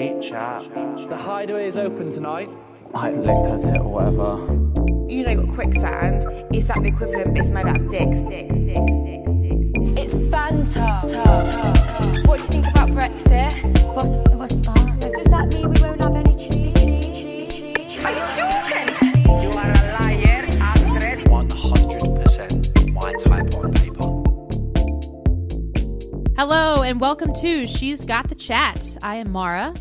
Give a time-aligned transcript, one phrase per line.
[0.00, 0.62] Got great chat.
[1.10, 2.48] The hideaway is open tonight.
[2.94, 4.38] I looked at it or whatever.
[5.12, 6.24] you know, you've got quicksand.
[6.54, 7.36] Is that the equivalent?
[7.36, 9.68] It's made out of dicks, dicks, dicks, dicks, dicks.
[10.00, 10.88] It's banter.
[12.26, 13.52] What do you think about Brexit?
[13.94, 14.06] What,
[14.38, 15.00] what's that?
[15.00, 18.02] Does that mean we won't have any cheese?
[18.02, 18.88] Are you joking?
[19.42, 21.20] You are a liar, actress.
[21.24, 24.08] 100% my type on paper.
[26.38, 28.96] Hello and welcome to She's Got the Chat.
[29.02, 29.74] I am Maura.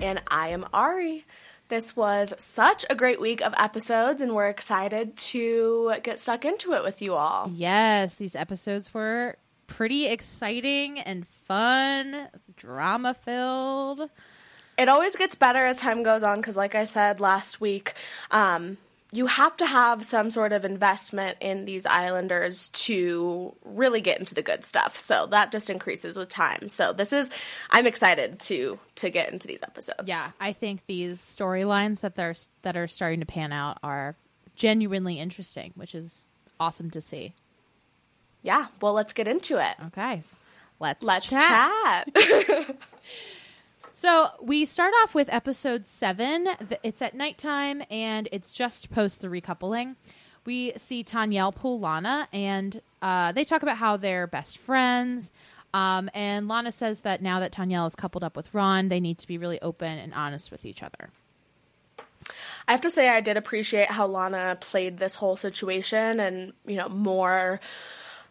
[0.00, 1.24] And I am Ari.
[1.68, 6.72] This was such a great week of episodes, and we're excited to get stuck into
[6.74, 7.50] it with you all.
[7.54, 14.10] Yes, these episodes were pretty exciting and fun, drama filled.
[14.76, 17.94] It always gets better as time goes on because, like I said last week,
[18.30, 18.76] um,
[19.14, 24.34] you have to have some sort of investment in these Islanders to really get into
[24.34, 24.98] the good stuff.
[24.98, 26.68] So that just increases with time.
[26.68, 27.30] So this is,
[27.70, 30.02] I'm excited to to get into these episodes.
[30.06, 34.16] Yeah, I think these storylines that they're that are starting to pan out are
[34.56, 36.24] genuinely interesting, which is
[36.58, 37.34] awesome to see.
[38.42, 38.66] yeah.
[38.80, 39.74] Well, let's get into it.
[39.86, 40.22] Okay,
[40.80, 42.06] let's Let's chat.
[42.16, 42.76] chat.
[43.96, 46.48] So we start off with episode seven.
[46.82, 49.94] It's at nighttime and it's just post the recoupling.
[50.44, 55.30] We see Tanyel pull Lana and uh, they talk about how they're best friends.
[55.72, 59.18] Um, and Lana says that now that Tanyel is coupled up with Ron, they need
[59.18, 61.10] to be really open and honest with each other.
[62.66, 66.76] I have to say I did appreciate how Lana played this whole situation and, you
[66.76, 67.60] know, more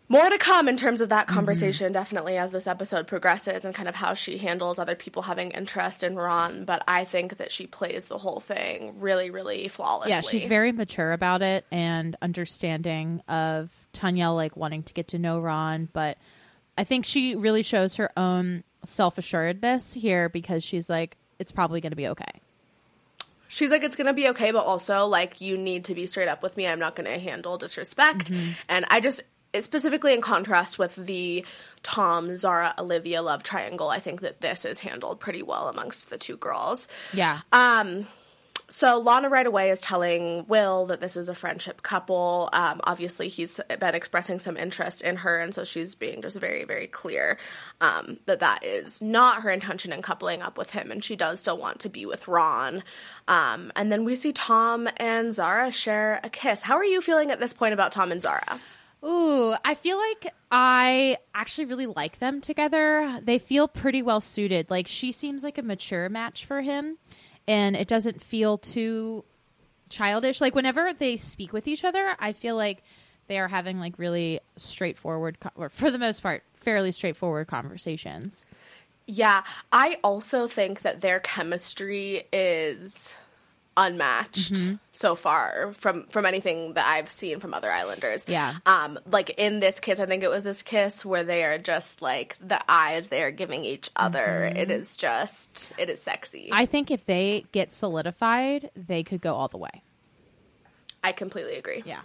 [0.09, 1.35] more to come in terms of that mm-hmm.
[1.35, 5.51] conversation definitely as this episode progresses and kind of how she handles other people having
[5.51, 10.11] interest in Ron, but I think that she plays the whole thing really really flawlessly.
[10.11, 15.19] Yeah, she's very mature about it and understanding of Tanya like wanting to get to
[15.19, 16.17] know Ron, but
[16.77, 21.81] I think she really shows her own self assuredness here because she's like, it's probably
[21.81, 22.41] going to be okay.
[23.53, 26.41] She's like, it's gonna be okay, but also like you need to be straight up
[26.41, 26.65] with me.
[26.65, 28.31] I'm not gonna handle disrespect.
[28.31, 28.51] Mm-hmm.
[28.67, 29.21] And I just
[29.59, 31.45] specifically in contrast with the
[31.83, 36.17] Tom, Zara, Olivia love triangle, I think that this is handled pretty well amongst the
[36.17, 36.87] two girls.
[37.13, 37.41] Yeah.
[37.51, 38.07] Um,
[38.69, 42.49] so Lana right away is telling Will that this is a friendship couple.
[42.53, 46.63] Um, obviously, he's been expressing some interest in her, and so she's being just very,
[46.63, 47.37] very clear
[47.81, 51.39] um, that that is not her intention in coupling up with him, and she does
[51.39, 52.83] still want to be with Ron.
[53.27, 56.63] Um, and then we see Tom and Zara share a kiss.
[56.63, 58.59] How are you feeling at this point about Tom and Zara?
[59.05, 63.19] Ooh, I feel like I actually really like them together.
[63.21, 64.69] They feel pretty well suited.
[64.69, 66.97] Like she seems like a mature match for him,
[67.47, 69.25] and it doesn't feel too
[69.89, 70.39] childish.
[70.39, 72.81] Like whenever they speak with each other, I feel like
[73.27, 78.45] they are having like really straightforward, or for the most part, fairly straightforward conversations.
[79.06, 83.13] Yeah, I also think that their chemistry is
[83.75, 84.61] unmatched
[84.91, 88.25] so far from from anything that I've seen from other Islanders.
[88.27, 88.55] Yeah.
[88.65, 92.01] Um like in this kiss, I think it was this kiss where they are just
[92.01, 94.45] like the eyes they are giving each other.
[94.45, 96.51] It is just it is sexy.
[96.51, 99.83] I, I think if they get solidified, they could go all the way.
[101.03, 101.83] I completely agree.
[101.85, 102.01] Yeah.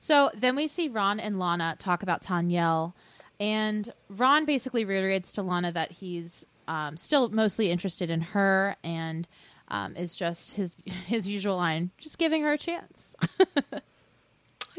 [0.00, 2.92] So then we see Ron and Lana talk about Tanyel,
[3.40, 9.26] and Ron basically reiterates to Lana that he's um, still mostly interested in her and
[9.68, 10.76] um, is just his
[11.06, 13.14] his usual line, just giving her a chance.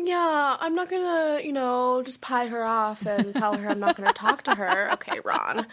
[0.02, 3.98] Yeah, I'm not gonna, you know, just pie her off and tell her I'm not
[3.98, 4.90] gonna talk to her.
[4.94, 5.68] Okay, Ron.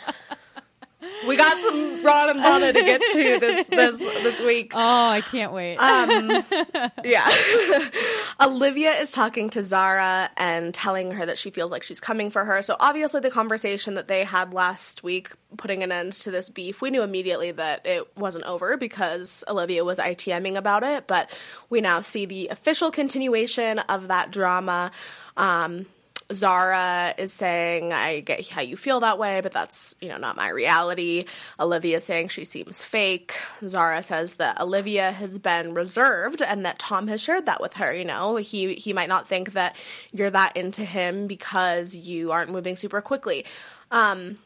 [1.27, 4.73] We got some Ron and Lana to get to this this this week.
[4.75, 5.77] Oh, I can't wait.
[5.77, 6.29] Um,
[7.05, 7.29] yeah.
[8.41, 12.45] Olivia is talking to Zara and telling her that she feels like she's coming for
[12.45, 12.63] her.
[12.63, 16.81] So obviously the conversation that they had last week putting an end to this beef,
[16.81, 21.31] we knew immediately that it wasn't over because Olivia was ITMing about it, but
[21.71, 24.91] we now see the official continuation of that drama.
[25.37, 25.87] Um,
[26.33, 30.37] Zara is saying, I get how you feel that way, but that's, you know, not
[30.37, 31.27] my reality.
[31.61, 33.35] Olivia saying she seems fake.
[33.67, 37.93] Zara says that Olivia has been reserved and that Tom has shared that with her,
[37.93, 38.37] you know.
[38.37, 39.77] He he might not think that
[40.13, 43.45] you're that into him because you aren't moving super quickly.
[43.91, 44.39] Um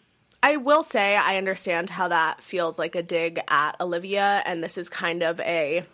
[0.42, 4.78] I will say I understand how that feels like a dig at Olivia and this
[4.78, 5.84] is kind of a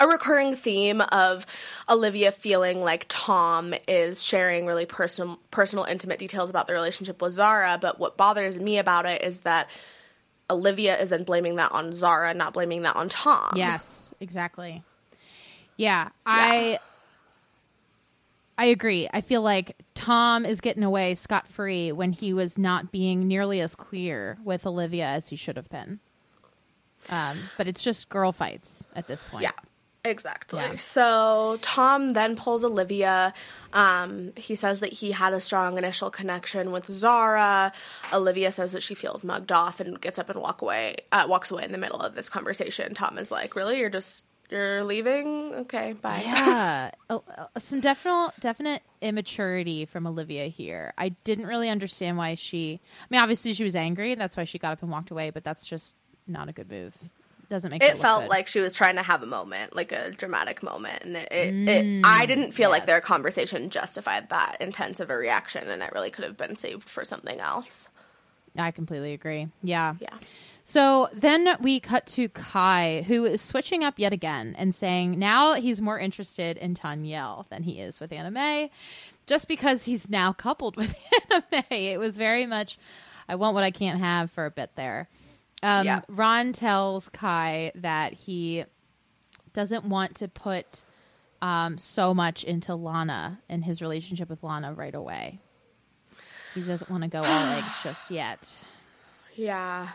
[0.00, 1.46] a recurring theme of
[1.88, 7.32] Olivia feeling like Tom is sharing really personal, personal, intimate details about the relationship with
[7.32, 7.78] Zara.
[7.80, 9.68] But what bothers me about it is that
[10.50, 13.52] Olivia is then blaming that on Zara, not blaming that on Tom.
[13.56, 14.84] Yes, exactly.
[15.76, 16.78] Yeah, I
[18.56, 19.08] I agree.
[19.12, 23.60] I feel like Tom is getting away scot free when he was not being nearly
[23.60, 26.00] as clear with Olivia as he should have been.
[27.08, 29.44] Um, but it's just girl fights at this point.
[29.44, 29.52] Yeah.
[30.08, 30.60] Exactly.
[30.60, 30.76] Yeah.
[30.76, 33.32] So Tom then pulls Olivia.
[33.72, 37.72] Um, he says that he had a strong initial connection with Zara.
[38.12, 40.96] Olivia says that she feels mugged off and gets up and walk away.
[41.12, 42.94] Uh, walks away in the middle of this conversation.
[42.94, 43.78] Tom is like, "Really?
[43.78, 45.54] You're just you're leaving?
[45.54, 50.94] Okay, bye." Yeah, Oh, uh, some definite definite immaturity from Olivia here.
[50.96, 52.80] I didn't really understand why she.
[53.02, 55.28] I mean, obviously she was angry, and that's why she got up and walked away.
[55.30, 55.94] But that's just
[56.26, 56.94] not a good move.
[57.50, 58.30] Doesn't make it look felt good.
[58.30, 61.32] like she was trying to have a moment, like a dramatic moment, and it.
[61.32, 65.68] it, Mm, it I didn't feel like their conversation justified that intense of a reaction,
[65.68, 67.88] and it really could have been saved for something else.
[68.56, 69.48] I completely agree.
[69.62, 69.94] Yeah.
[70.00, 70.14] Yeah.
[70.64, 75.54] So then we cut to Kai, who is switching up yet again and saying now
[75.54, 78.70] he's more interested in Tanyel than he is with Anna May,
[79.26, 80.94] just because he's now coupled with
[81.30, 81.86] Anna May.
[81.94, 82.78] It was very much,
[83.28, 85.08] I want what I can't have for a bit there.
[85.62, 86.00] Um, Yeah.
[86.08, 88.64] Ron tells Kai that he
[89.52, 90.82] doesn't want to put
[91.42, 95.40] um, so much into Lana and his relationship with Lana right away.
[96.54, 98.56] He doesn't want to go all eggs just yet.
[99.36, 99.88] Yeah.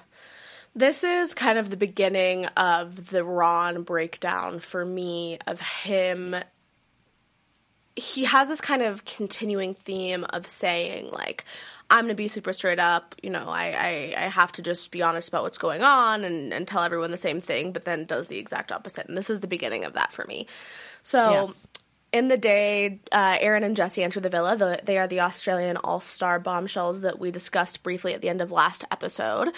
[0.76, 6.36] This is kind of the beginning of the Ron breakdown for me of him.
[7.96, 11.46] He has this kind of continuing theme of saying, like,
[11.90, 15.02] I'm gonna be super straight up, you know, I, I, I have to just be
[15.04, 18.28] honest about what's going on and, and tell everyone the same thing, but then does
[18.28, 19.08] the exact opposite.
[19.08, 20.48] And this is the beginning of that for me.
[21.04, 21.68] So Yes.
[22.12, 24.56] in the day, uh, Aaron and Jessie enter the villa.
[24.56, 28.42] The, they are the Australian all star bombshells that we discussed briefly at the end
[28.42, 29.50] of last episode.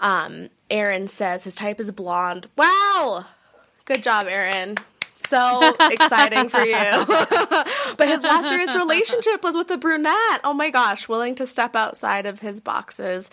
[0.00, 2.48] Um, Aaron says his type is blonde.
[2.56, 3.26] Wow!
[3.84, 4.76] Good job, Aaron.
[5.26, 6.74] So exciting for you.
[7.96, 10.40] but his last serious relationship was with a brunette.
[10.44, 13.30] Oh my gosh, willing to step outside of his boxes.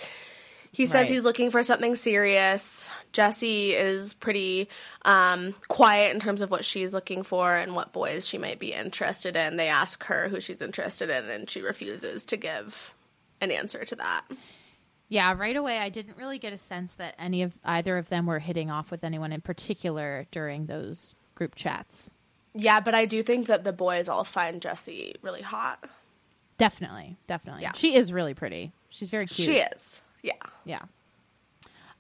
[0.74, 1.08] He says Right.
[1.10, 2.90] he's looking for something serious.
[3.12, 4.70] Jessie is pretty
[5.04, 8.72] um, quiet in terms of what she's looking for and what boys she might be
[8.72, 9.58] interested in.
[9.58, 12.94] They ask her who she's interested in, and she refuses to give
[13.42, 14.22] an answer to that.
[15.10, 18.26] Yeah, right away I didn't really get a sense that any of either of them
[18.26, 22.12] were hitting off with anyone in particular during those group chats.
[22.54, 25.84] Yeah, but I do think that the boys all find Jessie really hot.
[26.60, 27.64] Definitely, definitely.
[27.64, 27.72] Yeah.
[27.74, 28.72] She is really pretty.
[28.92, 29.48] She's very cute.
[29.48, 30.04] She is.
[30.22, 30.34] Yeah.
[30.66, 30.82] Yeah.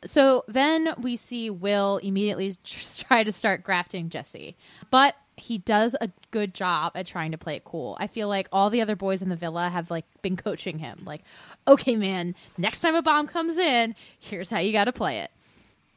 [0.05, 4.55] So then we see Will immediately try to start grafting Jessie,
[4.91, 7.97] but he does a good job at trying to play it cool.
[7.99, 11.01] I feel like all the other boys in the villa have like been coaching him,
[11.03, 11.23] like,
[11.67, 15.31] okay, man, next time a bomb comes in, here's how you got to play it.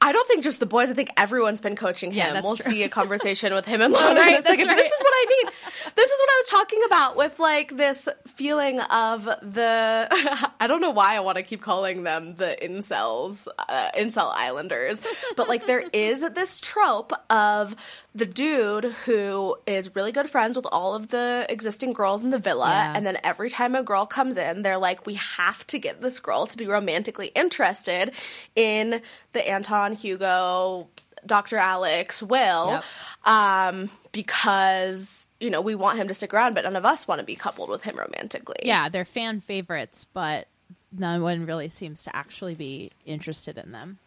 [0.05, 0.91] I don't think just the boys.
[0.91, 2.19] I think everyone's been coaching him.
[2.19, 2.71] Yeah, that's we'll true.
[2.71, 4.67] see a conversation with him and Lana right, in a second.
[4.67, 5.53] But This is what I mean.
[5.97, 10.09] This is what I was talking about with like this feeling of the.
[10.61, 15.03] I don't know why I want to keep calling them the incels, uh, incel islanders,
[15.37, 17.75] but like there is this trope of
[18.17, 22.39] the dude who is really good friends with all of the existing girls in the
[22.39, 22.93] villa, Yeah.
[22.95, 26.21] and then every time a girl comes in, they're like, we have to get this
[26.21, 28.13] girl to be romantically interested
[28.55, 30.89] in the Anton Hugo
[31.27, 31.57] Dr.
[31.57, 32.85] Alex, Will, Yep.
[33.25, 37.19] um, because you know we want him to stick around, but none of us want
[37.21, 38.57] to be coupled with him romantically.
[38.63, 40.49] Yeah, they're fan favorites, but
[40.97, 43.99] no one really seems to actually be interested in them.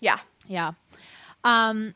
[0.00, 0.18] yeah.
[0.46, 0.72] Yeah.
[1.44, 1.94] Um,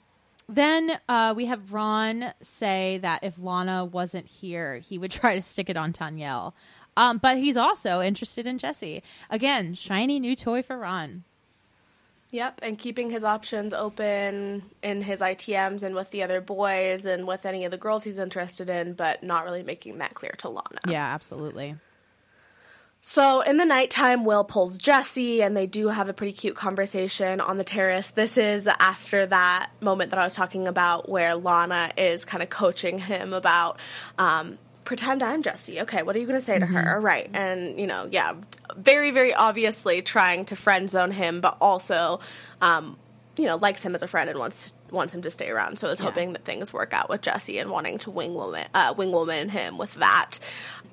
[0.49, 5.43] then uh, we have Ron say that if Lana wasn't here, he would try to
[5.43, 6.55] stick it on Tanyel.
[6.97, 9.03] Um, but he's also interested in Jesse.
[9.31, 11.25] Again, shiny new toy for Ron.
[12.30, 17.26] Yep, and keeping his options open in his ITMs and with the other boys and
[17.26, 20.50] with any of the girls he's interested in, but not really making that clear to
[20.50, 20.80] Lana.
[20.87, 21.76] Yeah, absolutely.
[23.00, 27.40] So in the nighttime, Will pulls Jessie, and they do have a pretty cute conversation
[27.40, 28.08] on the terrace.
[28.11, 32.50] This is after that moment that I was talking about where Lana is kind of
[32.50, 33.78] coaching him about.
[34.18, 34.58] Um,
[34.88, 35.83] Pretend I'm Jessie.
[35.83, 36.99] Okay, what are you going to say to her?
[36.99, 37.28] Right.
[37.35, 38.33] And, you know, yeah,
[38.75, 42.21] very, very obviously trying to friend zone him, but also,
[42.62, 42.97] um,
[43.37, 45.78] you know, likes him as a friend and wants wants him to stay around.
[45.78, 48.95] So is hoping that things work out with Jessie and wanting to wing woman, uh,
[48.97, 50.38] wing woman him with that.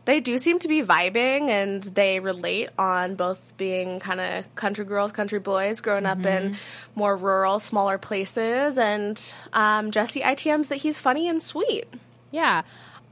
[0.04, 4.84] They do seem to be vibing and they relate on both being kind of country
[4.84, 6.58] girls, country boys, growing up in
[6.96, 8.78] more rural, smaller places.
[8.78, 11.86] And um, Jessie ITMs that he's funny and sweet.
[12.32, 12.64] Yeah.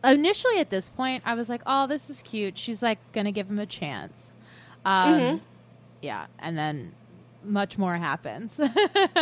[0.04, 3.50] Initially, at this point, I was like, "Oh, this is cute." She's like gonna give
[3.50, 4.36] him a chance.
[4.86, 5.42] Um,
[6.02, 6.94] Yeah, and then
[7.44, 8.60] much more happens.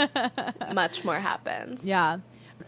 [0.74, 1.84] Much more happens.
[1.86, 2.20] yeah.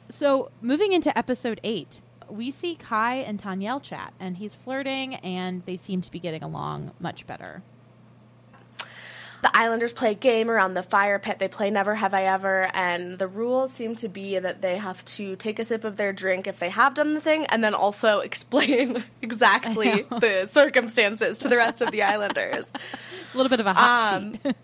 [0.09, 5.63] So moving into episode eight, we see Kai and Tanyel chat, and he's flirting, and
[5.65, 7.61] they seem to be getting along much better.
[9.43, 11.37] The Islanders play a game around the fire pit.
[11.37, 15.03] They play Never Have I Ever, and the rules seem to be that they have
[15.05, 17.73] to take a sip of their drink if they have done the thing, and then
[17.75, 22.71] also explain exactly the circumstances to the rest of the Islanders.
[23.33, 24.55] A little bit of a hot Um, seat.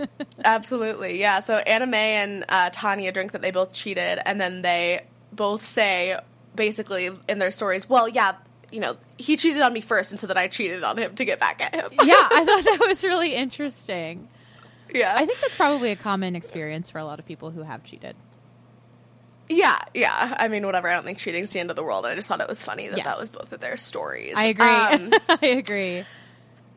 [0.46, 1.40] Absolutely, yeah.
[1.40, 5.66] So Anna May and uh, Tanya drink that they both cheated, and then they both
[5.66, 6.20] say
[6.56, 8.34] basically in their stories, "Well, yeah,
[8.72, 11.26] you know, he cheated on me first, and so that I cheated on him to
[11.26, 14.28] get back at him." yeah, I thought that was really interesting.
[14.94, 15.14] Yeah.
[15.16, 18.16] I think that's probably a common experience for a lot of people who have cheated.
[19.50, 20.36] Yeah, yeah.
[20.38, 20.88] I mean, whatever.
[20.88, 22.06] I don't think cheating's the end of the world.
[22.06, 23.06] I just thought it was funny that Yes.
[23.06, 24.34] that was both of their stories.
[24.36, 24.66] I agree.
[24.68, 26.06] Um, I agree.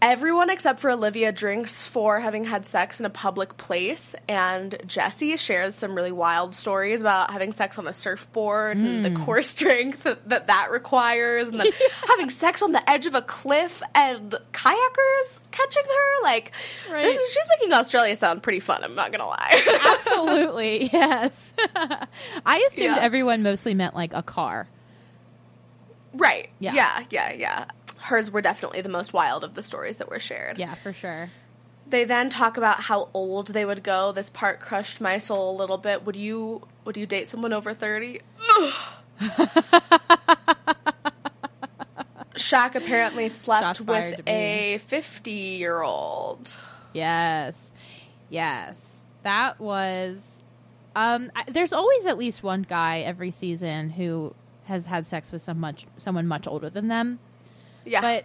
[0.05, 5.37] Everyone except for Olivia drinks for having had sex in a public place, and Jessie
[5.37, 9.23] shares some really wild stories about having sex on a surfboard and the Hmm.
[9.25, 11.71] core strength that that, that requires, and then
[12.09, 16.23] having sex on the edge of a cliff and kayakers catching her.
[16.25, 16.51] Like,
[16.91, 17.05] Right.
[17.05, 18.83] this- she's making Australia sound pretty fun.
[18.83, 19.63] I'm not gonna lie.
[19.93, 21.55] Absolutely, yes.
[22.45, 22.99] I assumed Yeah.
[23.01, 24.67] everyone mostly meant like a car.
[26.15, 26.51] right?
[26.59, 26.75] Yeah.
[26.75, 27.65] yeah, yeah, yeah.
[28.03, 30.59] Hers were definitely the most wild of the stories that were shared.
[30.59, 31.31] Yeah, for sure.
[31.87, 34.13] They then talk about how old they would go.
[34.13, 36.05] This part crushed my soul a little bit.
[36.05, 38.21] Would you would you date someone over 30?
[42.35, 46.59] Shaq apparently slept with a 50-year-old.
[46.93, 47.73] Yes.
[48.31, 49.05] Yes.
[49.23, 50.43] That was
[50.97, 55.43] um I, there's always at least one guy every season who has had sex with
[55.43, 57.21] some much someone much older than them.
[57.85, 58.01] Yeah.
[58.01, 58.25] But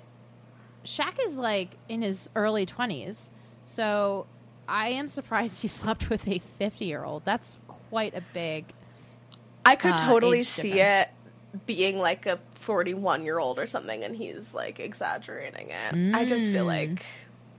[0.85, 3.29] Shaq is like in his early 20s.
[3.63, 4.27] So
[4.67, 7.23] I am surprised he slept with a 50-year-old.
[7.25, 7.57] That's
[7.89, 8.65] quite a big
[9.65, 11.07] I could uh, totally see difference.
[11.53, 16.15] it being like a 41-year-old or something and he's like exaggerating it.
[16.15, 17.03] I just feel like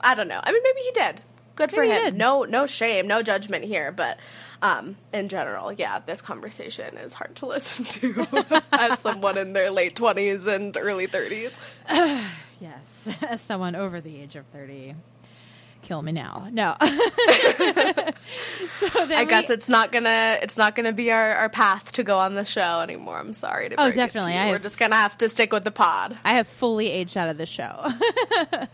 [0.00, 0.40] I don't know.
[0.42, 1.20] I mean maybe he did.
[1.56, 2.16] Good for Maybe he him.
[2.16, 4.18] No no shame, no judgment here, but
[4.62, 9.70] um, in general, yeah, this conversation is hard to listen to as someone in their
[9.70, 11.54] late 20s and early 30s.
[12.60, 14.96] Yes, as someone over the age of 30.
[15.82, 16.48] Kill me now.
[16.50, 16.74] No.
[16.80, 16.88] so
[19.06, 22.18] then I guess it's not gonna it's not gonna be our, our path to go
[22.18, 23.16] on the show anymore.
[23.18, 24.32] I'm sorry to Oh, to definitely.
[24.34, 26.18] I We're have- just gonna have to stick with the pod.
[26.24, 27.86] I have fully aged out of the show.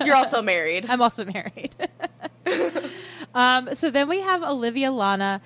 [0.05, 0.87] You're also married.
[0.89, 1.75] I'm also married.
[3.35, 5.43] um, so then we have Olivia, Lana,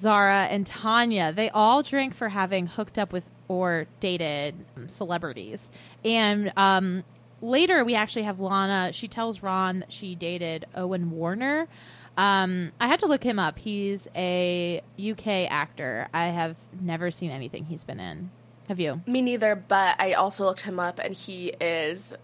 [0.00, 1.32] Zara, and Tanya.
[1.32, 4.54] They all drink for having hooked up with or dated
[4.86, 5.70] celebrities.
[6.04, 7.04] And um,
[7.42, 8.92] later we actually have Lana.
[8.92, 11.68] She tells Ron that she dated Owen Warner.
[12.16, 13.58] Um, I had to look him up.
[13.58, 16.08] He's a UK actor.
[16.14, 18.30] I have never seen anything he's been in.
[18.68, 19.00] Have you?
[19.06, 22.14] Me neither, but I also looked him up and he is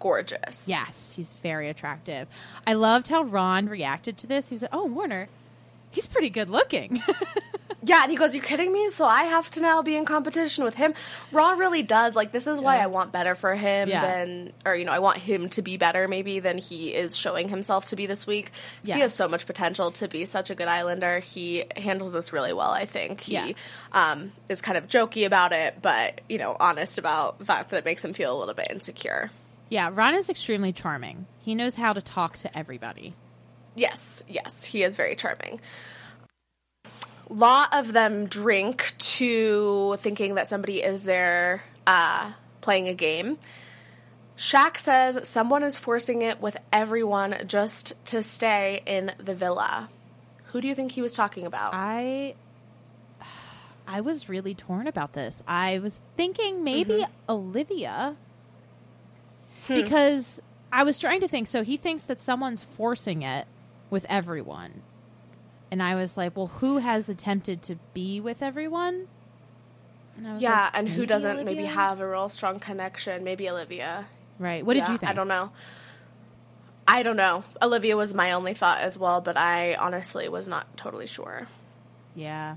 [0.00, 0.66] gorgeous.
[0.66, 2.26] Yes, he's very attractive.
[2.66, 4.48] I loved how Ron reacted to this.
[4.48, 5.28] He was like, "Oh, Warner,
[5.92, 7.00] he's pretty good looking."
[7.84, 8.90] Yeah, and he goes, "You kidding me?
[8.90, 10.94] So I have to now be in competition with him."
[11.32, 14.02] Ron really does like this is why I want better for him Yeah.
[14.02, 17.48] than, or you know, I want him to be better maybe than he is showing
[17.48, 18.52] himself to be this week.
[18.84, 18.94] Yeah.
[18.94, 21.18] He has so much potential to be such a good Islander.
[21.18, 22.70] He handles this really well.
[22.70, 23.50] I think he Yeah.
[23.90, 27.78] um, is kind of jokey about it, but you know, honest about the fact that
[27.78, 29.32] it makes him feel a little bit insecure.
[29.70, 31.26] Yeah, Ron is extremely charming.
[31.40, 33.14] He knows how to talk to everybody.
[33.74, 35.60] Yes, yes, he is very charming.
[37.28, 43.38] Lot of them drink to thinking that somebody is there uh, playing a game.
[44.36, 49.88] Shaq says someone is forcing it with everyone just to stay in the villa.
[50.46, 51.70] Who do you think he was talking about?
[51.72, 52.34] I
[53.86, 55.42] I was really torn about this.
[55.46, 58.16] I was thinking maybe Olivia
[59.68, 60.40] because
[60.72, 63.46] I was trying to think so he thinks that someone's forcing it
[63.92, 64.82] with everyone.
[65.70, 69.06] And I was like, well, who has attempted to be with everyone?
[70.16, 73.22] And I was yeah, like, and who doesn't maybe have a real strong connection?
[73.22, 74.06] Maybe Olivia.
[74.38, 74.64] Right.
[74.64, 75.10] What did you think?
[75.10, 75.52] I don't know.
[76.88, 77.44] I don't know.
[77.60, 81.46] Olivia was my only thought as well, but I honestly was not totally sure.
[82.14, 82.56] Yeah.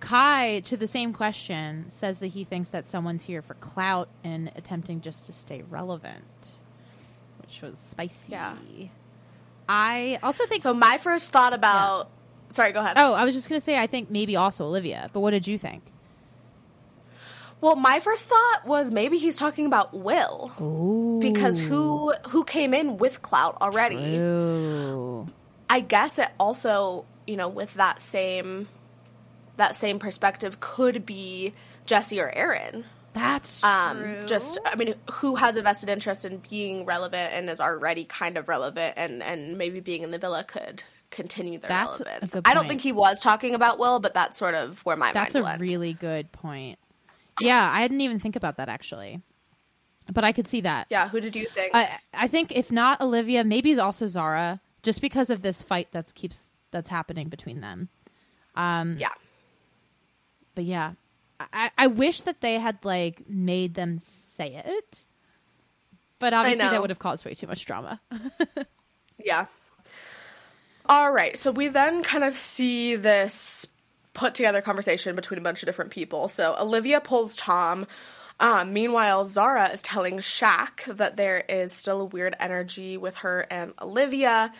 [0.00, 4.50] Kai, to the same question, says that he thinks that someone's here for clout and
[4.56, 6.56] attempting just to stay relevant,
[7.40, 8.32] which was spicy.
[8.32, 8.56] Yeah.
[9.68, 10.62] I also think.
[10.62, 12.10] So my first thought about
[12.52, 12.98] Sorry, go ahead.
[12.98, 15.46] oh, I was just going to say, I think maybe also Olivia, but what did
[15.46, 15.82] you think?
[17.62, 21.18] Well, my first thought was maybe he's talking about Will.
[21.22, 24.16] Because who who came in with clout already?
[24.18, 25.28] Ooh.
[25.70, 28.68] I guess it also, you know, with that same
[29.58, 31.54] that same perspective could be
[31.86, 32.84] Jessie or Aaron.
[33.14, 34.26] That's Um, true.
[34.26, 38.36] just I mean, who has a vested interest in being relevant and is already kind
[38.38, 42.36] of relevant and and maybe being in the villa could continue their That's relevance.
[42.44, 45.34] I don't think he was talking about Will, but that's sort of where my mind
[45.36, 45.60] a went.
[45.60, 46.78] really good point.
[47.40, 49.20] Yeah, I didn't even think about that actually.
[50.12, 50.86] But I could see that.
[50.90, 51.74] yeah, who did you think?
[51.74, 55.88] I I think if not Olivia, maybe it's also Zara, just because of this fight
[55.92, 57.88] that's keeps that's happening between them.
[58.56, 59.12] Um, yeah.
[60.54, 60.92] But yeah,
[61.40, 65.04] I I wish that they had like made them say it,
[66.18, 68.00] but obviously that would have caused way too much drama.
[69.24, 69.46] Yeah.
[70.86, 71.38] All right.
[71.38, 73.66] So we then kind of see this
[74.14, 76.28] put together conversation between a bunch of different people.
[76.28, 77.86] So Olivia pulls Tom.
[78.40, 83.46] Um, meanwhile, Zara is telling Shaq that there is still a weird energy with her
[83.50, 84.52] and Olivia.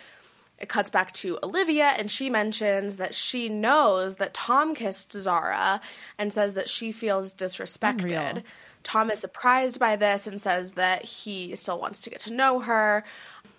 [0.63, 5.81] It cuts back to Olivia, and she mentions that she knows that Tom kissed Zara
[6.17, 7.99] and says that she feels disrespected.
[7.99, 8.43] Unreal.
[8.83, 12.59] Tom is surprised by this and says that he still wants to get to know
[12.61, 13.03] her.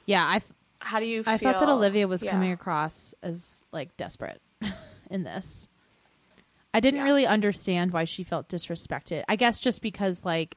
[0.07, 0.41] yeah, I
[0.81, 1.35] How do you feel?
[1.35, 2.31] I thought that Olivia was Yeah.
[2.31, 4.41] coming across as like desperate
[5.11, 5.69] in this.
[6.73, 7.05] I didn't Yeah.
[7.05, 9.25] really understand why she felt disrespected.
[9.29, 10.57] I guess just because like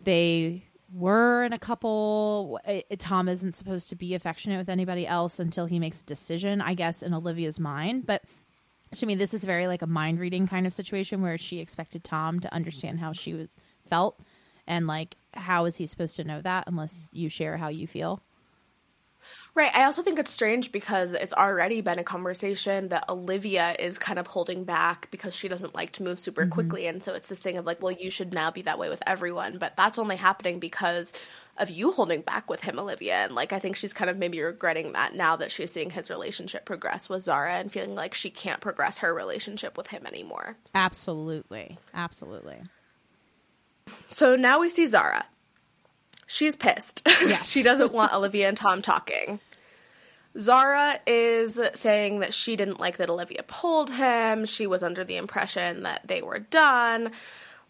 [0.00, 2.60] they were in a couple.
[2.64, 6.60] eh, Tom isn't supposed to be affectionate with anybody else until he makes a decision.
[6.60, 8.22] I guess in Olivia's mind, but
[8.94, 12.04] to me, this is very like a mind reading kind of situation where she expected
[12.04, 13.56] Tom to understand how she was
[13.88, 14.20] felt,
[14.66, 18.22] and like how is he supposed to know that unless you share how you feel?
[19.54, 19.74] Right.
[19.74, 24.18] I also think it's strange because it's already been a conversation that Olivia is kind
[24.18, 26.52] of holding back because she doesn't like to move super mm-hmm.
[26.52, 26.86] quickly.
[26.86, 29.02] And so it's this thing of like, well, you should now be that way with
[29.06, 29.58] everyone.
[29.58, 31.12] But that's only happening because
[31.56, 33.14] of you holding back with him, Olivia.
[33.14, 36.08] And like, I think she's kind of maybe regretting that now that she's seeing his
[36.08, 40.56] relationship progress with Zara and feeling like she can't progress her relationship with him anymore.
[40.74, 42.62] Absolutely, absolutely.
[44.08, 45.26] So now we see Zara.
[46.28, 47.02] She's pissed.
[47.26, 47.48] Yes.
[47.48, 49.40] she doesn't want Olivia and Tom talking.
[50.38, 54.44] Zara is saying that she didn't like that Olivia pulled him.
[54.44, 57.10] She was under the impression that they were done.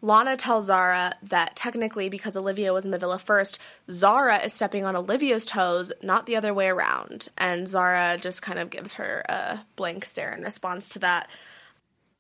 [0.03, 3.59] Lana tells Zara that technically, because Olivia was in the villa first,
[3.91, 7.29] Zara is stepping on Olivia's toes, not the other way around.
[7.39, 11.29] And Zara just kind of gives her a blank stare in response to that.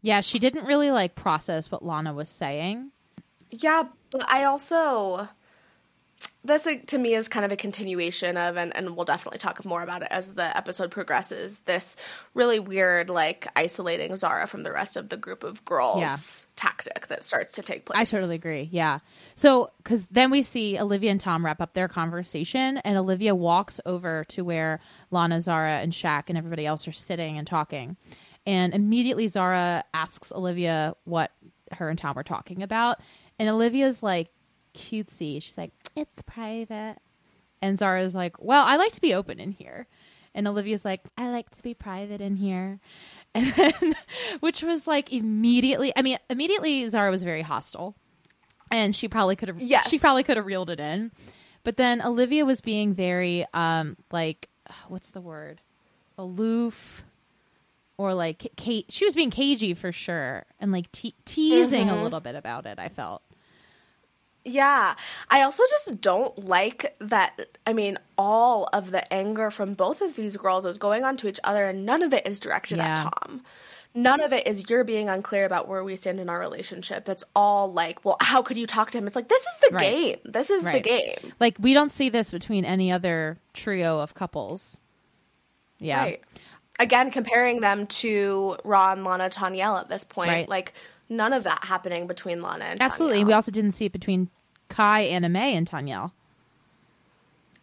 [0.02, 2.90] Yeah, she didn't really like process what Lana was saying.
[3.50, 5.28] Yeah, but I also
[6.44, 9.82] this to me is kind of a continuation of and, and we'll definitely talk more
[9.82, 11.94] about it as the episode progresses this
[12.32, 16.16] really weird like isolating zara from the rest of the group of girls Yeah.
[16.56, 18.68] tactic that starts to take place I totally agree.
[18.72, 19.00] Yeah.
[19.34, 23.80] So, because then we see Olivia and Tom wrap up their conversation, and Olivia walks
[23.86, 27.96] over to where Lana, Zara, and Shaq and everybody else are sitting and talking.
[28.46, 31.30] And immediately Zara asks Olivia what
[31.72, 32.98] her and Tom were talking about.
[33.38, 34.30] And Olivia's like
[34.74, 35.42] cutesy.
[35.42, 36.96] She's like, it's private.
[37.60, 39.86] And Zara's like, well, I like to be open in here.
[40.34, 42.78] And Olivia's like, I like to be private in here.
[43.34, 43.96] and then
[44.40, 45.92] which was like immediately.
[45.96, 47.94] I mean, immediately Zara was very hostile,
[48.70, 49.60] and she probably could have.
[49.60, 49.90] Yes.
[49.90, 51.10] she probably could have reeled it in,
[51.62, 54.48] but then Olivia was being very um like
[54.88, 55.60] what's the word
[56.16, 57.04] aloof
[57.98, 58.86] or like Kate.
[58.88, 62.00] She was being cagey for sure, and like te- teasing Mhm.
[62.00, 62.78] a little bit about it.
[62.78, 63.22] I felt.
[64.48, 64.94] Yeah.
[65.30, 67.58] I also just don't like that.
[67.66, 71.28] I mean, all of the anger from both of these girls is going on to
[71.28, 73.42] each other, and none of it is directed at Tom.
[73.94, 77.08] None of it is you're being unclear about where we stand in our relationship.
[77.08, 79.06] It's all like, well, how could you talk to him?
[79.06, 79.80] It's like, this is the Right.
[79.82, 80.18] game.
[80.24, 81.32] This is the game.
[81.40, 84.78] Like we don't see this between any other trio of couples.
[85.78, 86.02] Yeah.
[86.02, 86.22] Right.
[86.78, 90.30] Again, comparing them to Ron, Lana, Tanyel at this point.
[90.30, 90.48] Right.
[90.48, 90.74] Like,
[91.08, 93.24] none of that happening between Lana and Absolutely.
[93.24, 94.28] We also didn't see it between
[94.68, 96.12] Kai, Anna May, and Tanyel.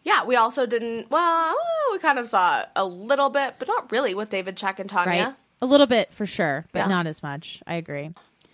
[0.04, 1.10] Yeah, we also didn't.
[1.10, 1.56] Well,
[1.90, 5.24] we kind of saw a little bit, but not really with David, Shaq, and Tanya.
[5.24, 5.34] Right?
[5.62, 6.86] A little bit for sure, but Yeah.
[6.88, 7.62] not as much.
[7.66, 8.10] I agree.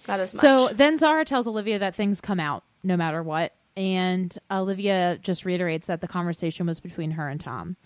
[0.09, 0.41] Not as much.
[0.41, 3.53] So then Zara tells Olivia that things come out no matter what.
[3.77, 7.77] And Olivia just reiterates that the conversation was between her and Tom.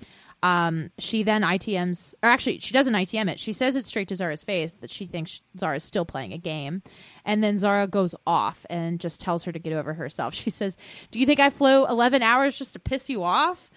[0.43, 3.41] Um, she then ITMs, or actually, she doesn't ITM it.
[3.41, 6.83] She says it straight to Zara's face that she thinks Zara's still playing a game.
[7.27, 10.35] And then Zara goes off and just tells her to get over herself.
[10.35, 10.77] She says,
[11.11, 13.71] Do you think I flew 11 hours just to piss you off?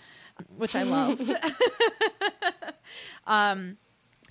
[0.55, 1.31] Which I loved.
[3.27, 3.77] um,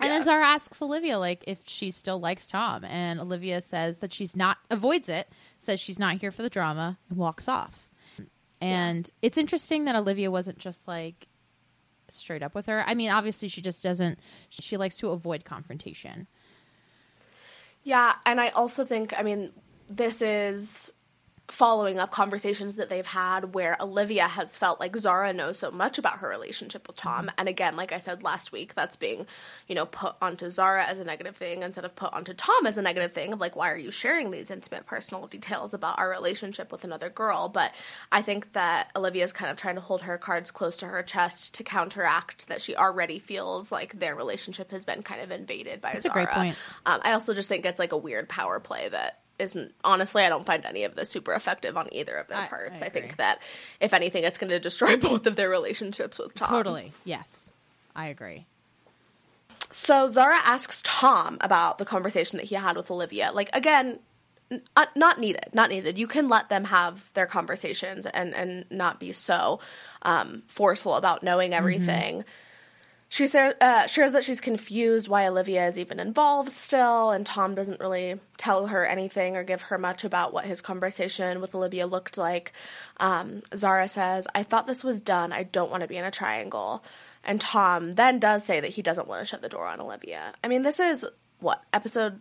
[0.00, 4.12] and then Zara asks Olivia like if she still likes Tom, and Olivia says that
[4.12, 5.28] she's not avoids it,
[5.58, 7.90] says she's not here for the drama, and walks off.
[8.60, 11.26] And it's interesting that Olivia wasn't just like
[12.08, 12.84] straight up with her.
[12.86, 14.18] I mean, obviously she just doesn't.
[14.50, 16.26] She likes to avoid confrontation.
[17.88, 19.50] Yeah, and I also think, I mean,
[19.88, 20.92] this is
[21.50, 25.96] following up conversations that they've had where Olivia has felt like Zara knows so much
[25.96, 27.30] about her relationship with Tom.
[27.38, 29.26] And again, like I said last week, that's being,
[29.66, 32.76] you know, put onto Zara as a negative thing instead of put onto Tom as
[32.76, 36.10] a negative thing of like, why are you sharing these intimate personal details about our
[36.10, 37.48] relationship with another girl?
[37.48, 37.72] But
[38.12, 41.54] I think that Olivia's kind of trying to hold her cards close to her chest
[41.54, 45.92] to counteract that she already feels like their relationship has been kind of invaded by
[45.92, 46.26] That's a Zara.
[46.26, 46.56] great point.
[46.84, 50.28] Um, I also just think it's like a weird power play that isn't honestly I
[50.28, 52.82] don't find any of this super effective on either of their I- parts.
[52.82, 53.40] I I, think that
[53.80, 56.48] if anything it's going to destroy both of their relationships with Tom.
[56.48, 57.50] Totally, yes,
[57.94, 58.46] I agree.
[59.70, 63.30] So Zara asks Tom about the conversation that he had with Olivia.
[63.32, 63.98] Like again,
[64.50, 65.98] n- uh, not needed, not needed.
[65.98, 69.60] You can let them have their conversations and and not be so
[70.02, 72.24] um, forceful about knowing everything.
[73.10, 77.54] She sa- uh, shares that she's confused why Olivia is even involved still, and Tom
[77.54, 81.86] doesn't really tell her anything or give her much about what his conversation with Olivia
[81.86, 82.52] looked like.
[82.98, 85.32] Um, Zara says, I thought this was done.
[85.32, 86.84] I don't want to be in a triangle.
[87.24, 90.34] And Tom then does say that he doesn't want to shut the door on Olivia.
[90.44, 91.06] I mean, this is
[91.40, 92.20] what, episode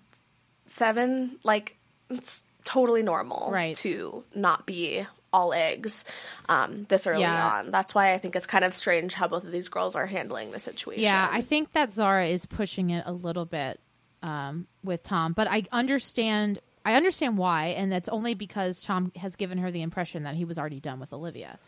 [0.68, 1.38] seven?
[1.44, 1.78] Like,
[2.10, 3.76] it's totally normal Right.
[3.78, 6.06] to not be all eggs
[6.50, 7.48] um, this early Yeah.
[7.60, 7.72] on.
[7.72, 10.52] That's why I think it's kind of strange how both of these girls are handling
[10.52, 11.04] the situation.
[11.04, 13.80] Yeah, I think that Zara is pushing it a little bit
[14.24, 16.60] um, with Tom, but I understand.
[16.86, 20.46] I understand why, and that's only because Tom has given her the impression that he
[20.46, 21.60] was already done with Olivia,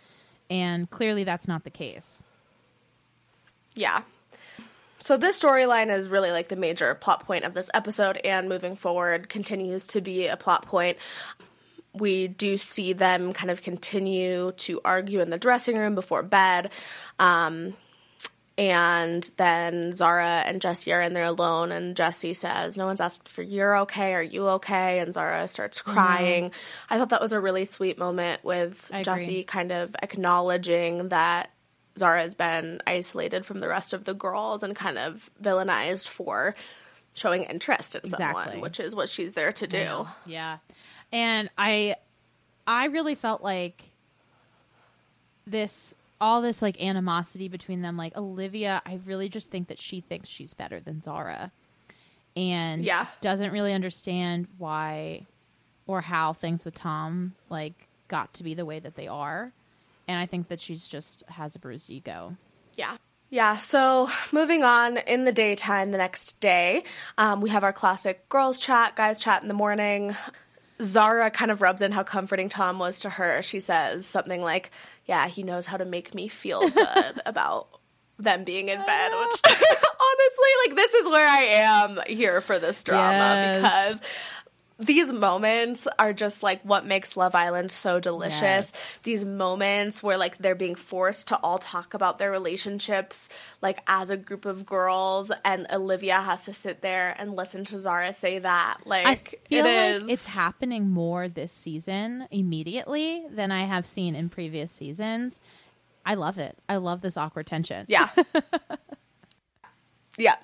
[0.50, 2.24] and clearly that's not the case.
[3.76, 4.02] Yeah.
[5.02, 8.76] So this storyline is really like the major plot point of this episode and moving
[8.76, 10.98] forward continues to be a plot point.
[11.94, 16.70] We do see them kind of continue to argue in the dressing room before bed.
[17.18, 17.74] Um,
[18.60, 23.30] and then Zara and Jessie are in there alone, and Jessie says, No one's asked
[23.30, 25.00] for you're okay, are you okay?
[25.00, 26.52] And Zara starts crying.
[26.90, 29.04] I thought that was a really sweet moment with I agree.
[29.06, 31.52] Jessie kind of acknowledging that
[31.98, 36.54] Zara has been isolated from the rest of the girls and kind of villainized for
[37.14, 38.44] showing interest in Exactly.
[38.44, 39.78] someone, which is what she's there to do.
[39.78, 40.06] Yeah.
[40.26, 40.58] Yeah.
[41.12, 41.96] And I
[42.68, 43.84] I really felt like
[45.48, 50.02] this all this like animosity between them like Olivia, I really just think that she
[50.02, 51.52] thinks she's better than Zara.
[52.36, 53.08] And Yeah.
[53.22, 55.26] doesn't really understand why
[55.88, 59.52] or how things with Tom like got to be the way that they are.
[60.08, 62.36] And I think that she's just has a bruised ego.
[62.76, 62.98] Yeah.
[63.32, 66.84] Yeah, so moving on in the daytime the next day,
[67.18, 70.16] um, we have our classic girls chat, guys chat in the morning.
[70.82, 73.42] Zara kind of rubs in how comforting Tom was to her.
[73.42, 74.72] She says something like,
[75.06, 77.68] Yeah, he knows how to make me feel good about
[78.18, 82.84] them being in bed, which honestly, like, this is where I am here for this
[82.84, 83.62] drama Yes.
[83.62, 84.02] because
[84.80, 88.42] these moments are just like what makes Love Island so delicious.
[88.42, 89.00] Yes.
[89.04, 93.28] These moments where like they're being forced to all talk about their relationships
[93.62, 97.80] like as a group of girls and Olivia has to sit there and listen to
[97.80, 98.78] Zara say that.
[98.86, 99.16] Like I
[99.48, 104.72] feel it like it's happening more this season immediately than I have seen in previous
[104.72, 105.42] seasons.
[106.06, 106.58] I love it.
[106.70, 107.86] I love this awkward tension.
[107.90, 108.10] Yeah.
[110.18, 110.36] yeah.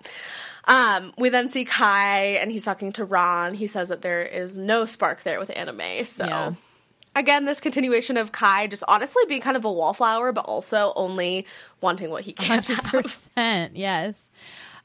[0.68, 3.54] Um, we then see Kai and he's talking to Ron.
[3.54, 6.04] He says that there is no spark there with Anna May.
[6.04, 6.54] So Yeah.
[7.16, 11.46] again, this continuation of Kai just honestly being kind of a wallflower, but also only
[11.82, 12.64] wanting what he can.
[12.64, 12.92] Hundred have.
[13.04, 14.30] percent, yes.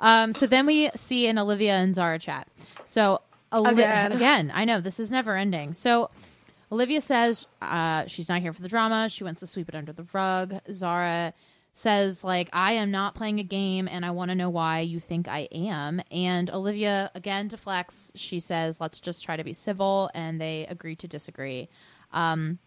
[0.00, 2.46] Um, so then we see an Olivia and Zara chat.
[2.86, 3.20] So
[3.52, 4.12] Oli- Again.
[4.12, 5.72] again, I know this is never ending.
[5.74, 6.10] So
[6.70, 9.08] Olivia says uh, she's not here for the drama.
[9.08, 10.60] She wants to sweep it under the rug.
[10.72, 11.32] Zara
[11.72, 15.00] says like I am not playing a game, and I want to know why you
[15.00, 16.02] think I am.
[16.10, 18.12] And Olivia again deflects.
[18.14, 21.68] She says let's just try to be civil, and they agree to disagree.
[22.12, 22.58] Um,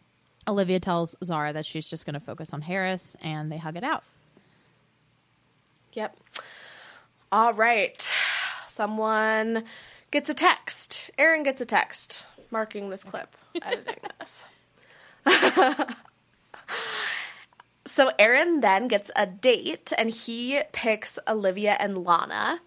[0.48, 3.84] Olivia tells Zara that she's just going to focus on Haris, and they hug it
[3.84, 4.04] out.
[5.94, 6.18] Yep.
[7.32, 8.14] All right.
[8.68, 9.64] Someone
[10.12, 11.12] gets a text.
[11.18, 14.44] Aaron gets a text marking this clip, editing this.
[17.86, 22.62] so Aaron then gets a date and he picks Olivia and Lana.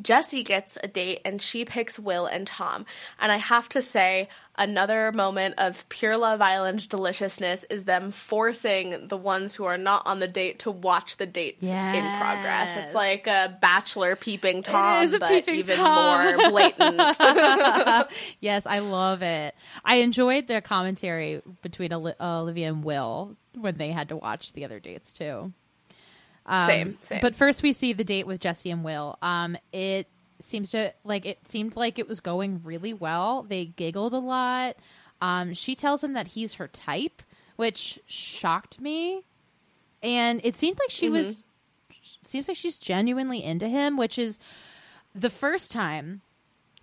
[0.00, 2.86] Jessie gets a date and she picks Will and Tom.
[3.18, 9.08] And I have to say, another moment of pure Love Island deliciousness is them forcing
[9.08, 11.70] the ones who are not on the date to watch the dates in
[12.20, 12.84] progress.
[12.84, 16.38] It's like a bachelor peeping Tom, but even Tom.
[16.38, 17.16] more blatant.
[18.40, 19.54] yes, I love it.
[19.84, 24.80] I enjoyed the commentary between Olivia and Will when they had to watch the other
[24.80, 25.52] dates too.
[26.46, 27.20] Um, Same, same.
[27.20, 29.18] But first, we see the date with Jessie and Will.
[29.22, 30.06] Um, it
[30.40, 33.42] seems to like it seemed like it was going really well.
[33.42, 34.76] They giggled a lot.
[35.20, 37.22] Um, she tells him that he's her type,
[37.56, 39.24] which shocked me.
[40.02, 41.44] And it seemed like she was
[42.22, 44.38] seems like she's genuinely into him, which is
[45.14, 46.22] the first time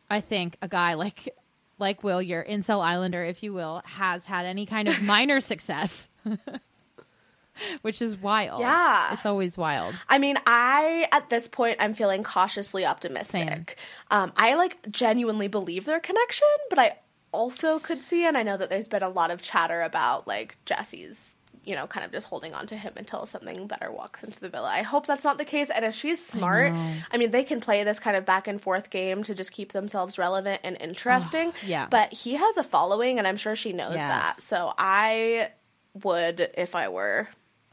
[0.09, 1.35] I think a guy like
[1.79, 6.09] like Will, your incel islander, if you will, has had any kind of minor success.
[7.81, 8.59] Which is wild.
[8.59, 9.13] Yeah.
[9.13, 9.95] It's always wild.
[10.07, 13.77] I mean, I at this point I'm feeling cautiously optimistic.
[14.11, 16.97] Um, I like genuinely believe their connection, but I
[17.31, 20.55] also could see, and I know that there's been a lot of chatter about like
[20.65, 21.36] Jessie's,
[21.67, 24.47] you know, kind of just holding on to him until something better walks into the
[24.49, 24.69] villa.
[24.69, 26.71] I hope that's not the case, and if she's smart,
[27.11, 29.73] I, mean, they can play this kind of back and forth game to just keep
[29.73, 31.51] themselves relevant and interesting.
[31.65, 31.87] yeah.
[31.91, 34.01] but he has a following, and I'm sure she knows Yes.
[34.07, 34.41] that.
[34.41, 35.49] So I
[36.03, 37.27] would, if I were.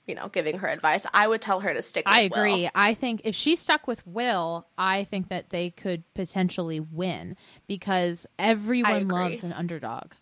[0.07, 2.05] You know, giving her advice, I would tell her to stick.
[2.05, 2.37] with I Will.
[2.45, 2.69] agree.
[2.75, 8.27] I think if she stuck with Will, I think that they could potentially win because
[8.39, 10.13] everyone loves an underdog.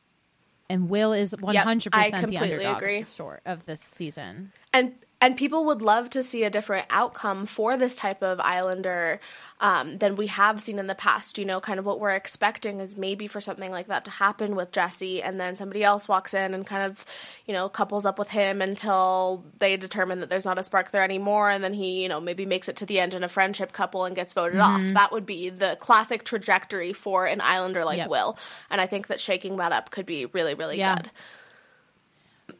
[0.68, 3.04] And Will is 100% I the underdog agree.
[3.44, 4.52] of this season.
[4.72, 9.20] and and people would love to see a different outcome for this type of islander
[9.62, 12.80] um, than we have seen in the past you know kind of what we're expecting
[12.80, 16.34] is maybe for something like that to happen with jessie and then somebody else walks
[16.34, 17.04] in and kind of
[17.46, 21.04] you know couples up with him until they determine that there's not a spark there
[21.04, 23.72] anymore and then he you know maybe makes it to the end in a friendship
[23.72, 27.98] couple and gets voted off that would be the classic trajectory for an islander like
[27.98, 28.10] Yep.
[28.10, 28.36] will
[28.68, 30.96] and i think that shaking that up could be really really Yeah.
[30.96, 31.10] good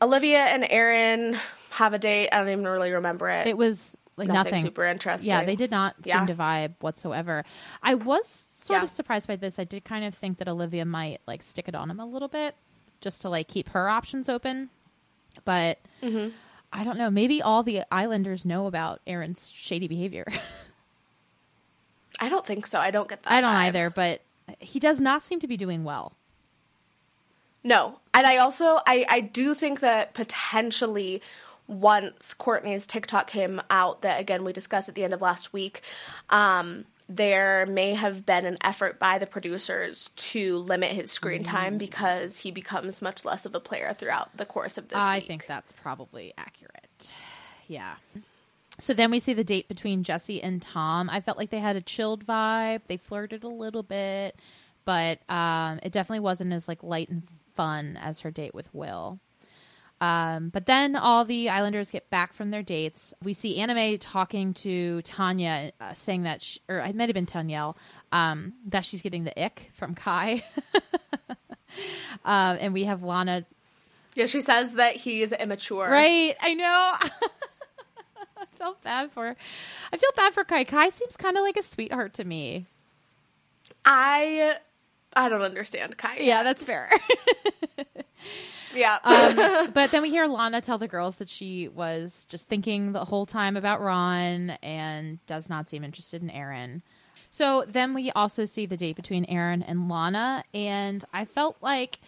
[0.00, 1.38] Olivia and Aaron
[1.70, 2.30] have a date.
[2.32, 3.46] I don't even really remember it.
[3.46, 5.31] It was like Nothing nothing, super interesting.
[5.31, 6.18] Yeah, they did not Yeah.
[6.18, 7.44] seem to vibe whatsoever.
[7.83, 8.83] I was sort Yeah.
[8.85, 9.59] of surprised by this.
[9.59, 12.29] I did kind of think that Olivia might like stick it on him a little
[12.29, 12.55] bit
[13.01, 14.70] just to like keep her options open.
[15.44, 16.31] But Mm-hmm.
[16.75, 17.11] I don't know.
[17.11, 20.25] Maybe all the Islanders know about Aaron's shady behavior.
[22.20, 22.79] I don't think so.
[22.81, 23.33] I don't get that.
[23.33, 23.57] I don't vibe.
[23.66, 24.20] either, but
[24.59, 26.12] he does not seem to be doing well.
[27.64, 31.22] No, and I also I I do think that potentially
[31.72, 35.82] once Courtney's TikTok came out that again we discussed at the end of last week,
[36.30, 41.78] um, there may have been an effort by the producers to limit his screen time
[41.78, 44.98] because he becomes much less of a player throughout the course of this.
[44.98, 45.26] I week.
[45.26, 47.14] think that's probably accurate.
[47.68, 47.94] Yeah.
[48.78, 51.11] So then we see the date between Jessie and Tom.
[51.11, 52.80] I felt like they had a chilled vibe.
[52.87, 54.37] They flirted a little bit,
[54.85, 57.22] but um, it definitely wasn't as like light and
[57.54, 59.18] fun as her date with Will.
[60.02, 63.14] Um, but then all the Islanders get back from their dates.
[63.22, 67.14] We see Anna May talking to Tanya, uh, saying that, sh or it might have
[67.14, 67.76] been Tanyel,
[68.10, 70.42] um, that she's getting the ick from Kai.
[72.24, 73.44] um, and we have Lana
[74.16, 75.88] Yeah, she says that he is immature.
[75.88, 76.64] Right, I know.
[78.36, 79.36] I felt bad for.
[79.92, 80.64] I feel bad for Kai.
[80.64, 82.66] Kai seems kind of like a sweetheart to me.
[83.84, 84.56] I
[85.14, 86.18] I don't understand Kai.
[86.22, 86.90] Yeah, that's fair.
[88.74, 88.98] yeah.
[89.04, 93.04] um, but then we hear Lana tell the girls that she was just thinking the
[93.04, 96.82] whole time about Ron and does not seem interested in Aaron.
[97.30, 101.98] So then we also see the date between Aaron and Lana, and I felt like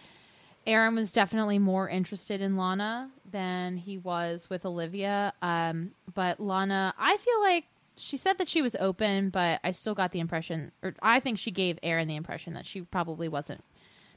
[0.67, 5.33] Aaron was definitely more interested in Lana than he was with Olivia.
[5.41, 7.65] Um, but Lana, I feel like
[7.97, 11.39] she said that she was open, but I still got the impression, or I think
[11.39, 13.63] she gave Aaron the impression that she probably wasn't,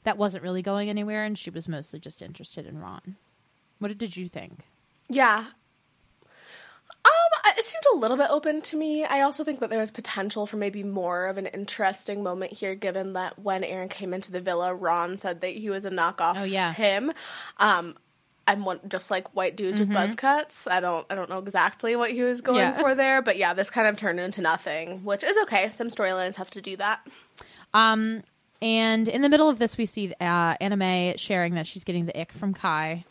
[0.03, 3.15] that wasn't really going anywhere, and she was mostly just interested in Ron.
[3.79, 4.59] What did you think?
[5.09, 5.45] Yeah.
[7.05, 9.05] Um, it seemed a little bit open to me.
[9.05, 12.75] I also think that there was potential for maybe more of an interesting moment here,
[12.75, 16.33] given that when Aaron came into the villa, Ron said that he was a knockoff.
[16.37, 16.73] Oh, yeah.
[16.73, 17.11] him.
[17.57, 17.95] Um,
[18.47, 19.89] I'm one, just like white dudes Mm-hmm.
[19.93, 20.67] with buzz cuts.
[20.67, 22.77] I don't I don't know exactly what he was going Yeah.
[22.79, 25.69] for there, but yeah, this kind of turned into nothing, which is okay.
[25.69, 27.05] Some storylines have to do that.
[27.75, 28.23] Um,
[28.61, 32.19] and in the middle of this, we see uh, Anam sharing that she's getting the
[32.19, 33.05] ick from Kai.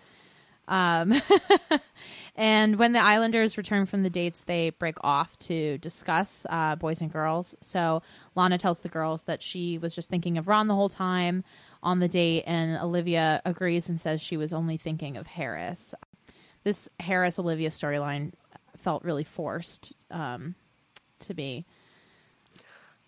[0.69, 1.15] Um,
[2.37, 7.01] and when the Islanders return from the dates, they break off to discuss uh, boys
[7.01, 7.57] and girls.
[7.63, 8.03] So
[8.35, 11.45] Lana tells the girls that she was just thinking of Ron the whole time
[11.83, 15.95] on the date, and Olivia agrees and says she was only thinking of Haris.
[16.65, 18.33] This Haris Olivia storyline
[18.77, 20.55] felt really forced um,
[21.21, 21.67] to me.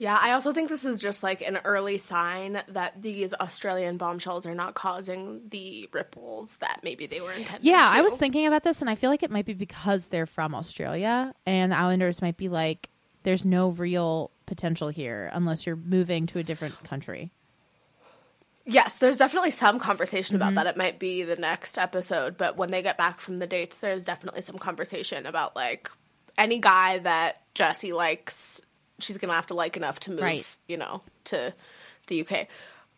[0.01, 4.47] Yeah, I also think this is just like an early sign that these Australian bombshells
[4.47, 7.69] are not causing the ripples that maybe they were intended to.
[7.69, 7.99] Yeah, to.
[7.99, 10.55] I was thinking about this, and I feel like it might be because they're from
[10.55, 12.89] Australia, and the Islanders might be like,
[13.25, 17.31] there's no real potential here unless you're moving to a different country.
[18.65, 20.49] Yes, there's definitely some conversation Mm-hmm.
[20.49, 20.71] about that.
[20.71, 24.07] It might be the next episode, but when they get back from the dates, there's
[24.07, 25.91] definitely some conversation about like
[26.39, 28.63] any guy that Jessie likes,
[29.03, 30.47] she's gonna have to like enough to move, Right.
[30.69, 31.53] you know, to
[32.07, 32.47] the UK,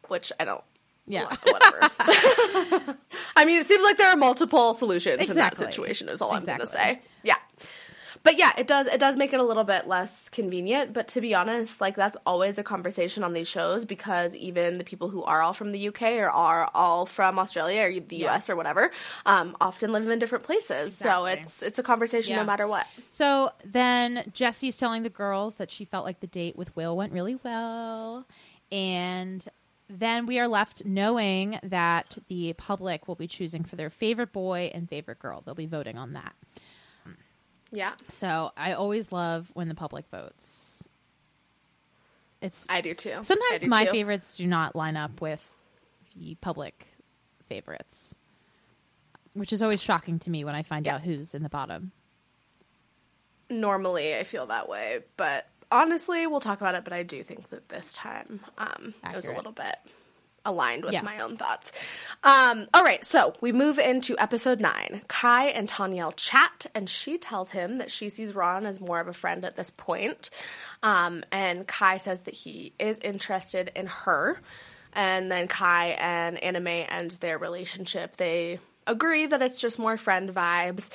[0.09, 0.62] which I don't.
[1.07, 1.35] Yeah.
[1.45, 1.81] whatever.
[3.37, 6.09] I mean, it seems like there are multiple solutions in that situation.
[6.09, 7.01] Is all I'm gonna say.
[7.25, 7.37] Yeah.
[8.25, 11.21] But yeah, it does it does make it a little bit less convenient, but to
[11.21, 15.25] be honest, like that's always a conversation on these shows because even the people who
[15.25, 18.93] are all from the UK or are all from Australia or the US or whatever,
[19.27, 20.95] um, often live in different places.
[20.97, 22.39] So it's it's a conversation Yeah.
[22.39, 22.87] no matter what.
[23.11, 27.13] So then Jessie's telling the girls that she felt like the date with Will went
[27.13, 28.27] really well.
[28.71, 29.47] And
[29.89, 34.71] then we are left knowing that the public will be choosing for their favorite boy
[34.73, 35.43] and favorite girl.
[35.45, 36.35] They'll be voting on that.
[37.73, 37.93] Yeah.
[38.11, 40.87] So I always love when the public votes.
[42.41, 43.19] It's I do too.
[43.23, 43.91] Sometimes do my too.
[43.93, 45.47] favorites do not line up with
[46.17, 46.87] the public
[47.49, 48.15] favorites,
[49.33, 50.97] which is always shocking to me when I find Yeah.
[50.97, 51.93] out who's in the bottom.
[53.51, 56.85] normally I feel that way, but honestly, we'll talk about it.
[56.85, 59.77] But I do think that this time um, it was a little bit
[60.44, 61.02] aligned with Yeah.
[61.02, 61.72] my own thoughts.
[62.24, 65.02] Um, all right, so we move into episode nine.
[65.09, 69.09] Kai and Tanyel chat, and she tells him that she sees Ron as more of
[69.09, 70.31] a friend at this point.
[70.83, 74.40] Um, and Kai says that he is interested in her.
[74.92, 78.16] And then Kai and Anam end their relationship.
[78.16, 80.90] They agree that it's just more friend vibes.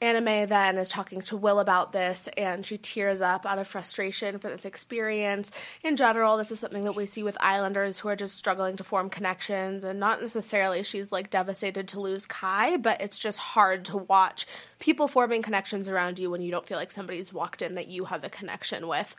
[0.00, 4.38] Anam then is talking to Will about this, and she tears up out of frustration
[4.38, 5.50] for this experience.
[5.82, 8.84] In general, this is something that we see with Islanders who are just struggling to
[8.84, 13.86] form connections, and not necessarily she's like devastated to lose Kai, but it's just hard
[13.86, 14.46] to watch
[14.78, 18.04] people forming connections around you when you don't feel like somebody's walked in that you
[18.04, 19.16] have a connection with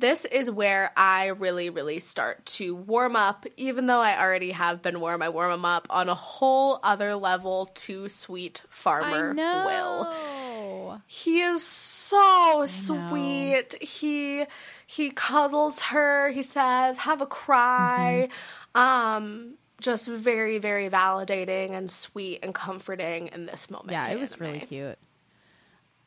[0.00, 3.46] this is where I really, really start to warm up.
[3.56, 7.14] Even though I already have been warm, I warm them up on a whole other
[7.14, 9.64] level to sweet farmer I know.
[9.66, 11.02] Will.
[11.06, 13.80] He is so sweet.
[13.80, 14.44] He
[14.86, 16.30] he cuddles her.
[16.30, 18.28] He says, "Have a cry."
[18.74, 18.80] Mm-hmm.
[18.80, 23.92] Um, just very, very validating and sweet and comforting in this moment.
[23.92, 24.46] Yeah, it was anime.
[24.46, 24.98] really cute.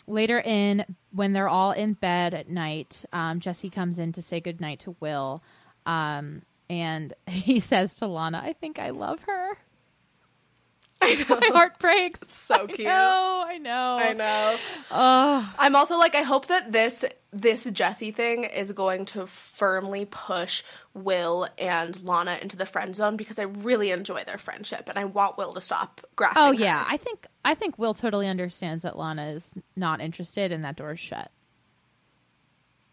[0.08, 4.40] Later in, when they're all in bed at night, um, Jessie comes in to say
[4.40, 5.44] goodnight to Will.
[5.86, 9.58] Um, and he says to Lana, I think I love her.
[11.30, 12.34] My heart breaks.
[12.36, 12.80] So I cute.
[12.88, 13.98] know, I know.
[14.00, 14.58] I know.
[14.92, 20.06] Oh, I'm also like I hope that this this Jessie thing is going to firmly
[20.06, 20.64] push
[20.94, 25.06] Will and Lana into the friend zone because I really enjoy their friendship and I
[25.06, 26.42] want Will to stop grafting.
[26.44, 26.54] oh her.
[26.54, 26.86] yeah.
[26.88, 31.00] I think I think Will totally understands that Lana is not interested and that door's
[31.00, 31.32] shut.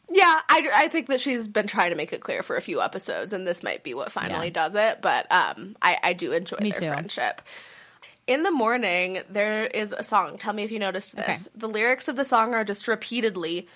[0.09, 0.41] yeah.
[0.49, 3.33] I, I think that she's been trying to make it clear for a few episodes,
[3.33, 4.53] and this might be what finally Yeah.
[4.53, 5.01] does it.
[5.03, 6.89] But um, I I do enjoy Me their too.
[6.89, 7.43] friendship.
[8.27, 10.39] In the morning, there is a song.
[10.39, 11.47] Tell me if you noticed this.
[11.47, 11.57] Okay.
[11.57, 13.67] The lyrics of the song are just repeatedly,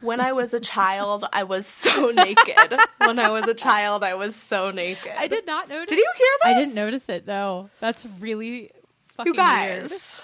[0.00, 2.78] When I was a child, I was so naked.
[2.98, 5.12] when I was a child, I was so naked.
[5.16, 5.88] I did not notice.
[5.88, 6.56] Did you hear that?
[6.56, 7.26] I didn't notice it.
[7.26, 8.70] No, that's really
[9.16, 10.20] fucking You guys.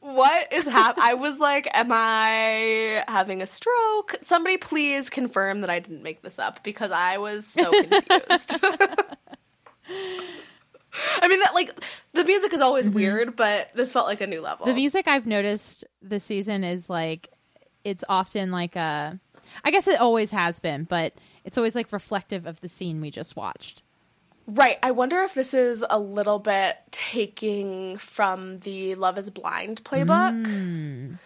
[0.00, 1.06] What is happening?
[1.06, 4.16] I was like, am I having a stroke?
[4.20, 8.56] Somebody please confirm that I didn't make this up because I was so confused.
[11.20, 11.78] I mean, that like
[12.12, 12.94] the music is always mm-hmm.
[12.94, 14.66] weird, but this felt like a new level.
[14.66, 17.30] The music I've noticed this season is like
[17.84, 19.18] it's often like a.
[19.64, 21.14] I guess it always has been, but
[21.44, 23.82] it's always like reflective of the scene we just watched.
[24.46, 24.78] Right.
[24.82, 30.46] I wonder if this is a little bit taking from the Love is Blind playbook.
[30.46, 31.18] Mm.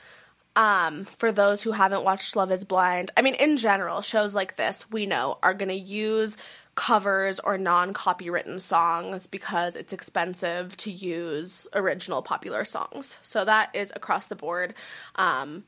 [0.55, 4.57] Um, for those who haven't watched Love is Blind, I mean, in general, shows like
[4.57, 6.37] this, we know, are going to use
[6.79, 13.19] covers or non copywritten songs because it's expensive to use original popular songs.
[13.23, 14.75] So that is across the board.
[15.17, 15.65] Um,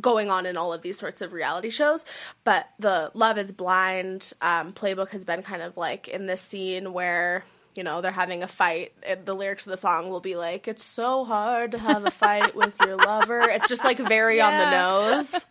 [0.00, 2.06] going on in all of these sorts of reality shows.
[2.42, 6.94] But the Love is Blind um, playbook has been kind of like in this scene
[6.94, 8.94] where, you know, they're having a fight.
[9.26, 12.56] The lyrics of the song will be like, It's so hard to have a fight
[12.56, 13.40] with your lover.
[13.42, 15.44] It's just like very on the nose.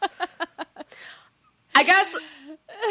[1.75, 2.15] I guess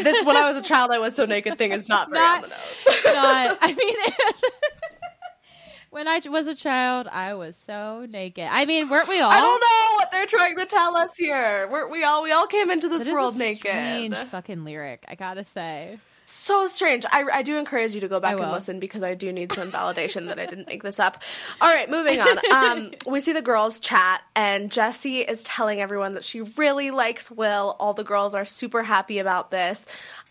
[0.03, 2.45] this when I was a child I was so naked thing is not very Not-
[2.45, 2.97] on the nose.
[3.05, 3.97] God, I mean,
[5.91, 8.47] when I was a child, I was so naked.
[8.51, 9.31] I mean, weren't we all?
[9.31, 11.69] I don't know what they're trying to tell us here.
[11.71, 13.61] We're, we all we all came into this That is world a naked.
[13.61, 15.05] Strange fucking lyric.
[15.09, 15.99] I gotta say.
[16.31, 17.07] So strange.
[17.11, 19.73] I, I do encourage you to go back and listen because I do need some
[19.73, 21.23] validation that I didn't make this up.
[21.59, 22.39] All right, moving on.
[22.53, 27.31] Um, we see the girls chat, and Jessie is telling everyone that she really likes
[27.31, 27.77] Will.
[27.81, 29.87] All the girls are super happy about this,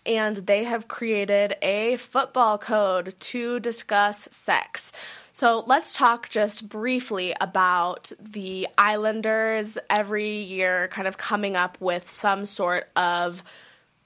[0.06, 4.92] and they have created a football code to discuss sex.
[5.32, 12.12] So let's talk just briefly about the Islanders every year kind of coming up with
[12.12, 13.42] some sort of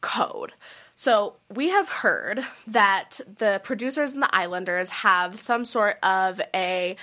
[0.00, 0.52] code.
[0.94, 6.96] So we have heard that the producers and the Islanders have some sort of a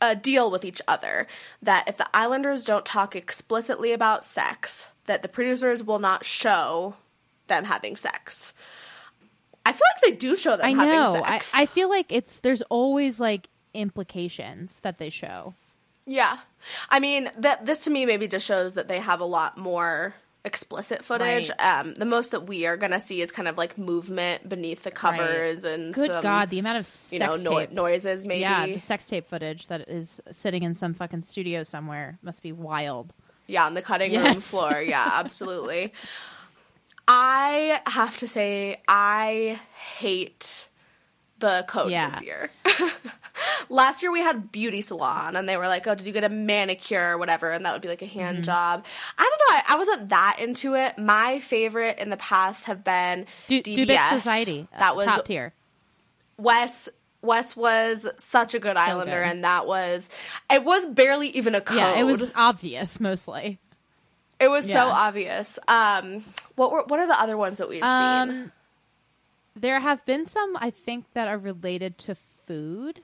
[0.00, 1.28] a deal with each other
[1.62, 6.96] that if the Islanders don't talk explicitly about sex, that the producers will not show
[7.46, 8.52] them having sex.
[9.64, 11.22] I feel like they do show them I having know.
[11.22, 11.52] I, sex.
[11.54, 15.54] I feel like it's there's always like implications that they show.
[16.04, 16.38] Yeah.
[16.90, 20.14] I mean, that this to me maybe just shows that they have a lot more
[20.44, 21.50] explicit footage.
[21.50, 21.80] Right.
[21.80, 24.82] Um, the most that we are going to see is kind of like movement beneath
[24.82, 27.72] the covers and Good some, God, the amount of you know no- tape.
[27.72, 28.40] noises maybe.
[28.40, 32.52] Yeah, the sex tape footage that is sitting in some fucking studio somewhere must be
[32.52, 33.12] wild.
[33.46, 34.80] Yeah, on the cutting room floor.
[34.86, 35.92] Yeah, absolutely.
[37.08, 39.60] I have to say, I
[39.98, 40.66] hate
[41.42, 42.08] the code Yeah.
[42.08, 42.50] this year.
[43.68, 46.28] Last year we had beauty salon, and they were like, "Oh, did you get a
[46.28, 48.44] manicure or whatever?" And that would be like a hand Mm-hmm.
[48.44, 48.84] job.
[49.18, 49.54] I don't know.
[49.54, 50.98] I, I wasn't that into it.
[50.98, 53.86] My favorite in the past have been Du- DBS.
[53.86, 55.52] Dubik Society, uh, That was top tier.
[56.38, 56.88] Wes.
[57.22, 59.30] Wes was such a good Islander, good.
[59.30, 60.08] and that was
[60.50, 61.76] it was barely even a code.
[61.78, 63.58] Yeah, it was obvious mostly.
[64.40, 64.82] It was Yeah.
[64.82, 65.58] so obvious.
[65.68, 66.24] Um,
[66.56, 68.50] what were what are the other ones that we've seen?
[69.54, 73.02] There have been some I think that are related to food.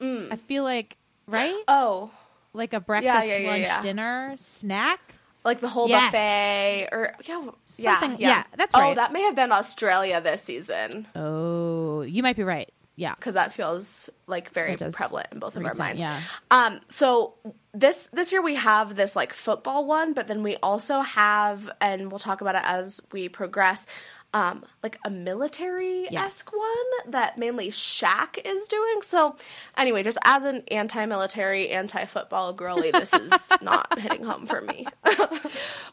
[0.00, 2.10] I feel like right, Oh,
[2.52, 3.80] like a breakfast, yeah, yeah, lunch, yeah.
[3.82, 5.00] dinner, snack.
[5.46, 6.12] like the whole Yes.
[6.12, 7.42] buffet, or yeah,
[7.78, 12.22] yeah, Something- yeah, yeah, that's Oh, that may have been Australia this season Oh, you
[12.22, 12.70] might be right.
[12.96, 16.00] Yeah, because that feels like very prevalent in both of our minds.
[16.02, 16.20] yeah.
[16.50, 16.80] Um.
[16.90, 17.34] So
[17.72, 22.10] this this year we have this like football one, but then we also have, and
[22.12, 23.86] we'll talk about it as we progress.
[24.34, 26.52] Um, like a military esque Yes.
[26.52, 29.00] one that mainly Shaq is doing.
[29.02, 29.36] So,
[29.78, 34.60] anyway, just as an anti military, anti football girly, this is not hitting home for
[34.60, 34.88] me.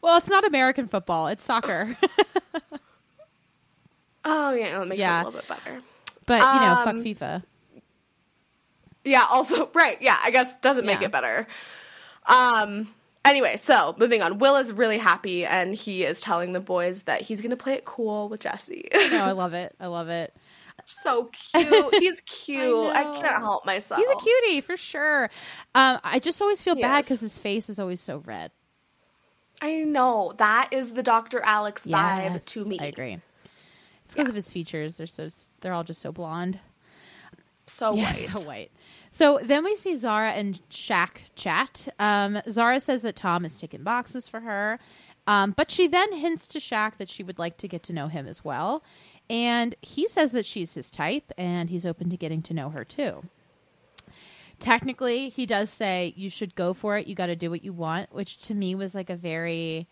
[0.01, 1.95] Well, it's not American football; it's soccer.
[4.25, 5.19] Oh yeah, that makes Yeah.
[5.19, 5.81] it a little bit better.
[6.25, 7.43] but you know, fuck Um, FIFA.
[9.03, 11.07] Yeah, also right, yeah, I guess doesn't make Yeah.
[11.07, 11.47] it better.
[12.27, 12.93] Um
[13.25, 14.39] anyway, so moving on.
[14.39, 17.85] Will is really happy and he is telling the boys that he's gonna play it
[17.85, 18.87] cool with Jessie.
[18.93, 19.75] No, I love it.
[19.79, 20.35] I love it.
[20.85, 21.95] so cute.
[21.95, 22.95] He's cute.
[22.95, 23.13] I, know.
[23.13, 23.99] can't help myself.
[23.99, 25.29] He's a cutie for sure.
[25.75, 28.51] Um, I just always feel He bad because his face is always so red.
[29.61, 30.33] I know.
[30.37, 31.39] That is the Dr.
[31.41, 32.79] Alex vibe to me.
[32.79, 33.19] I agree.
[34.05, 34.97] It's because of his features.
[34.97, 35.29] They're so
[35.61, 36.59] they're all just so blonde.
[37.67, 38.15] So Yeah, white.
[38.15, 38.71] so white.
[39.13, 41.89] So then we see Zara and Shaq chat.
[41.99, 44.79] Um, Zara says that Tom is ticking boxes for her,
[45.27, 48.07] um, but she then hints to Shaq that she would like to get to know
[48.07, 48.83] him as well.
[49.29, 52.85] And he says that she's his type and he's open to getting to know her
[52.85, 53.23] too.
[54.59, 57.07] Technically, he does say you should go for it.
[57.07, 59.87] You got to do what you want, which to me was like a very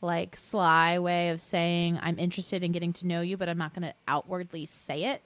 [0.00, 3.74] like sly way of saying I'm interested in getting to know you, but I'm not
[3.74, 5.22] going to outwardly say it.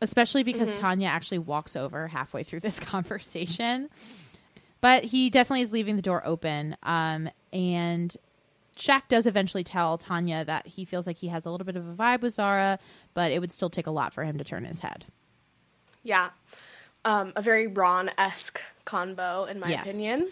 [0.00, 0.78] Especially because Mhm.
[0.78, 3.88] Tanya actually walks over halfway through this conversation.
[4.80, 6.76] But he definitely is leaving the door open.
[6.82, 8.14] Um, and
[8.76, 11.88] Shaq does eventually tell Tanya that he feels like he has a little bit of
[11.88, 12.78] a vibe with Zara,
[13.14, 15.06] but it would still take a lot for him to turn his head.
[16.02, 16.28] Yeah.
[17.06, 19.82] Um, a very Ron esque convo, in my Yes.
[19.82, 20.30] opinion.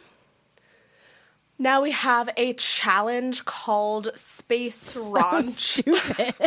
[1.59, 5.45] Now we have a challenge called Space Ron.
[5.47, 6.35] stupid.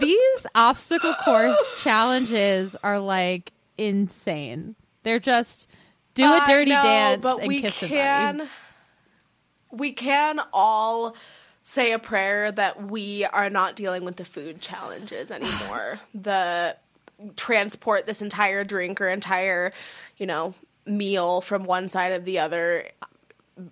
[0.00, 4.76] These obstacle course challenges are like insane.
[5.02, 5.68] They're just
[6.14, 8.50] do a dirty dance but and we kiss can, somebody.
[9.70, 11.14] We can all
[11.62, 16.00] say a prayer that we are not dealing with the food challenges anymore.
[16.14, 16.76] the
[17.36, 19.72] transport this entire drink or entire,
[20.16, 20.54] you know,
[20.86, 22.88] meal from one side of the other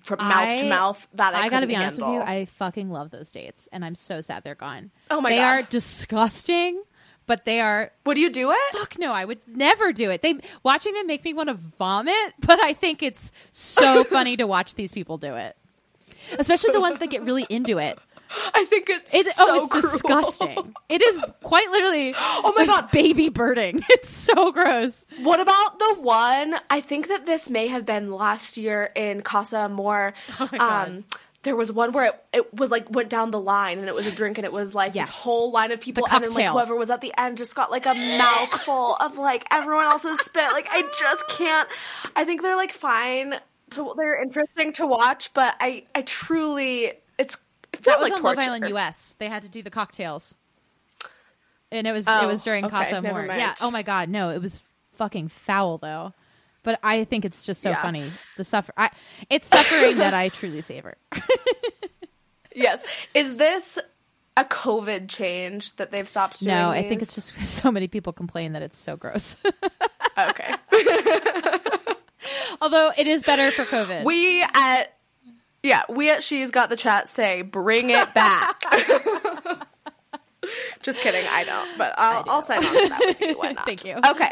[0.03, 2.20] from mouth to mouth, that I, I gotta be honest with you.
[2.20, 4.91] I fucking love those dates, and I'm so sad they're gone.
[5.11, 5.45] Oh my they God.
[5.47, 6.82] are disgusting,
[7.26, 7.93] but they are.
[8.07, 8.59] Would you do it?
[8.72, 10.22] Fuck no, I would never do it.
[10.22, 14.47] They watching them make me want to vomit, but I think it's so funny to
[14.47, 15.57] watch these people do it,
[16.39, 17.99] especially the ones that get really into it.
[18.55, 19.93] I think it's It's, so oh, it's cruel.
[19.93, 20.74] disgusting.
[20.89, 22.14] It is quite literally.
[22.16, 22.91] Oh my like God.
[22.91, 23.82] baby birding.
[23.91, 25.07] It's so gross.
[25.22, 26.57] What about the one?
[26.70, 30.14] I think that this may have been last year in Casa Amor.
[30.41, 30.49] Oh.
[30.59, 31.05] Um,
[31.43, 34.07] there was one where it, it was like went down the line and it was
[34.07, 35.09] a drink and it was like Yes.
[35.09, 37.70] this whole line of people and then like whoever was at the end just got
[37.70, 40.53] like a mouthful of like everyone else's spit.
[40.53, 41.68] Like I just can't.
[42.16, 43.35] I think they're like fine
[43.70, 47.37] to they're interesting to watch, but I I truly it's
[47.81, 48.41] it That was like on torture.
[48.41, 49.16] Love Island US.
[49.18, 50.35] They had to do the cocktails,
[51.70, 53.27] and it was Oh, it was oh, during okay, Casa Amor.
[53.27, 53.55] Yeah.
[53.61, 54.61] Oh my god, no, it was
[54.97, 56.12] fucking foul though.
[56.62, 57.83] But I think it's just so Yeah.
[57.83, 58.11] funny.
[58.39, 58.89] The suffer, I,
[59.29, 60.95] it's suffering that I truly savor.
[62.55, 62.85] Yes.
[63.14, 63.79] Is this
[64.37, 66.55] a COVID change that they've stopped doing?
[66.55, 69.37] No, I think it's just so many people complain that it's so gross.
[70.16, 70.55] okay.
[72.62, 74.05] Although it is better for COVID.
[74.05, 74.95] We at
[75.64, 78.62] yeah, we at She's Got the Chat say bring it back.
[80.82, 83.38] Just kidding, I don't, but I'll, I'll sign on to that with you.
[83.38, 83.64] Why not?
[83.64, 83.98] Thank you.
[84.06, 84.30] Okay.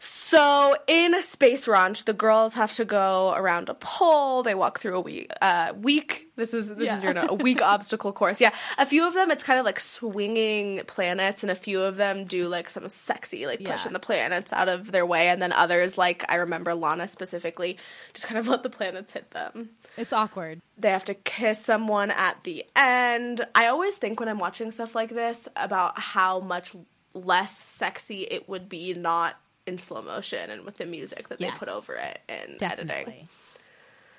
[0.00, 4.42] So in Space Ranch, the girls have to go around a pole.
[4.42, 5.30] They walk through a week.
[5.42, 6.28] Uh, week.
[6.36, 7.30] This is this is your note.
[7.30, 8.40] A week obstacle course.
[8.40, 11.96] Yeah, a few of them it's kind of like swinging planets, and a few of
[11.96, 13.72] them do like some sexy like Yeah.
[13.72, 17.76] pushing the planets out of their way, and then others like I remember Lana specifically
[18.14, 19.70] just kind of let the planets hit them.
[19.98, 20.60] It's awkward.
[20.78, 23.46] They have to kiss someone at the end.
[23.54, 26.74] I always think when I'm watching stuff like this about how much
[27.14, 29.36] less sexy it would be not
[29.66, 31.52] in slow motion and with the music that Yes.
[31.52, 33.28] they put over it and editing.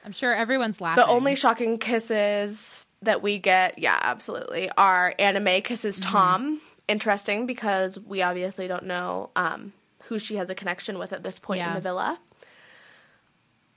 [0.05, 1.03] I'm sure everyone's laughing.
[1.03, 6.11] The only shocking kisses that we get, yeah, absolutely, are Anam kisses Mm-hmm.
[6.11, 6.61] Tom.
[6.88, 9.73] Interesting because we obviously don't know um,
[10.05, 12.19] who she has a connection with at this point in the villa.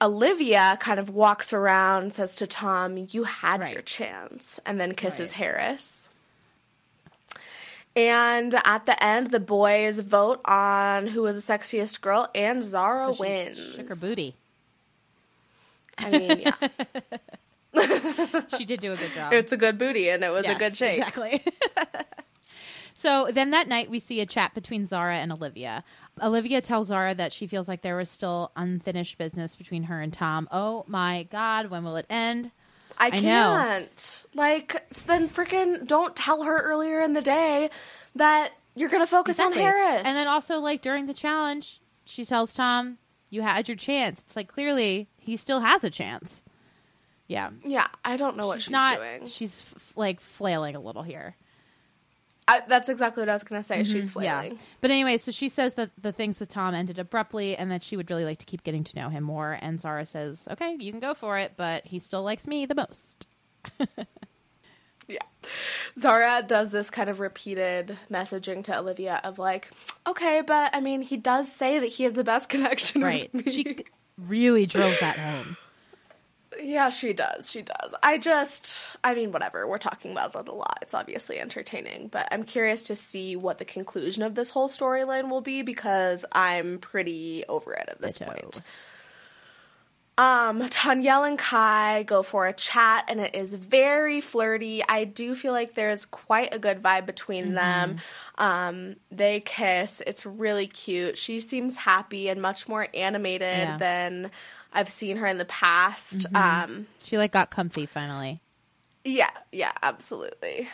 [0.03, 3.73] Olivia kind of walks around, says to Tom, You had Right.
[3.73, 5.47] your chance, and then kisses Right.
[5.47, 6.09] Haris.
[7.95, 13.15] And at the end, the boys vote on who was the sexiest girl, and Zara
[13.15, 13.75] She wins.
[13.77, 14.35] Shook her booty.
[15.99, 16.55] I mean, yeah.
[18.57, 19.33] She did do a good job.
[19.33, 20.99] It's a good booty and it was a good shake.
[20.99, 21.43] Exactly.
[22.95, 25.83] so then that night we see a chat between Zara and Olivia.
[26.21, 30.13] Olivia tells Zara that she feels like there was still unfinished business between her and
[30.13, 30.49] Tom.
[30.53, 32.51] Oh my god, when will it end?
[32.99, 34.23] I I can't.
[34.35, 37.71] Like, then freaking don't tell her earlier in the day
[38.17, 39.63] that you're going to focus Exactly.
[39.63, 40.03] on Haris.
[40.05, 42.99] And then also like during the challenge, she tells Tom,
[43.31, 46.43] "You had your chance." It's like clearly he still has a chance.
[47.29, 47.51] Yeah.
[47.65, 49.27] yeah, I don't know what she's, not doing.
[49.27, 51.35] she's f- like flailing a little here.
[52.53, 53.85] I, that's exactly what I was going to say.
[53.85, 54.41] She's Mhm, yeah.
[54.41, 54.59] flailing.
[54.81, 57.97] But anyway, so she says that the things with Tom ended abruptly and that she
[57.97, 59.59] would really like to keep getting to know him more.
[59.61, 62.75] And Zara says, okay, you can go for it, but he still likes me the
[62.75, 63.27] most.
[65.09, 65.19] Yeah.
[65.99, 69.69] Zara does this kind of repeated messaging to Olivia of like,
[70.07, 73.03] okay, but I mean, he does say that he has the best connection.
[73.03, 73.29] Right.
[73.51, 73.85] She
[74.17, 75.57] really drills that home.
[76.63, 77.51] Yeah, she does.
[77.51, 77.95] She does.
[78.03, 79.67] I just, I mean, whatever.
[79.67, 80.79] We're talking about it a lot.
[80.83, 85.29] It's obviously entertaining, but I'm curious to see what the conclusion of this whole storyline
[85.29, 88.31] will be because I'm pretty over it at this Ditto.
[88.31, 88.61] point.
[90.19, 94.85] Um, Tanyel and Kai go for a chat, and it is very flirty.
[94.87, 97.55] I do feel like there's quite a good vibe between Mm-hmm.
[97.55, 97.97] them.
[98.37, 100.03] Um, they kiss.
[100.07, 101.17] It's really cute.
[101.17, 103.77] She seems happy and much more animated Yeah.
[103.79, 104.31] than
[104.73, 106.27] I've seen her in the past.
[106.35, 108.41] Um, She like got comfy finally.
[109.05, 110.69] yeah, yeah, absolutely.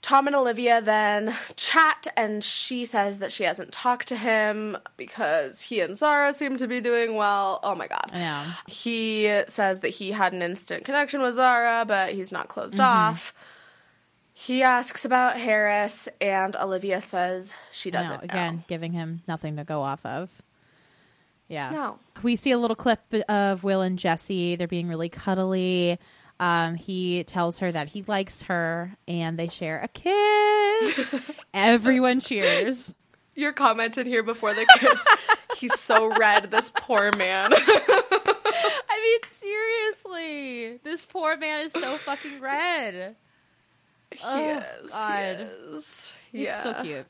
[0.00, 5.60] Tom and Olivia then chat, and she says that she hasn't talked to him because
[5.60, 7.58] he and Zara seem to be doing well.
[7.64, 8.10] Oh my god.
[8.14, 8.44] Know.
[8.68, 12.82] He says that he had an instant connection with Zara, but he's not closed Mm-hmm.
[12.82, 13.34] off.
[14.32, 18.62] He asks about Haris, and Olivia says she doesn't again, know.
[18.68, 20.30] giving him nothing to go off of.
[21.48, 21.70] Yeah.
[21.70, 21.98] No.
[22.22, 24.56] We see a little clip of Will and Jessie.
[24.56, 25.98] They're being really cuddly.
[26.40, 31.14] Um, he tells her that he likes her, and they share a kiss.
[31.54, 32.94] Everyone cheers.
[33.34, 35.04] Your comment in here before the kiss.
[35.56, 37.50] he's so red, this poor man.
[37.52, 43.16] I mean, seriously, this poor man is so fucking red.
[44.10, 44.90] He Oh, is.
[44.92, 45.36] God.
[45.36, 45.42] He
[45.76, 46.12] is.
[46.32, 46.62] He's Yeah.
[46.62, 47.06] so cute.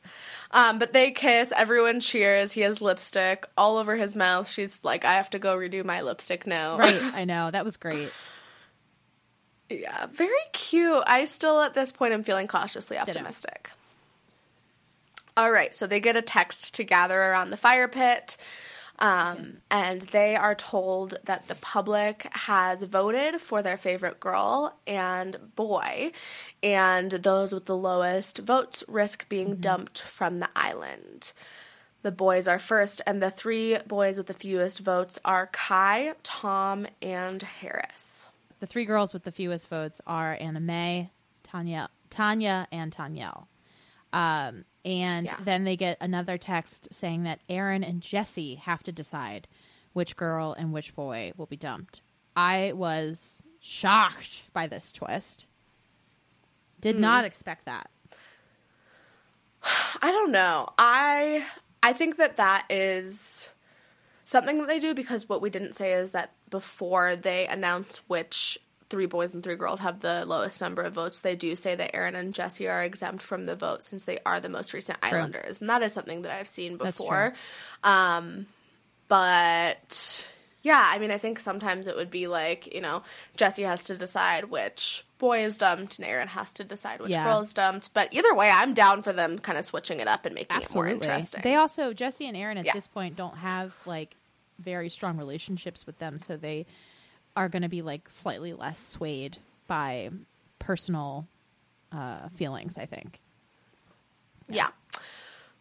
[0.51, 1.53] Um, but they kiss.
[1.55, 2.53] Everyone cheers.
[2.53, 4.49] He has lipstick all over his mouth.
[4.49, 6.79] She's like, I have to go redo my lipstick now.
[6.79, 8.11] Right, I know that was great.
[9.69, 11.03] yeah, very cute.
[11.07, 13.71] I still, at this point, am feeling cautiously optimistic.
[15.37, 18.37] All right, so they get a text to gather around the fire pit.
[18.99, 25.37] Um, and they are told that the public has voted for their favorite girl and
[25.55, 26.13] boy,
[26.63, 31.33] and those with the lowest votes risk being dumped from the island.
[32.03, 36.87] The boys are first, and the three boys with the fewest votes are Kai, Tom,
[37.03, 38.27] and Harris.
[38.61, 41.11] The three girls with the fewest votes are Anna May,
[41.45, 43.47] Tanya, Tanya, and Tanyel.
[44.13, 45.37] Um, and Yeah.
[45.45, 49.47] then they get another text saying that Aaron and Jessie have to decide
[49.93, 52.01] which girl and which boy will be dumped.
[52.35, 55.47] I was shocked by this twist.
[56.81, 57.03] Did Hmm.
[57.03, 57.91] not expect that.
[60.03, 60.69] I don't know.
[60.79, 61.45] I
[61.83, 63.49] I think that that is
[64.25, 68.59] something that they do because what we didn't say is that before they announce which
[68.91, 71.95] three boys and three girls have the lowest number of votes, they do say that
[71.95, 75.19] Aaron and Jessie are exempt from the vote since they are the most recent True.
[75.19, 77.35] Islanders, and that is something that I've seen before.
[77.85, 78.47] Um,
[79.09, 80.27] but
[80.63, 83.03] yeah, I mean, I think sometimes it would be like you know
[83.37, 87.25] Jessie has to decide which boy is dumped, and Aaron has to decide which Yeah.
[87.25, 87.93] girl is dumped.
[87.93, 90.75] But either way, I'm down for them kind of switching it up and making it
[90.75, 91.41] more interesting.
[91.43, 92.73] They also Jessie and Aaron at Yeah.
[92.75, 94.15] this point don't have like
[94.59, 96.67] very strong relationships with them, so they
[97.39, 100.11] are going to be like slightly less swayed by
[100.59, 101.29] personal
[101.93, 102.77] uh, feelings.
[102.77, 103.21] I think.
[104.49, 104.69] Yeah.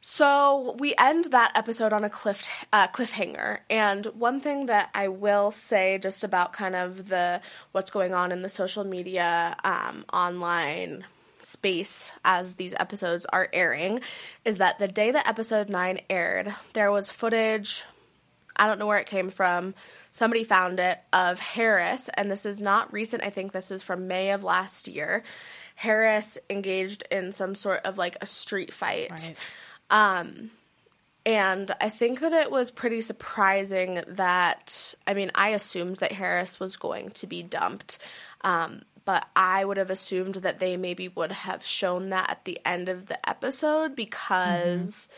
[0.01, 5.09] So we end that episode on a cliff uh, cliffhanger, and one thing that I
[5.09, 7.41] will say just about kind of the
[7.73, 11.05] what's going on in the social media um, online
[11.41, 14.01] space as these episodes are airing
[14.43, 17.83] is that the day that episode nine aired, there was footage.
[18.55, 19.75] I don't know where it came from.
[20.17, 23.21] Somebody found it of Haris, and this is not recent.
[23.21, 25.21] I think this is from May of last year.
[25.75, 29.11] Haris engaged in some sort of like a street fight.
[29.11, 29.35] Right.
[29.91, 30.49] Um,
[31.23, 36.59] and I think that it was pretty surprising that, I mean, I assumed that Haris
[36.59, 37.99] was going to be dumped.
[38.41, 42.59] Um, but I would have assumed that they maybe would have shown that at the
[42.65, 45.09] end of the episode because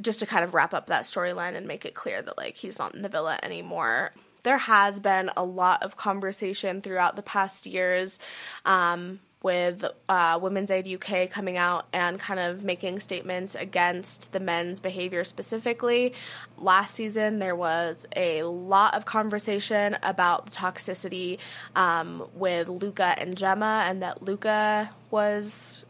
[0.00, 2.78] just to kind of wrap up that storyline and make it clear that like he's
[2.78, 4.12] not in the villa anymore.
[4.44, 8.20] There has been a lot of conversation throughout the past years
[8.64, 14.40] um, with uh, Women's Aid UK coming out and kind of making statements against the
[14.40, 16.14] men's behavior specifically.
[16.56, 21.38] Last season, there was a lot of conversation about the toxicity
[21.76, 25.84] um, with Luca and Gemma, and that Luca was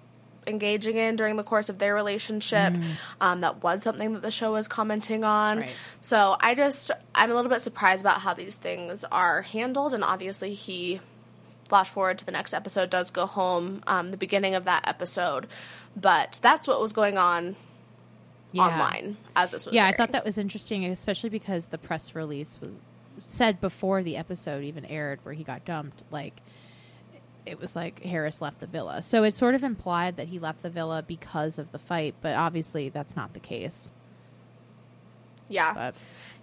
[0.48, 2.74] engaging in during the course of their relationship.
[3.20, 5.58] Um, that was something that the show was commenting on.
[5.58, 5.70] Right.
[6.00, 9.94] So I just, I'm a little bit surprised about how these things are handled.
[9.94, 11.00] And obviously, he,
[11.68, 15.46] flash forward to the next episode, does go home, um, the beginning of that episode.
[15.94, 17.56] But that's what was going on
[18.52, 18.62] Yeah.
[18.62, 22.58] online as this was Yeah, I thought that was interesting, especially because the press release
[22.60, 22.70] was
[23.24, 26.04] said before the episode even aired, where he got dumped.
[26.10, 26.40] Like
[27.48, 30.62] it was like Haris left the villa, so it sort of implied that he left
[30.62, 33.90] the villa because of the fight, but obviously that's not the case.
[35.48, 35.72] Yeah.
[35.72, 35.94] But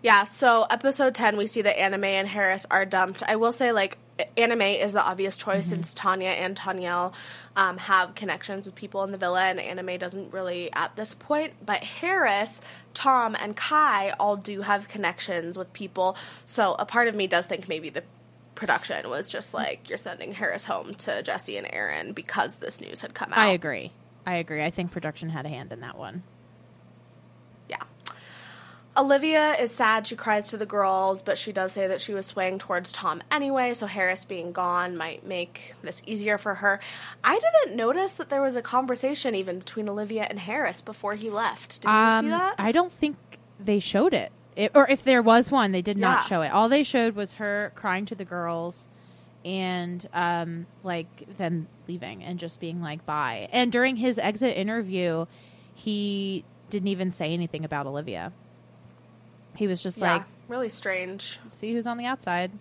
[0.02, 3.22] Yeah, so episode 10, we see that Anam and Haris are dumped.
[3.24, 3.98] I will say, like,
[4.38, 5.76] Anam is the obvious choice Mm-hmm.
[5.76, 7.14] since Tanya and Tanyel
[7.56, 11.54] um, have connections with people in the villa, and Anam doesn't really at this point.
[11.64, 12.62] But Haris,
[12.94, 16.18] Tom, and Kai all do have connections with people.
[16.46, 18.04] So a part of me does think maybe the
[18.56, 23.02] production was just like you're sending Haris home to Jessie and Aaron because this news
[23.02, 23.40] had come out.
[23.40, 23.92] I agree.
[24.26, 24.64] I agree.
[24.64, 26.24] I think production had a hand in that one.
[27.70, 27.84] Yeah.
[28.98, 30.08] Olivia is sad.
[30.08, 33.22] She cries to the girls, but she does say that she was swaying towards Tom
[33.30, 36.80] anyway, so Haris being gone might make this easier for her.
[37.24, 41.30] I didn't notice that there was a conversation even between Olivia and Haris before he
[41.30, 41.82] left.
[41.82, 42.56] Did you Um, see that?
[42.58, 43.18] I don't think
[43.60, 44.32] they showed it.
[44.56, 44.72] It.
[44.76, 46.28] Or if there was one, they did not Yeah.
[46.28, 46.50] show it.
[46.52, 48.88] All they showed was her crying to the girls
[49.44, 53.48] and um like them leaving and just being like bye.
[53.52, 55.26] And during his exit interview,
[55.74, 58.32] he didn't even say anything about Olivia.
[59.56, 61.40] He was just yeah, like, really strange.
[61.50, 62.52] "See who's on the outside."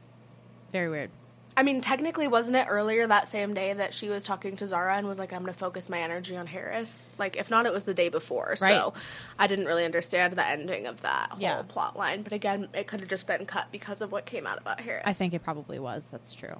[0.72, 1.10] Very weird.
[1.56, 4.96] I mean, technically, wasn't it earlier that same day that she was talking to Zara
[4.96, 7.10] and was like, I'm going to focus my energy on Haris?
[7.16, 8.56] Like, if not, it was the day before.
[8.60, 8.70] Right.
[8.70, 8.94] So
[9.38, 11.62] I didn't really understand the ending of that whole Yeah.
[11.62, 12.22] plot line.
[12.22, 15.04] But again, it could have just been cut because of what came out about Haris.
[15.06, 16.08] I think it probably was.
[16.10, 16.56] That's true.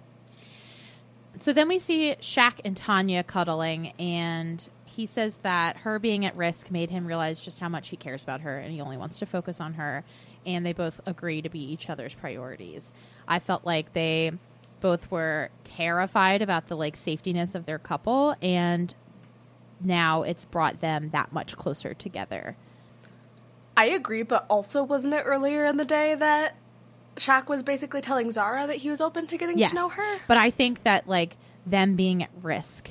[1.38, 6.36] So then we see Shaq and Tanya cuddling, and he says that her being at
[6.36, 9.18] risk made him realize just how much he cares about her, and he only wants
[9.18, 10.05] to focus on her.
[10.47, 12.92] And they both agree to be each other's priorities.
[13.26, 14.32] I felt like they
[14.85, 18.95] both were terrified about the like safetiness of their couple, and
[19.82, 22.55] now it's brought them that much closer together.
[23.78, 26.57] I agree, but also wasn't it earlier in the day that
[27.16, 29.70] Shaq was basically telling Zara that he was open to getting yes.
[29.70, 30.18] to know her?
[30.28, 32.91] But I think that like them being at risk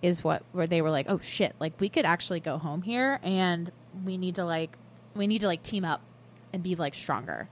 [0.00, 3.18] is what where they were like, oh shit, like we could actually go home here,
[3.24, 3.72] and
[4.04, 4.78] we need to like
[5.16, 6.02] we need to like team up
[6.52, 7.48] and be like stronger.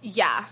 [0.00, 0.44] Yeah.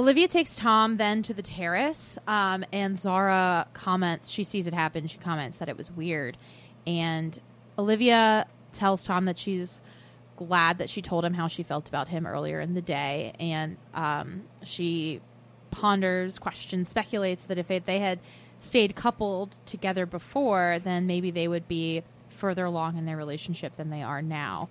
[0.00, 4.30] Olivia takes Tom then to the terrace, um, and Zara comments.
[4.30, 5.06] She sees it happen.
[5.06, 6.38] She comments that it was weird,
[6.86, 7.38] and
[7.78, 9.78] Olivia tells Tom that she's
[10.36, 13.76] glad that she told him how she felt about him earlier in the day, and
[13.92, 15.20] um, she
[15.70, 18.20] ponders, questions, speculates that if they had
[18.56, 23.90] stayed coupled together before, then maybe they would be further along in their relationship than
[23.90, 24.70] they are now.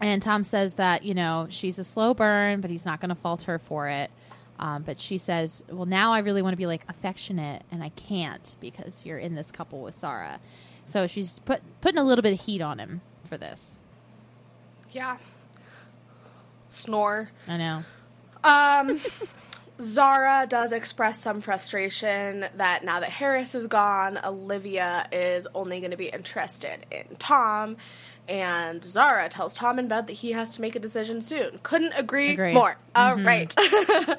[0.00, 3.14] And Tom says that, you know, she's a slow burn, but he's not going to
[3.14, 4.10] fault her for it.
[4.58, 7.90] Um, but she says, well, now I really want to be like affectionate, and I
[7.90, 10.40] can't because you're in this couple with Zara.
[10.86, 13.78] So she's put, putting a little bit of heat on him for this.
[14.92, 15.18] Yeah.
[16.70, 17.30] Snore.
[17.48, 17.84] I know.
[18.44, 19.00] Um,
[19.80, 25.90] Zara does express some frustration that now that Haris is gone, Olivia is only going
[25.90, 27.76] to be interested in Tom.
[28.28, 31.60] And Zara tells Tom in bed that he has to make a decision soon.
[31.62, 32.52] Couldn't agree, Agree.
[32.54, 32.76] more.
[32.94, 33.24] All Mhm.
[33.26, 34.18] right.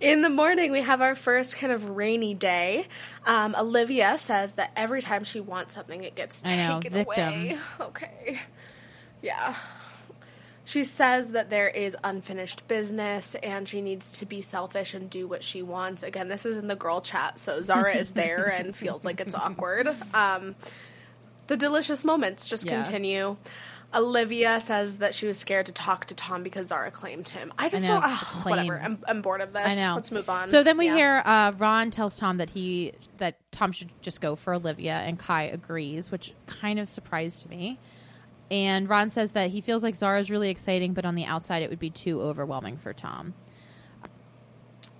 [0.00, 2.86] In the morning, we have our first kind of rainy day.
[3.24, 7.32] Um, Olivia says that every time she wants something, it gets know, taken victim.
[7.32, 7.58] away.
[7.80, 8.40] Okay.
[9.22, 9.54] Yeah.
[10.66, 15.26] She says that there is unfinished business and she needs to be selfish and do
[15.26, 16.02] what she wants.
[16.02, 19.34] Again, this is in the girl chat, so Zara is there and feels like it's
[19.34, 19.88] awkward.
[20.12, 20.56] Um,
[21.46, 22.82] the delicious moments just Yeah.
[22.82, 23.36] continue.
[23.94, 27.52] Olivia says that she was scared to talk to Tom because Zara claimed him.
[27.56, 28.02] I just know, don't.
[28.02, 28.66] the ugh, claim.
[28.66, 28.80] whatever.
[28.84, 29.62] I'm, I'm bored of this.
[29.64, 29.94] I know.
[29.94, 30.48] Let's move on.
[30.48, 30.96] So then we Yeah.
[30.96, 35.18] hear uh, Ron tells Tom that he that Tom should just go for Olivia, and
[35.18, 37.78] Kai agrees, which kind of surprised me.
[38.50, 41.70] And Ron says that he feels like Zara's really exciting, but on the outside it
[41.70, 43.34] would be too overwhelming for Tom.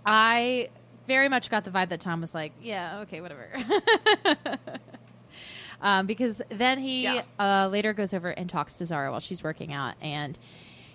[0.06, 0.68] I
[1.08, 3.48] very much got the vibe that Tom was like, "Yeah, okay, whatever."
[5.80, 7.22] um, because then he Yeah.
[7.38, 10.38] uh, later goes over and talks to Zara while she's working out, and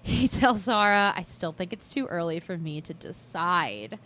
[0.03, 3.99] he tells Zara, "I still think it's too early for me to decide."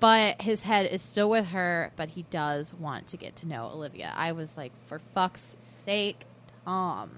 [0.00, 3.68] But his head is still with her, but he does want to get to know
[3.74, 4.12] Olivia.
[4.16, 6.24] I was like, for fuck's sake,
[6.64, 7.10] Tom.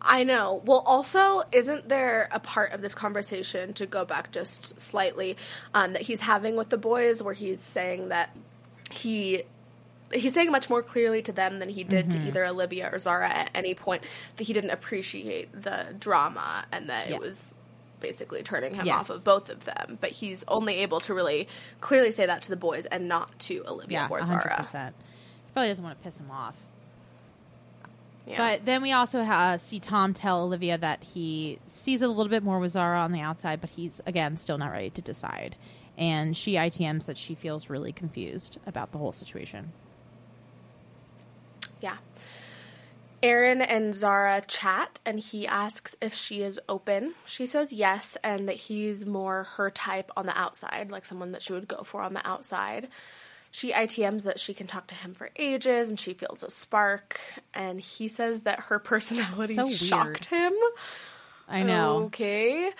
[0.00, 0.60] I know.
[0.64, 5.36] Well, also, isn't there a part of this conversation to go back just slightly
[5.74, 8.34] um, that he's having with the boys, where he's saying that
[8.90, 9.44] he
[10.14, 12.10] he's saying much more clearly to them than he did Mhm.
[12.12, 14.02] to either Olivia or Zara at any point
[14.36, 17.16] that he didn't appreciate the drama and that Yeah.
[17.16, 17.54] it was
[18.00, 18.96] basically turning him Yes.
[18.96, 19.98] off of both of them.
[20.00, 21.48] But he's only able to really
[21.80, 24.66] clearly say that to the boys and not to Olivia Yeah, or 100%.
[24.72, 24.88] Zara.
[25.46, 26.56] He probably doesn't want to piss him off.
[28.26, 28.36] Yeah.
[28.38, 32.28] But then we also uh, see Tom tell Olivia that he sees it a little
[32.30, 35.56] bit more with Zara on the outside, but he's, again, still not ready to decide.
[35.98, 39.72] And she ITMs that she feels really confused about the whole situation.
[41.82, 41.96] Yeah.
[43.22, 47.14] Aaron and Zara chat, and he asks if she is open.
[47.24, 51.42] She says yes, and that he's more her type on the outside, like someone that
[51.42, 52.88] she would go for on the outside.
[53.52, 57.20] She ITMs that she can talk to him for ages, and she feels a spark.
[57.54, 60.54] And he says that her personality So shocked him.
[61.48, 62.04] I know.
[62.04, 62.70] Okay.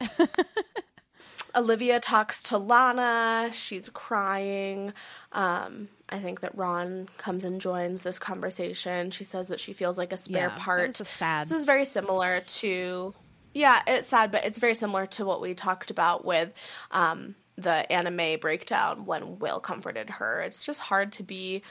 [1.54, 3.50] Olivia talks to Lana.
[3.52, 4.92] She's crying.
[5.32, 9.10] Um, I think that Ron comes and joins this conversation.
[9.10, 10.86] She says that she feels like a spare Yeah, part.
[10.88, 11.46] was just sad.
[11.46, 13.14] This is very similar to,
[13.54, 16.52] yeah, it's sad, but it's very similar to what we talked about with
[16.90, 20.40] um, the Anam breakdown when Will comforted her.
[20.42, 21.62] It's just hard to be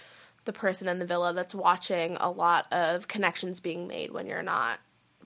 [0.45, 4.41] the person in the villa that's watching a lot of connections being made when you're
[4.41, 4.79] not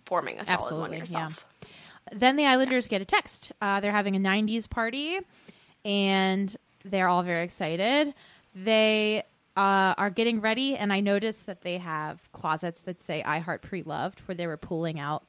[0.05, 0.61] forming a solid one
[0.93, 0.99] Absolutely, yeah.
[0.99, 1.45] yourself.
[2.11, 3.51] Then the Islanders get a text.
[3.61, 5.19] Uh, they're having a 90s party,
[5.83, 8.13] and they're all very excited.
[8.55, 9.23] They
[9.57, 13.61] uh, are getting ready, and I noticed that they have closets that say I Heart
[13.61, 15.25] Pre Loved, where they were pulling out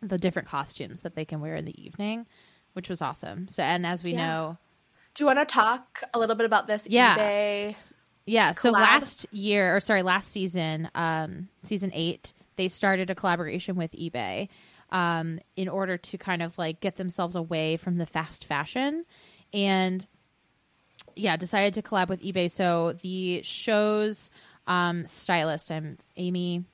[0.00, 2.26] the different costumes that they can wear in the evening,
[2.74, 3.48] which was awesome.
[3.48, 4.26] So, and as we Yeah.
[4.26, 4.58] know,
[5.14, 7.16] Do you want to talk a little bit about this Yeah.
[7.16, 7.94] eBay?
[8.26, 8.80] Yeah, so collab?
[8.80, 14.48] last year, or sorry, last season, um, season eight, they started a collaboration with eBay
[14.90, 19.04] um, in order to kind of like get themselves away from the fast fashion,
[19.54, 20.06] and
[21.16, 22.50] yeah, decided to collab with eBay.
[22.50, 24.30] So the show's
[24.66, 26.64] um, stylist, I'm Amy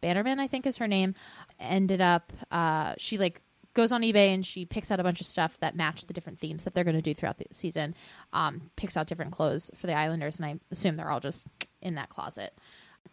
[0.00, 1.14] Bannerman, I think is her name,
[1.58, 3.42] ended up uh, she like
[3.74, 6.38] goes on eBay and she picks out a bunch of stuff that match the different
[6.38, 7.94] themes that they're going to do throughout the season.
[8.32, 11.46] Um, picks out different clothes for the Islanders, and I assume they're all just
[11.80, 12.54] in that closet.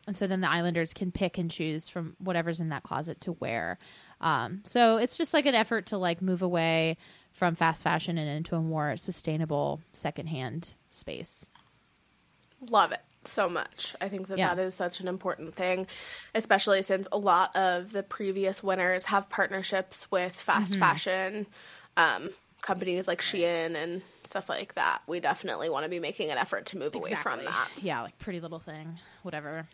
[0.08, 3.34] And so then the Islanders can pick and choose from whatever's in that closet to
[3.34, 3.78] wear.
[4.22, 6.98] Um, so it's just like an effort to like move away
[7.36, 11.46] from fast fashion and into a more sustainable secondhand space.
[12.70, 13.94] Love it so much.
[14.00, 14.56] I think that Yeah.
[14.56, 15.86] that is such an important thing,
[16.34, 20.80] especially since a lot of the previous winners have partnerships with fast Mhm.
[20.80, 21.48] fashion
[21.98, 22.30] um,
[22.62, 25.02] companies like Shein and stuff like that.
[25.06, 27.70] We definitely want to be making an effort to move away from that.
[27.78, 29.68] Yeah, like Pretty Little Thing, whatever.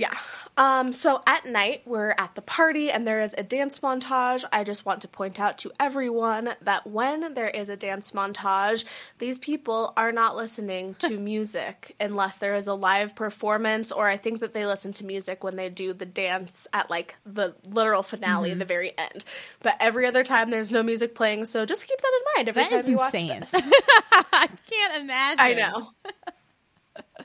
[0.00, 0.14] Yeah.
[0.56, 4.44] Um, so at night, we're at the party and there is a dance montage.
[4.50, 8.84] I just want to point out to everyone that when there is a dance montage,
[9.18, 14.16] these people are not listening to music unless there is a live performance, or I
[14.16, 18.02] think that they listen to music when they do the dance at like the literal
[18.02, 18.58] finale, Mhm.
[18.58, 19.24] the very end.
[19.60, 22.62] But every other time, there's no music playing, so just keep that in mind every
[22.62, 23.40] That time is you watch insane.
[23.40, 23.52] this.
[24.32, 25.40] I can't imagine.
[25.40, 25.90] I know.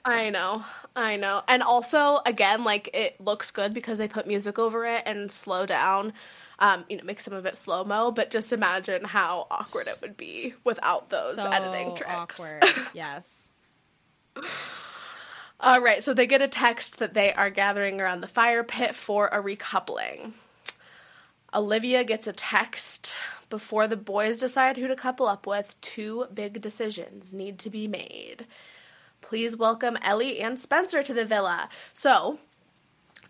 [0.03, 0.63] I know.
[0.95, 1.41] I know.
[1.47, 5.65] And also, again, like it looks good because they put music over it and slow
[5.65, 6.13] down,
[6.59, 8.11] um, you know, make some of it slow mo.
[8.11, 12.11] But just imagine how awkward it would be without those So editing tricks.
[12.13, 12.63] awkward.
[12.93, 13.49] yes.
[15.59, 16.03] All right.
[16.03, 19.41] So they get a text that they are gathering around the fire pit for a
[19.41, 20.33] recoupling.
[21.53, 23.15] Olivia gets a text
[23.49, 25.79] before the boys decide who to couple up with.
[25.79, 28.45] Two big decisions need to be made.
[29.27, 31.69] Please welcome Ellie and Spencer to the villa.
[31.93, 32.39] So,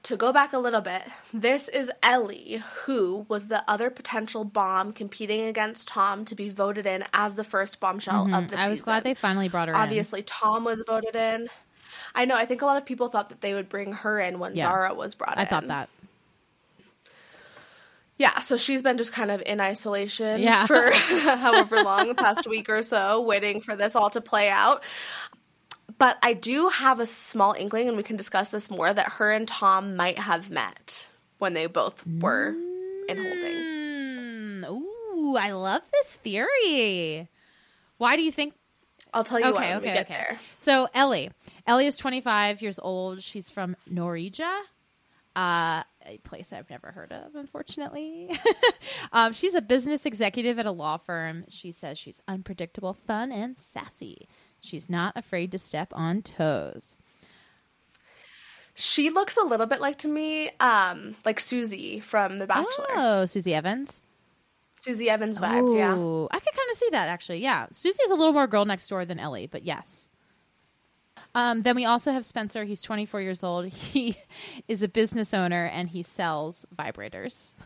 [0.03, 4.91] to go back a little bit, this is Ellie, who was the other potential bomb
[4.93, 8.37] competing against Tom to be voted in as the first bombshell Mhm.
[8.37, 8.67] of the I season.
[8.67, 9.79] I was glad they finally brought her in.
[9.79, 11.49] Obviously, Tom was voted in.
[12.13, 12.35] I know.
[12.35, 14.65] I think a lot of people thought that they would bring her in when Yeah.
[14.65, 15.47] Zara was brought I in.
[15.47, 15.89] I thought that.
[18.17, 20.65] Yeah, so she's been just kind of in isolation Yeah.
[20.67, 24.83] for however long, the past week or so, waiting for this all to play out.
[25.97, 29.31] But I do have a small inkling, and we can discuss this more, that her
[29.31, 31.07] and Tom might have met
[31.37, 32.49] when they both were
[33.07, 33.55] in holding.
[33.55, 37.29] Mm, ooh, I love this theory.
[37.97, 38.53] Why do you think?
[39.13, 40.13] I'll tell you okay, why okay, we get okay.
[40.13, 40.39] there.
[40.57, 41.31] So Ellie,
[41.65, 43.23] Ellie is 25 years old.
[43.23, 44.53] She's from Norwegia,
[45.35, 48.37] uh, a place I've never heard of, unfortunately.
[49.13, 51.45] um, she's a business executive at a law firm.
[51.49, 54.27] She says she's unpredictable, fun, and sassy.
[54.65, 56.95] She's not afraid to step on toes.
[58.73, 62.87] She looks a little bit like to me, um, like Susie from The Bachelor.
[62.95, 64.01] Oh, Susie Evans.
[64.81, 65.93] Susie Evans vibes, yeah.
[65.93, 67.39] I could kind of see that actually.
[67.39, 70.09] Yeah, Susie is a little more girl next door than Ellie, but yes.
[71.33, 72.65] Um, then we also have Spencer.
[72.65, 73.65] He's 24 years old.
[73.73, 74.17] He
[74.67, 77.53] is a business owner and he sells vibrators.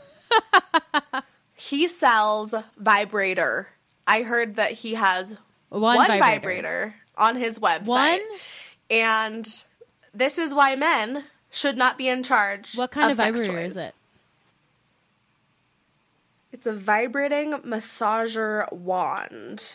[1.59, 3.67] He sells vibrator.
[4.07, 5.35] I heard that he has
[5.69, 6.21] One one, vibrator.
[6.21, 6.95] vibrator.
[7.17, 7.85] on his website.
[7.85, 8.19] One?
[8.89, 9.63] And
[10.13, 12.75] this is why men should not be in charge.
[12.75, 13.71] What kind of, sex vibrator toys.
[13.71, 13.95] is it?
[16.51, 19.73] It's a vibrating massager wand.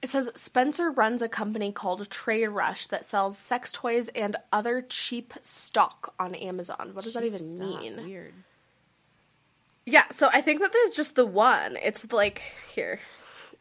[0.00, 4.82] It says Spencer runs a company called Trade Rush that sells sex toys and other
[4.82, 6.90] cheap stock on Amazon.
[6.92, 7.60] What does that even Stop.
[7.60, 8.04] mean?
[8.04, 8.34] Weird.
[9.84, 11.76] Yeah, so I think that there's just the one.
[11.82, 12.42] It's like
[12.74, 13.00] here.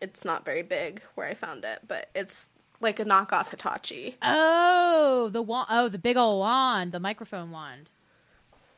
[0.02, 2.50] It's not very big where I found it, but it's
[2.80, 4.18] like a knockoff Hitachi.
[4.22, 5.68] Oh, the wand.
[5.70, 7.90] Oh, the big old wand, the microphone wand.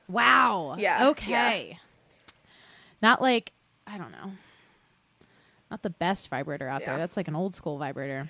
[0.08, 0.76] Wow.
[0.78, 1.80] Yeah, Okay.
[3.02, 3.52] Not like
[3.86, 4.32] I don't know.
[5.70, 6.98] Not the best vibrator out there.
[6.98, 8.30] That's like an old school vibrator.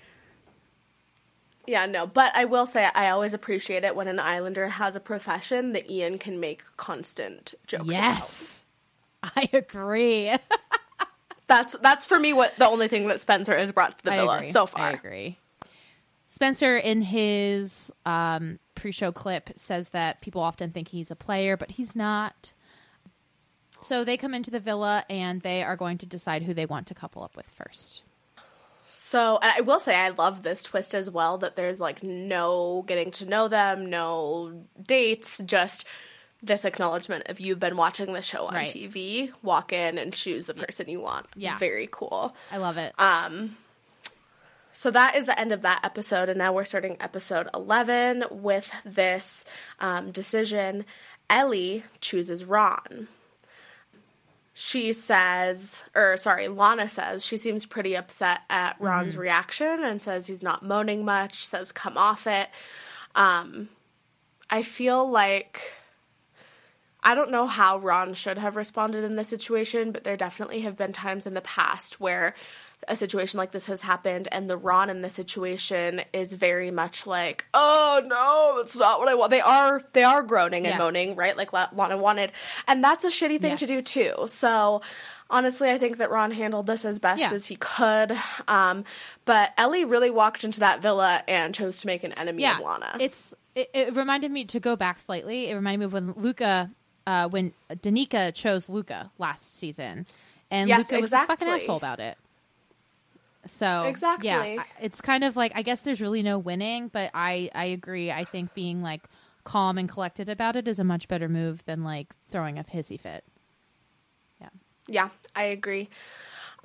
[1.67, 4.99] Yeah, no, but I will say I always appreciate it when an Islander has a
[4.99, 8.62] profession that Iain can make constant jokes about.
[9.35, 10.31] I agree.
[11.47, 14.17] That's that's for me what the only thing that Spencer has brought to the I
[14.17, 14.51] villa agree.
[14.51, 14.85] so far.
[14.85, 15.37] I agree.
[16.27, 21.69] Spencer, in his um, pre-show clip, says that people often think he's a player, but
[21.69, 22.53] he's not.
[23.81, 26.87] So they come into the villa and they are going to decide who they want
[26.87, 28.01] to couple up with first.
[28.81, 33.11] So I will say I love this twist as well that there's like no getting
[33.11, 35.85] to know them, no dates, just
[36.43, 38.69] this acknowledgement of you've been watching the show on Right.
[38.69, 41.25] TV, walk in and choose the person you want.
[41.35, 41.57] Yeah.
[41.57, 42.35] Very cool.
[42.51, 42.93] I love it.
[42.99, 43.57] Um
[44.75, 48.71] so that is the end of that episode, and now we're starting episode 11 with
[48.83, 49.45] this
[49.79, 50.83] um, decision.
[51.29, 53.07] Ellie chooses Ron.
[54.55, 60.25] She says, or sorry, Lana says she seems pretty upset at Ron's reaction and says
[60.25, 62.49] he's not moaning much, says come off it.
[63.13, 63.69] Um,
[64.49, 65.71] I feel like
[67.03, 70.77] I don't know how Ron should have responded in this situation, but there definitely have
[70.77, 72.33] been times in the past where
[72.87, 77.07] a situation like this has happened and the Ron in the situation is very much
[77.07, 80.79] like, "Oh no, that's not what I want." They are they are groaning and Yes.
[80.79, 81.37] moaning, right?
[81.37, 82.31] Like Lana wanted.
[82.67, 84.13] And that's a shitty thing to do too.
[84.27, 84.81] So
[85.29, 87.31] honestly, I think that Ron handled this as best Yeah.
[87.33, 88.17] as he could.
[88.49, 88.83] Um,
[89.23, 92.65] but Ellie really walked into that villa and chose to make an enemy yeah, of
[92.65, 92.97] Lana.
[92.99, 95.49] it's it, it reminded me to go back slightly.
[95.49, 96.69] It reminded me of when Luca,
[97.07, 100.05] uh, when Danica chose Luca last season,
[100.51, 102.17] and Yes, Luca was a fucking asshole about it.
[103.45, 104.25] So Exactly.
[104.29, 108.09] yeah, it's kind of like I guess there's really no winning, but I I agree.
[108.11, 109.01] I think being like
[109.43, 112.97] calm and collected about it is a much better move than like throwing a hissy
[112.97, 113.25] fit.
[114.39, 114.49] Yeah.
[114.87, 115.89] Yeah, I agree.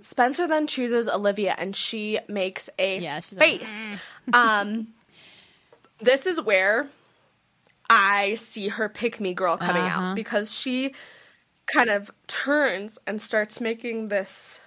[0.00, 3.88] Spencer then chooses Olivia and she makes a Yeah, she's like, face.
[4.32, 4.88] um
[5.98, 6.88] this is where
[7.90, 10.02] I see her pick me girl coming Uh-huh.
[10.10, 10.94] out because she
[11.66, 14.60] kind of turns and starts making this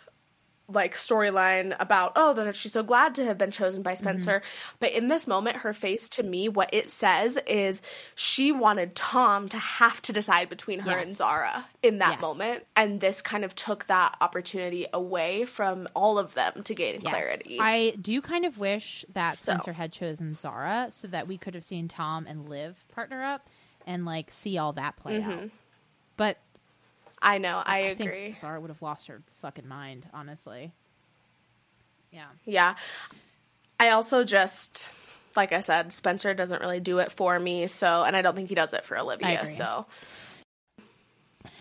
[0.74, 4.76] like storyline about oh that she's so glad to have been chosen by Spencer Mm-hmm.
[4.80, 7.82] but in this moment her face to me what it says is
[8.16, 12.22] she wanted Tom to have to decide between her and Zara in that Yes.
[12.22, 17.00] moment and this kind of took that opportunity away from all of them to gain
[17.02, 17.12] Yes.
[17.14, 19.52] clarity I do kind of wish that So.
[19.52, 23.48] Spencer had chosen Zara so that we could have seen Tom and Liv partner up
[23.88, 25.50] and like see all that play out.
[26.18, 26.38] But
[27.22, 30.72] I know I, I, agree think Zara would have lost her fucking mind, honestly.
[32.12, 32.26] Yeah.
[32.46, 32.76] Yeah.
[33.80, 34.90] I also just
[35.36, 38.50] like I said, Spencer doesn't really do it for me, so and I don't think
[38.50, 39.86] he does it for Olivia, so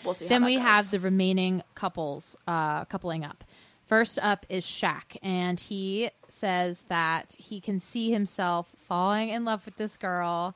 [0.05, 0.29] we'll see.
[0.29, 0.65] Then we goes.
[0.65, 3.45] have the remaining couples uh, coupling up.
[3.87, 9.65] First up is Shaq, and he says that he can see himself falling in love
[9.65, 10.55] with this girl,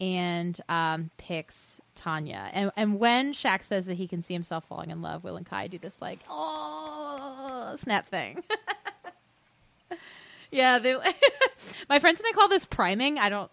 [0.00, 2.50] and um, picks Tanya.
[2.52, 5.46] And and when Shaq says that he can see himself falling in love, Will and
[5.46, 8.42] Kai do this like oh snap thing.
[10.50, 10.96] yeah, they.
[11.88, 13.18] my friends and I call this priming.
[13.18, 13.50] I don't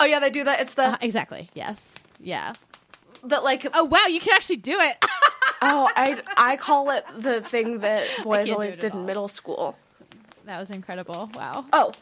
[0.00, 0.60] Oh yeah, they do that.
[0.60, 1.50] It's the Uh, exactly.
[1.52, 1.94] Yes.
[2.18, 2.54] Yeah.
[3.24, 4.96] that like Oh wow, you can actually do it.
[5.62, 9.00] oh I I call it the thing that boys always did all.
[9.00, 9.76] in middle school.
[10.46, 11.30] that was incredible.
[11.34, 11.66] Wow.
[11.72, 11.92] Oh.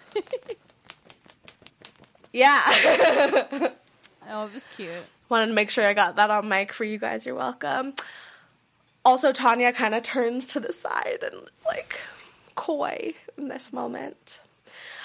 [2.32, 3.68] Yeah.
[4.30, 4.90] Oh, it was cute.
[5.30, 7.24] Wanted to make sure I got that on mic for you guys.
[7.24, 7.94] You're welcome.
[9.04, 11.98] Also, Tanya kind of turns to the side and is like
[12.54, 14.40] coy in this moment.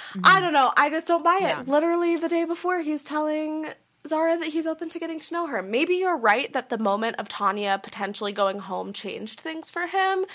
[0.10, 0.22] Mm-hmm.
[0.26, 0.74] I don't know.
[0.76, 1.44] I just don't buy it.
[1.44, 1.64] Yeah.
[1.66, 3.68] Literally, the day before, he's telling
[4.06, 5.62] Zara that he's open to getting to know her.
[5.62, 10.26] Maybe you're right that the moment of Tanya potentially going home changed things for him,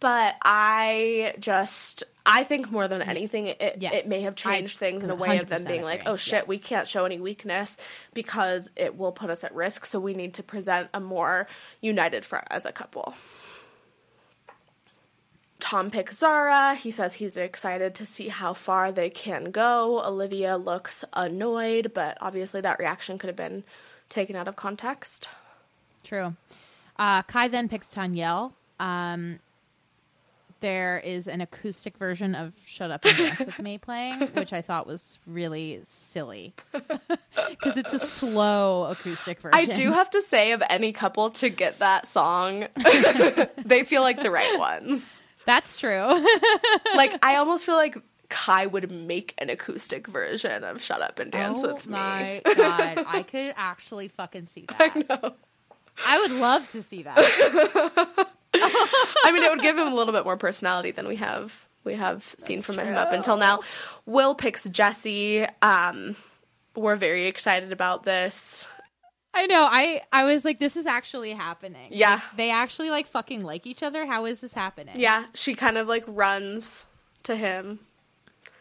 [0.00, 2.04] but I just.
[2.28, 3.92] I think more than anything, it, Yes.
[3.92, 6.48] it may have changed things in a way of them 100% being like, oh shit,
[6.48, 7.76] we can't show any weakness
[8.14, 9.86] because it will put us at risk.
[9.86, 11.46] So we need to present a more
[11.80, 13.14] united front as a couple.
[15.58, 16.74] Tom picks Zara.
[16.74, 20.02] He says he's excited to see how far they can go.
[20.04, 23.64] Olivia looks annoyed, but obviously that reaction could have been
[24.08, 25.28] taken out of context.
[26.04, 26.34] True.
[26.98, 28.52] Uh, Kai then picks Tanyel.
[28.78, 29.38] Um,
[30.60, 34.62] there is an acoustic version of "Shut Up and Dance with Me" playing, which I
[34.62, 39.58] thought was really silly because it's a slow acoustic version.
[39.58, 42.66] I do have to say, of any couple to get that song,
[43.64, 45.20] they feel like the right ones.
[45.44, 46.06] That's true.
[46.96, 47.98] like I almost feel like
[48.28, 53.04] Kai would make an acoustic version of "Shut Up and Dance oh with my god,
[53.06, 54.92] I could actually fucking see that.
[54.96, 55.34] I know.
[56.04, 58.28] I would love to see that.
[58.62, 61.54] I mean, it would give him a little bit more personality than we have
[61.84, 63.60] we have seen from him up until now.
[64.04, 65.46] Will picks Jessie.
[65.62, 66.16] Um,
[66.74, 68.66] we're very excited about this.
[69.32, 69.68] I know.
[69.70, 71.88] I I was like, this is actually happening.
[71.90, 72.14] Yeah.
[72.14, 74.06] Like, they actually like fucking like each other.
[74.06, 74.94] How is this happening?
[74.98, 76.86] Yeah, she kind of like runs
[77.24, 77.80] to him.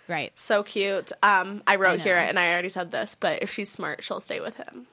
[0.08, 0.32] Right.
[0.36, 1.12] So cute.
[1.24, 4.20] Um, I wrote I here, and I already said this, but if she's smart, she'll
[4.20, 4.86] stay with him.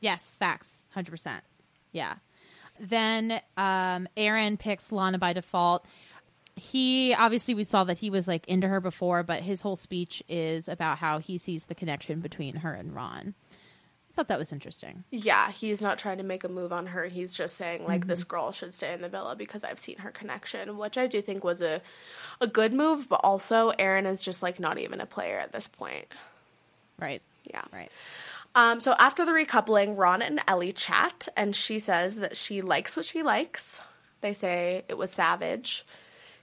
[0.00, 0.36] Yes.
[0.38, 0.84] Facts.
[0.90, 1.42] Hundred percent.
[1.90, 2.14] Yeah.
[2.88, 5.84] Then um, Aaron picks Lana by default.
[6.56, 10.22] He obviously we saw that he was like into her before, but his whole speech
[10.28, 13.34] is about how he sees the connection between her and Ron.
[14.14, 15.02] I thought that was interesting.
[15.10, 17.06] Yeah, he's not trying to make a move on her.
[17.06, 20.12] He's just saying like this girl should stay in the villa because I've seen her
[20.12, 21.82] connection, which I do think was a
[22.40, 25.66] a good move, but also Aaron is just like not even a player at this
[25.66, 26.06] point.
[26.96, 27.22] Right.
[27.50, 27.64] Yeah.
[27.72, 27.90] Right.
[28.54, 32.96] Um, so after the recoupling, Ron and Ellie chat, and she says that she likes
[32.96, 33.80] what she likes.
[34.20, 35.84] They say it was savage.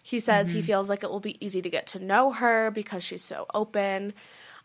[0.03, 3.03] He says he feels like it will be easy to get to know her because
[3.03, 4.14] she's so open.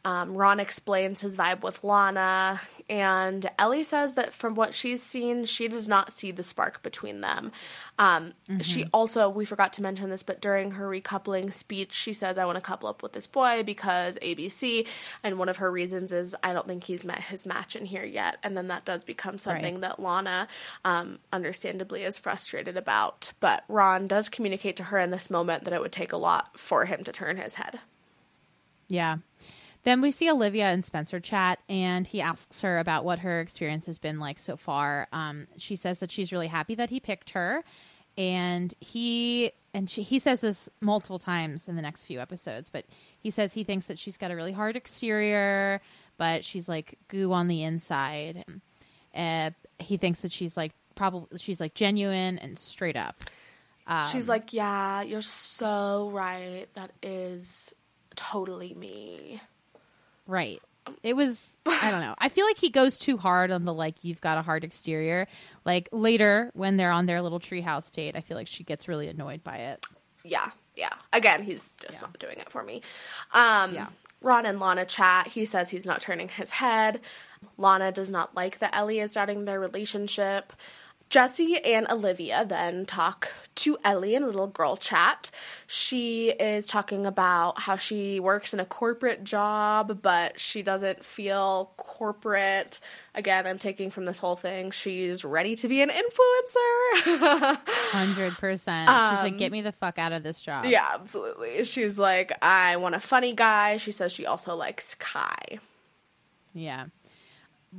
[0.07, 5.44] Um, Ron explains his vibe with Lana, and Ellie says that from what she's seen,
[5.46, 7.50] she does not see the spark between them.
[7.98, 12.38] Um, She also, we forgot to mention this, but during her recoupling speech, she says,
[12.38, 14.86] I want to couple up with this boy because ABC.
[15.24, 18.04] And one of her reasons is, I don't think he's met his match in here
[18.04, 18.36] yet.
[18.44, 19.80] And then that does become something Right.
[19.80, 20.46] that Lana,
[20.84, 23.32] um, understandably, is frustrated about.
[23.40, 26.61] But Ron does communicate to her in this moment that it would take a lot
[26.61, 27.80] for him to turn his head.
[28.88, 29.16] Yeah.
[29.87, 33.87] Then we see Olivia and Spencer chat, and he asks her about what her experience
[33.87, 35.07] has been like so far.
[35.12, 37.62] Um, she says that she's really happy that he picked her,
[38.18, 42.68] and he and she, he says this multiple times in the next few episodes.
[42.68, 42.87] But
[43.20, 45.80] he says he thinks that she's got a really hard exterior,
[46.18, 48.45] but she's like goo on the inside.
[49.14, 53.22] Uh, he thinks that she's like probably she's like genuine and straight up.
[54.11, 56.66] She's like, Yeah, you're so right.
[56.74, 57.72] That is
[58.16, 59.41] totally me.
[60.27, 60.61] Right.
[61.03, 62.14] It was I don't know.
[62.18, 65.27] I feel like he goes too hard on the like you've got a hard exterior.
[65.64, 69.09] Like later when they're on their little treehouse date, I feel like she gets really
[69.09, 69.85] annoyed by it.
[70.24, 70.93] yeah, yeah.
[71.12, 72.83] Again, he's just not doing it for me.
[73.33, 73.87] Um, Yeah.
[74.22, 75.29] Ron and Lana chat.
[75.29, 77.01] He says he's not turning his head.
[77.59, 80.53] Lana does not like that Ellie is doubting their relationship.
[81.09, 85.30] Jessie and Olivia then talk to Ellie in a little girl chat.
[85.66, 91.72] She is talking about how she works in a corporate job, but she doesn't feel
[91.76, 92.80] corporate.
[93.14, 94.72] Again, I'm taking from this whole thing.
[94.72, 97.59] She's ready to be an influencer.
[97.66, 98.90] Hundred percent.
[98.90, 100.66] She's like, get um, me the fuck out of this job.
[100.66, 101.64] Yeah, absolutely.
[101.64, 103.78] She's like, I want a funny guy.
[103.78, 105.61] She says she also likes Kai.
[106.52, 106.86] Yeah.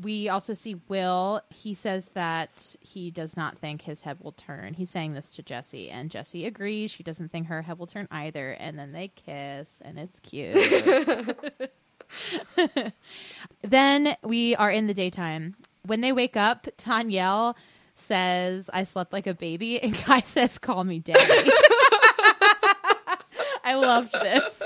[0.01, 1.41] We also see Will.
[1.49, 4.73] He says that he does not think his head will turn.
[4.73, 6.91] He's saying this to Jessie, and Jessie agrees.
[6.91, 8.51] She doesn't think her head will turn either.
[8.51, 11.37] And then they kiss, and it's cute.
[13.61, 15.55] then we are in the daytime.
[15.83, 17.55] When they wake up, Tanyel
[17.95, 21.51] says, I slept like a baby, and Kai says, Call me daddy.
[23.63, 24.63] I loved this.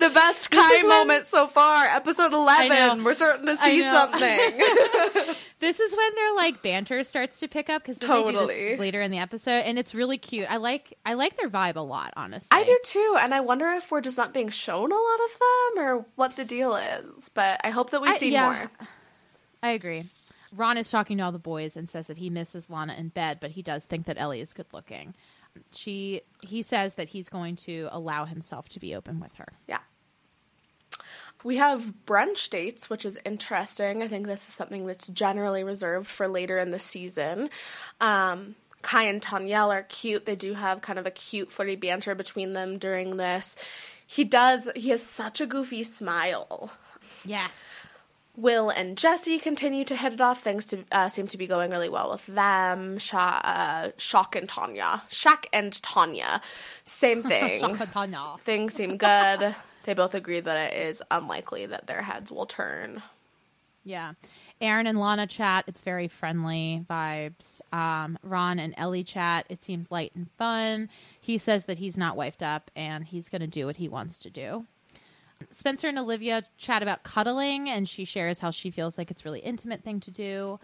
[0.00, 1.84] The best Kai when- moment so far.
[1.86, 3.02] Episode 11.
[3.04, 5.34] We're starting to see something.
[5.60, 8.54] This is when their like banter starts to pick up because they do Totally.
[8.54, 10.46] this later in the episode, and it's really cute.
[10.48, 12.48] I like I like their vibe a lot, honestly.
[12.52, 13.16] I do too.
[13.20, 15.30] And I wonder if we're just not being shown a lot of
[15.74, 17.28] them or what the deal is.
[17.34, 18.44] But I hope that we I- see yeah.
[18.52, 18.70] more.
[19.60, 20.08] I agree.
[20.56, 23.38] Ron is talking to all the boys and says that he misses Lana in bed,
[23.40, 25.14] but he does think that Ellie is good looking.
[25.72, 29.52] She he says that he's going to allow himself to be open with her.
[29.66, 29.80] Yeah.
[31.44, 34.02] We have brunch dates, which is interesting.
[34.02, 37.50] I think this is something that's generally reserved for later in the season.
[38.00, 40.26] Um, Kai and Tanyel are cute.
[40.26, 43.56] They do have kind of a cute, flirty banter between them during this.
[44.06, 46.72] He does, he has such a goofy smile.
[47.24, 47.88] Yes.
[48.40, 50.40] Will and Jesse continue to hit it off.
[50.42, 52.96] Things to, uh, seem to be going really well with them.
[52.98, 55.02] Sha- uh, Shock and Tanya.
[55.10, 56.40] Shaq and Tanya.
[56.84, 57.60] Same thing.
[57.60, 58.38] Shakatanya.
[58.40, 59.56] Things seem good.
[59.84, 63.02] they both agree that it is unlikely that their heads will turn.
[63.84, 64.12] Yeah.
[64.60, 65.64] Aaron and Lana chat.
[65.66, 67.60] It's very friendly vibes.
[67.72, 69.46] Um, Ron and Ellie chat.
[69.48, 70.88] It seems light and fun.
[71.20, 74.18] he says that he's not wifed up and he's going to do what he wants
[74.20, 74.66] to do.
[75.50, 79.24] Spencer and Olivia chat about cuddling, and she shares how she feels like it's a
[79.24, 80.58] really intimate thing to do.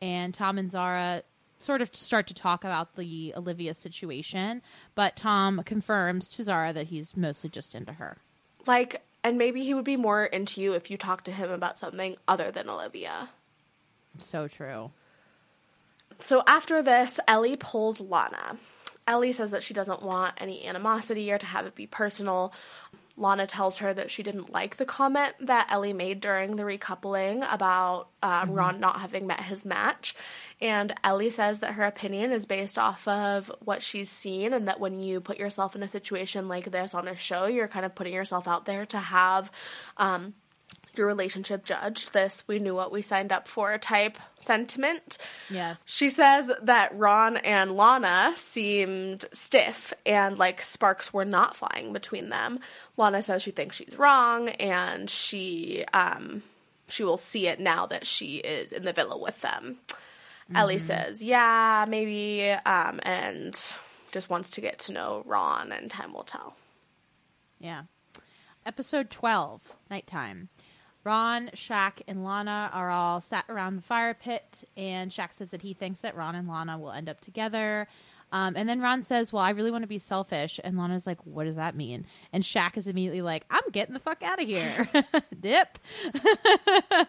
[0.00, 1.22] And Tom and Zara
[1.58, 4.62] sort of start to talk about the Olivia situation,
[4.94, 8.18] but Tom confirms to Zara that he's mostly just into her.
[8.66, 11.76] Like, and maybe he would be more into you if you talked to him about
[11.76, 13.30] something other than Olivia.
[14.18, 14.92] So true.
[16.20, 18.56] So after this, Ellie pulls Lana.
[19.06, 22.52] Ellie says that she doesn't want any animosity or to have it be personal.
[23.18, 27.46] Lana tells her that she didn't like the comment that Ellie made during the recoupling
[27.52, 28.52] about uh, mm-hmm.
[28.52, 30.14] Ron not having met his match.
[30.60, 34.80] And Ellie says that her opinion is based off of what she's seen, and that
[34.80, 37.94] when you put yourself in a situation like this on a show, you're kind of
[37.94, 39.50] putting yourself out there to have
[39.96, 40.34] um,
[40.98, 42.12] your relationship judged.
[42.12, 45.18] This we knew what we signed up for type sentiment.
[45.48, 45.82] Yes.
[45.86, 52.28] She says that Ron and Lana seemed stiff and like sparks were not flying between
[52.28, 52.60] them.
[52.96, 56.42] Lana says she thinks she's wrong and she um
[56.88, 59.78] she will see it now that she is in the villa with them.
[59.88, 60.56] Mm-hmm.
[60.56, 63.58] Ellie says, "Yeah, maybe um and
[64.10, 66.56] just wants to get to know Ron and time will tell."
[67.60, 67.82] Yeah.
[68.68, 70.50] Episode 12, nighttime.
[71.04, 75.62] Ron, Shaq, and Lana are all sat around the fire pit, and Shaq says that
[75.62, 77.88] he thinks that Ron and Lana will end up together.
[78.30, 80.60] Um, and then Ron says, Well, I really want to be selfish.
[80.62, 82.04] And Lana's like, What does that mean?
[82.32, 84.88] And Shaq is immediately like, I'm getting the fuck out of here.
[85.40, 85.78] Dip.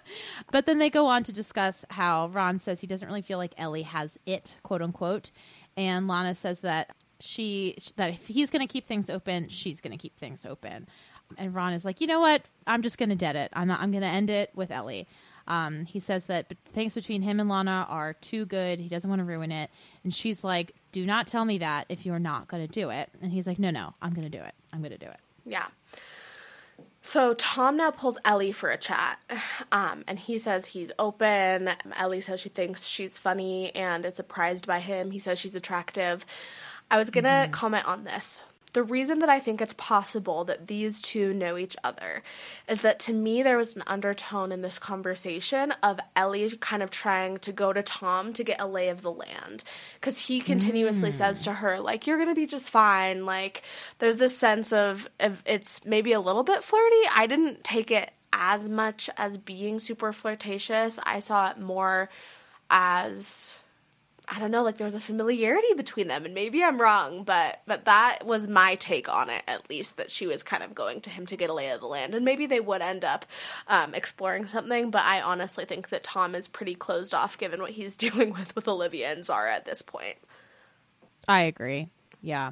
[0.52, 3.54] but then they go on to discuss how Ron says he doesn't really feel like
[3.58, 5.32] Ellie has it, quote unquote.
[5.76, 9.92] And Lana says that she that if he's going to keep things open, she's going
[9.92, 10.88] to keep things open
[11.38, 12.44] and Ron is like, you know what?
[12.68, 13.52] I'm just going to dead it.
[13.54, 15.08] I'm not, I'm going to end it with Ellie.
[15.48, 18.80] Um, he says that things between him and Lana are too good.
[18.80, 19.72] He doesn't want to ruin it.
[20.04, 23.10] And she's like, do not tell me that if you're not going to do it.
[23.22, 24.54] And he's like, no, no, I'm going to do it.
[24.72, 25.20] I'm going to do it.
[25.46, 25.66] Yeah.
[27.02, 29.20] So Tom now pulls Ellie for a chat,
[29.72, 31.70] um, and he says he's open.
[31.96, 35.10] Ellie says she thinks she's funny and is surprised by him.
[35.10, 36.26] He says she's attractive.
[36.92, 37.52] I was gonna mm-hmm.
[37.52, 38.42] comment on this
[38.74, 42.24] the reason that I think it's possible that these two know each other
[42.68, 46.92] is that to me there was an undertone in this conversation of Ellie kind of
[46.92, 49.64] trying to go to Tom to get a lay of the land.
[49.96, 51.14] Because he continuously mm.
[51.14, 53.26] says to her like you're gonna be just fine.
[53.26, 53.64] Like
[53.98, 57.04] there's this sense of, of it's maybe a little bit flirty.
[57.14, 61.00] I didn't take it as much as being super flirtatious.
[61.02, 62.10] I saw it more
[62.70, 63.58] as
[64.32, 67.62] I don't know, like there was a familiarity between them, and maybe I'm wrong, but
[67.66, 71.02] but that was my take on it, at least that she was kind of going
[71.02, 73.26] to him to get a lay of the land, and maybe they would end up
[73.68, 74.92] um, exploring something.
[74.92, 78.56] But I honestly think that Tom is pretty closed off, given what he's dealing with
[78.56, 80.18] with Olivia and Zara at this point.
[81.28, 81.90] I agree.
[82.22, 82.52] Yeah.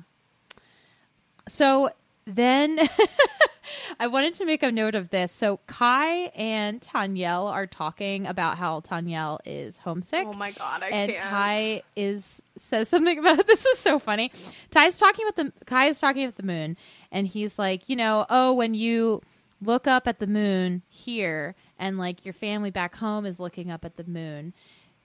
[1.48, 1.92] So
[2.26, 2.80] then
[4.00, 5.32] I wanted to make a note of this.
[5.32, 10.26] So Kai and Tanyel are talking about how Tanyel is homesick.
[10.28, 11.24] Oh my god, I and can't.
[11.24, 14.32] Tai is says something about this is so funny.
[14.72, 16.78] Tai's talking about the Kai is talking about the moon,
[17.12, 19.22] and he's like, you know, oh, when you
[19.62, 23.86] look up at the moon here, and like your family back home is looking up
[23.86, 24.54] at the moon,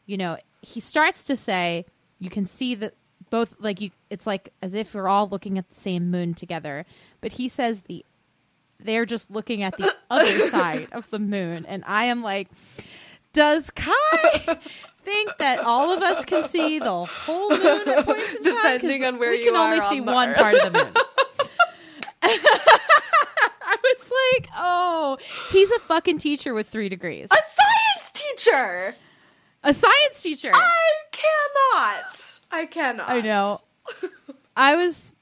[0.06, 1.86] you know, he starts to say
[2.18, 2.92] you can see the
[3.30, 6.84] both like you it's like as if we're all looking at the same moon together
[7.20, 8.04] but he says the
[8.84, 11.64] they're just looking at the other side of the moon.
[11.66, 12.48] And I am like,
[13.32, 13.90] does Kai
[15.04, 18.76] think that all of us can see the whole moon at points in time?
[18.80, 20.36] Depending on where we you can only see one Earth.
[20.36, 20.92] part of the moon.
[22.24, 25.18] I was like, oh,
[25.50, 27.28] he's a fucking teacher with three degrees.
[27.30, 28.94] A science teacher.
[29.64, 30.50] A science teacher.
[30.54, 32.38] I cannot.
[32.50, 33.08] I cannot.
[33.08, 33.60] I know.
[34.56, 35.16] I was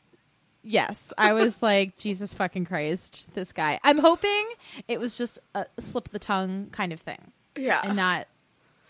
[0.62, 3.80] Yes, I was like, Jesus fucking Christ, this guy.
[3.82, 4.48] I'm hoping
[4.88, 7.32] it was just a slip of the tongue kind of thing.
[7.56, 7.80] Yeah.
[7.82, 8.26] And not,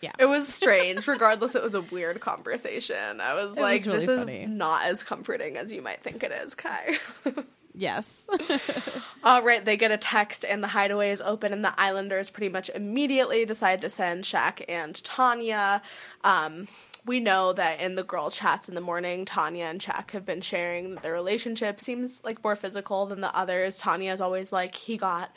[0.00, 0.12] yeah.
[0.18, 1.06] It was strange.
[1.06, 3.20] Regardless, it was a weird conversation.
[3.20, 4.42] I was it like, was really this funny.
[4.42, 6.98] is not as comforting as you might think it is, Kai.
[7.74, 8.26] yes.
[9.24, 12.48] All right, they get a text, and the hideaway is open, and the Islanders pretty
[12.48, 15.82] much immediately decide to send Shaq and Tanya.
[16.24, 16.66] Um,
[17.06, 20.40] we know that in the girl chats in the morning, Tanya and Shaq have been
[20.40, 23.78] sharing that their relationship seems like more physical than the others.
[23.78, 25.32] Tanya is always like, he got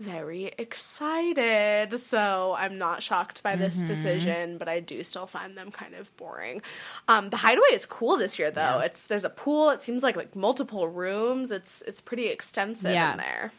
[0.00, 1.98] very excited.
[2.00, 3.86] So I'm not shocked by this mm-hmm.
[3.86, 6.62] decision, but I do still find them kind of boring.
[7.08, 8.60] Um, the hideaway is cool this year though.
[8.60, 8.84] Yeah.
[8.84, 11.50] It's there's a pool, it seems like like multiple rooms.
[11.50, 13.12] It's it's pretty extensive yeah.
[13.12, 13.52] in there.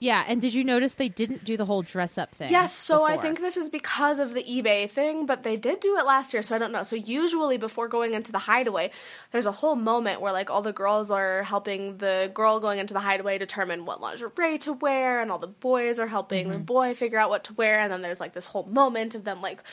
[0.00, 2.50] Yeah, and did you notice they didn't do the whole dress up thing?
[2.50, 5.96] Yes, so I think this is because of the eBay thing, but they did do
[5.96, 6.84] it last year, so I don't know.
[6.84, 8.92] So usually before going into the hideaway,
[9.32, 12.94] there's a whole moment where like all the girls are helping the girl going into
[12.94, 16.64] the hideaway determine what lingerie to wear, and all the boys are helping the mm-hmm.
[16.64, 19.42] boy figure out what to wear, and then there's like this whole moment of them
[19.42, 19.64] like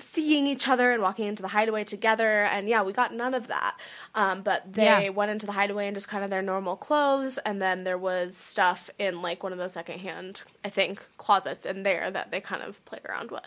[0.00, 3.46] seeing each other and walking into the hideaway together and yeah we got none of
[3.46, 3.76] that
[4.16, 5.08] um, but they Yeah.
[5.10, 8.36] went into the hideaway in just kind of their normal clothes and then there was
[8.36, 12.62] stuff in like one of those secondhand i think closets in there that they kind
[12.62, 13.42] of played around with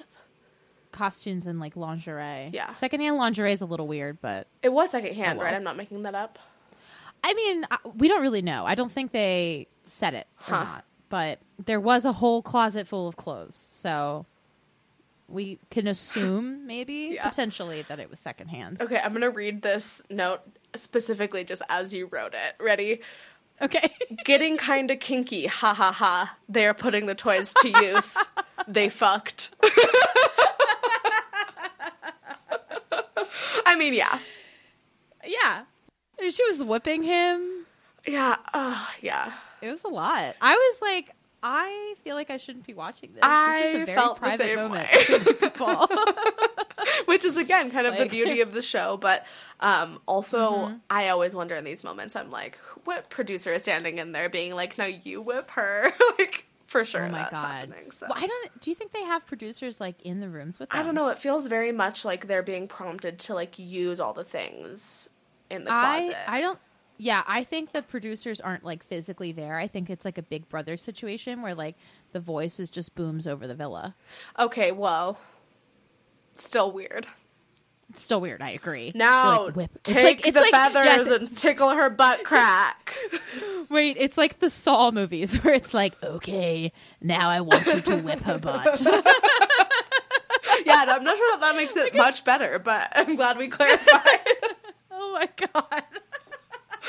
[0.92, 2.50] costumes and like lingerie.
[2.54, 2.72] Yeah.
[2.72, 5.46] secondhand lingerie is a little weird, but it was secondhand Oh, well.
[5.46, 6.40] right i'm not making that up
[7.24, 7.66] I mean,
[7.96, 8.64] we don't really know.
[8.68, 10.64] I don't think they said it or Huh.
[10.64, 14.28] not, but there was a whole closet full of clothes, so
[15.28, 17.28] we can assume maybe Yeah.
[17.30, 18.82] potentially that it was secondhand.
[18.82, 20.42] okay i'm gonna read this note
[20.76, 23.02] specifically just as you wrote it ready
[23.62, 23.92] Okay.
[24.24, 28.16] getting kind of kinky ha ha ha they're putting the toys to use
[28.68, 29.52] they fucked
[33.66, 34.20] i mean yeah
[35.26, 35.64] yeah.
[36.30, 37.66] She was whipping him.
[38.08, 39.34] Yeah, uh, yeah.
[39.62, 40.36] It was a lot.
[40.42, 41.12] I was like,
[41.50, 43.22] I feel like I shouldn't be watching this.
[43.22, 45.34] this is I a very felt the private same moment way.
[45.40, 45.88] people.
[47.06, 49.26] Which is again kind of Like- the beauty of the show, but
[49.60, 50.80] um, also Mhm.
[50.90, 52.16] I always wonder in these moments.
[52.16, 56.46] I'm like, what producer is standing in there being like, "No, you whip her," like
[56.68, 57.06] for sure.
[57.06, 57.40] oh my that's god!
[57.70, 58.08] happening, so.
[58.10, 58.62] Well, I don't.
[58.62, 60.80] Do you think they have producers like in the rooms with them?
[60.80, 61.10] I don't know.
[61.10, 65.08] It feels very much like they're being prompted to like use all the things
[65.50, 66.18] in the I closet.
[66.30, 66.60] I don't.
[67.00, 69.58] Yeah, I think the producers aren't like physically there.
[69.58, 71.76] I think it's like a Big Brother situation where like
[72.12, 73.96] the voice is just booms over the villa.
[74.40, 75.20] okay, well,
[76.36, 77.06] still weird.
[77.90, 78.42] It's still weird.
[78.42, 78.92] I agree.
[78.96, 82.24] Now Like, whip- it's take like- it's the like- feathers yes, and tickle her butt
[82.26, 82.94] crack.
[83.70, 87.96] Wait, it's like the Saw movies where it's like, okay, now I want you to
[87.98, 88.82] whip her butt.
[90.66, 94.20] yeah, I'm not sure that that makes it much better, but I'm glad we clarified.
[94.92, 95.84] oh my god.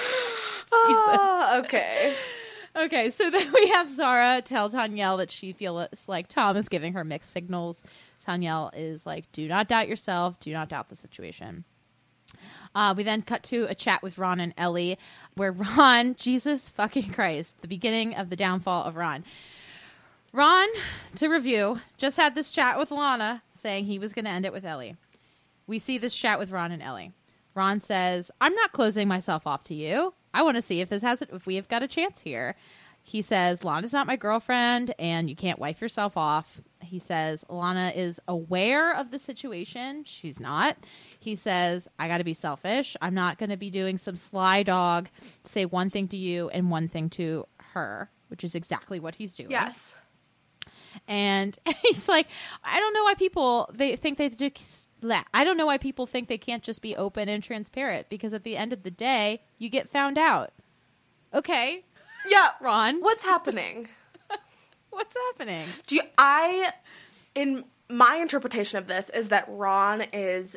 [0.70, 2.14] Ah, okay.
[2.76, 6.92] Okay, so then we have Zara tell Tanyel that she feels like Tom is giving
[6.92, 7.82] her mixed signals.
[8.24, 11.64] Tanyel is like, do not doubt yourself, do not doubt the situation.
[12.74, 14.96] Uh, we then cut to a chat with Ron and Ellie,
[15.34, 19.24] where Ron, Jesus fucking Christ, the beginning of the downfall of Ron.
[20.32, 20.68] Ron,
[21.16, 24.52] to review, just had this chat with Lana saying he was going to end it
[24.52, 24.94] with Ellie.
[25.66, 27.12] We see this chat with Ron and Ellie.
[27.58, 30.14] Ron says, "I'm not closing myself off to you.
[30.32, 32.54] I want to see if this has it if we have got a chance here."
[33.02, 37.92] He says, "Lana's not my girlfriend, and you can't wife yourself off." He says, "Lana
[37.96, 40.04] is aware of the situation.
[40.04, 40.76] She's not."
[41.18, 42.96] He says, "I got to be selfish.
[43.02, 45.08] I'm not going to be doing some sly dog,
[45.44, 49.34] say one thing to you and one thing to her." Which is exactly what he's
[49.34, 49.94] doing Yes.
[51.06, 52.26] and he's like,
[52.62, 54.87] I don't know why people they think they just.
[55.02, 58.44] I don't know why people think they can't just be open and transparent because at
[58.44, 60.52] the end of the day, you get found out.
[61.32, 61.84] Okay,
[62.28, 63.88] Yeah, Ron, what's happening?
[64.90, 65.66] what's happening?
[65.86, 66.72] Do you, I,
[67.34, 70.56] in my interpretation of this, is that Ron is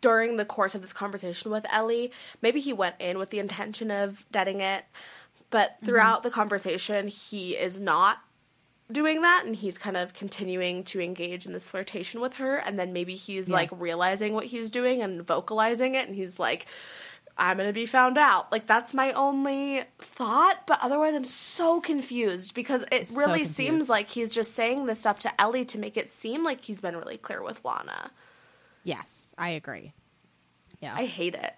[0.00, 2.12] during the course of this conversation with Ellie.
[2.42, 4.84] Maybe he went in with the intention of deading it,
[5.50, 5.86] but mm-hmm.
[5.86, 8.18] throughout the conversation, he is not
[8.90, 12.78] doing that and he's kind of continuing to engage in this flirtation with her and
[12.78, 13.54] then maybe he's Yeah.
[13.56, 16.66] like realizing what he's doing and vocalizing it and he's like
[17.38, 18.50] I'm gonna be found out.
[18.50, 24.08] Like that's my only thought, but otherwise I'm so confused because it really seems like
[24.08, 27.18] he's just saying this stuff to Ellie to make it seem like he's been really
[27.18, 28.10] clear with Lana.
[28.84, 29.92] Yes, I agree.
[30.80, 31.52] Yeah, I hate it.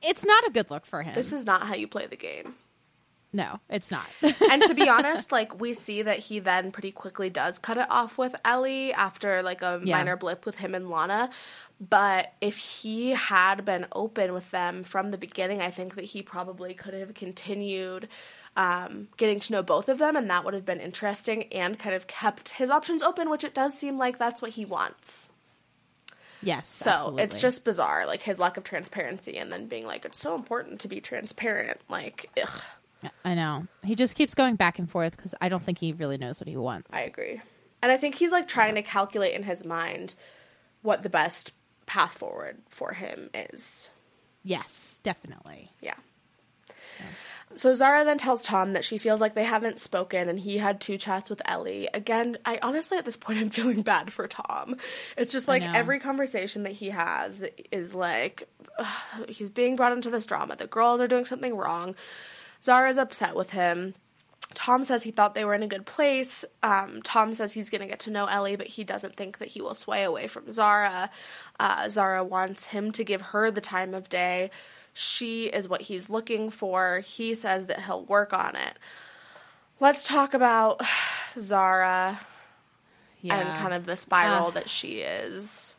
[0.00, 1.14] it's not a good look for him.
[1.14, 2.54] This is not how you play the game.
[3.34, 4.06] No, it's not.
[4.22, 7.86] and to be honest, like we see that he then pretty quickly does cut it
[7.90, 9.96] off with Ellie after like a Yeah.
[9.98, 11.28] minor blip with him and Lana.
[11.80, 16.22] But if he had been open with them from the beginning, I think that he
[16.22, 18.08] probably could have continued
[18.56, 21.96] um, getting to know both of them, and that would have been interesting and kind
[21.96, 25.28] of kept his options open, which it does seem like that's what he wants.
[26.40, 27.22] yes, So absolutely.
[27.24, 30.80] it's just bizarre, like his lack of transparency, and then being like, it's so important
[30.82, 31.80] to be transparent.
[31.88, 32.62] Like, ugh.
[33.24, 36.18] I know he just keeps going back and forth because I don't think he really
[36.18, 36.94] knows what he wants.
[36.94, 37.40] I agree.
[37.82, 40.14] And I think he's like trying to calculate in his mind
[40.82, 41.52] what the best
[41.86, 43.88] path forward for him is.
[44.42, 45.70] yes, definitely.
[45.80, 45.94] Yeah.
[47.56, 50.80] So Zara then tells Tom that she feels like they haven't spoken and he had
[50.80, 51.88] two chats with Ellie.
[51.94, 54.76] Again, I honestly at this point I'm feeling bad for Tom.
[55.16, 58.48] It's just like every conversation that he has is like
[58.78, 58.86] ugh,
[59.28, 60.56] he's being brought into this drama.
[60.56, 61.94] The girls are doing something wrong.
[62.64, 63.94] Zara's upset with him.
[64.54, 66.44] Tom says he thought they were in a good place.
[66.62, 69.48] Um, Tom says he's going to get to know Ellie, but he doesn't think that
[69.48, 71.10] he will sway away from Zara.
[71.58, 74.50] Uh, Zara wants him to give her the time of day.
[74.92, 77.00] She is what he's looking for.
[77.00, 78.78] He says that he'll work on it.
[79.80, 80.80] Let's talk about
[81.38, 82.20] Zara
[83.22, 83.36] Yeah.
[83.38, 84.54] and kind of the spiral Ugh.
[84.54, 85.74] that she is,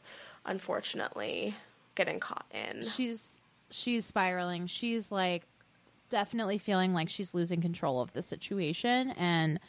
[0.45, 1.55] unfortunately,
[1.95, 2.83] getting caught in.
[2.83, 3.39] she's
[3.71, 4.67] she's spiraling.
[4.67, 5.43] She's like
[6.09, 9.59] definitely feeling like she's losing control of the situation and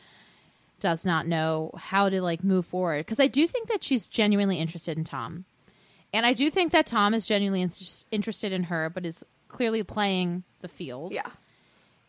[0.80, 4.58] does not know how to like move forward because I do think that she's genuinely
[4.58, 5.44] interested in Tom.
[6.12, 7.70] And I do think that Tom is genuinely in-
[8.10, 11.12] interested in her but is clearly playing the field.
[11.12, 11.28] Yeah.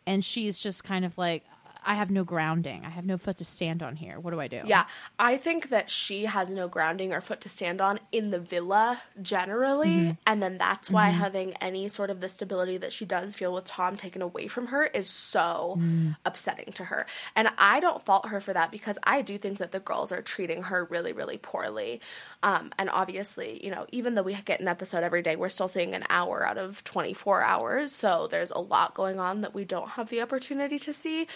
[0.06, 1.44] And she's just kind of like
[1.88, 2.86] I have no grounding.
[2.86, 4.20] I have no foot to stand on here.
[4.20, 4.62] What do I do?
[4.66, 4.86] Yeah,
[5.18, 9.02] I think that she has no grounding or foot to stand on in the villa
[9.22, 10.18] generally, Mhm.
[10.28, 11.14] and then that's why Mhm.
[11.14, 14.68] having any sort of the stability that she does feel with Tom taken away from
[14.68, 16.18] her is so Mm.
[16.26, 17.08] upsetting to her.
[17.36, 20.22] And I don't fault her for that because I do think that the girls are
[20.22, 22.02] treating her really, really poorly.
[22.44, 25.70] Um, and obviously, you know, even though we get an episode every day, we're still
[25.70, 27.94] seeing an hour out of 24 hours.
[27.94, 31.28] So there's a lot going on that we don't have the opportunity to see.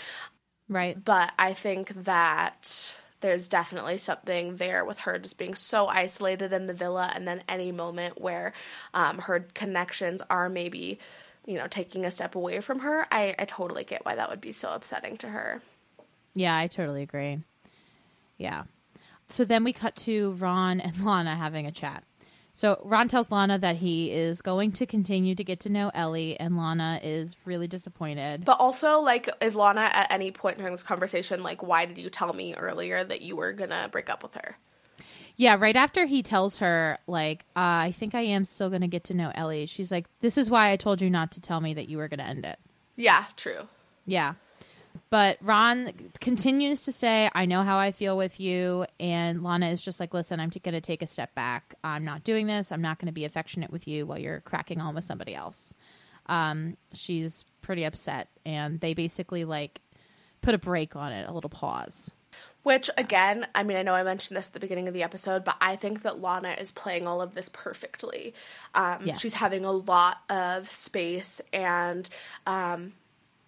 [0.70, 1.04] Right.
[1.04, 6.68] But I think that there's definitely something there with her just being so isolated in
[6.68, 8.54] the villa, and then any moment where
[8.94, 11.00] um, her connections are maybe,
[11.46, 14.42] you know, taking a step away from her, I, I totally get why that would
[14.42, 15.62] be so upsetting to her.
[16.34, 17.40] Yeah, I totally agree.
[18.38, 18.64] Yeah.
[19.30, 22.04] So then we cut to Ron and Lana having a chat.
[22.54, 26.40] So Ron tells Lana that he is going to continue to get to know Ellie,
[26.40, 28.44] and Lana is really disappointed.
[28.46, 32.10] But also, like, is Lana at any point during this conversation like, why did you
[32.10, 34.58] tell me earlier that you were gonna break up with her?
[35.38, 38.88] Yeah, right after he tells her, like, uh, I think I am still going to
[38.88, 41.62] get to know Ellie, she's like, This is why I told you not to tell
[41.62, 42.60] me that you were going to end it.
[42.96, 43.68] Yeah, true.
[44.06, 44.34] Yeah.
[45.12, 48.86] But Ron continues to say, I know how I feel with you.
[48.98, 51.76] And Lana is just like, listen, I'm going to take a step back.
[51.84, 52.72] I'm not doing this.
[52.72, 55.74] I'm not going to be affectionate with you while you're cracking on with somebody else.
[56.28, 58.30] Um, she's pretty upset.
[58.46, 59.82] And they basically like
[60.42, 62.10] put a break on it, a little pause.
[62.64, 65.44] Which, again, I mean, I know I mentioned this at the beginning of the episode,
[65.44, 68.34] but I think that Lana is playing all of this perfectly.
[68.76, 69.20] Um, Yes.
[69.20, 72.08] She's having a lot of space and
[72.46, 72.94] um,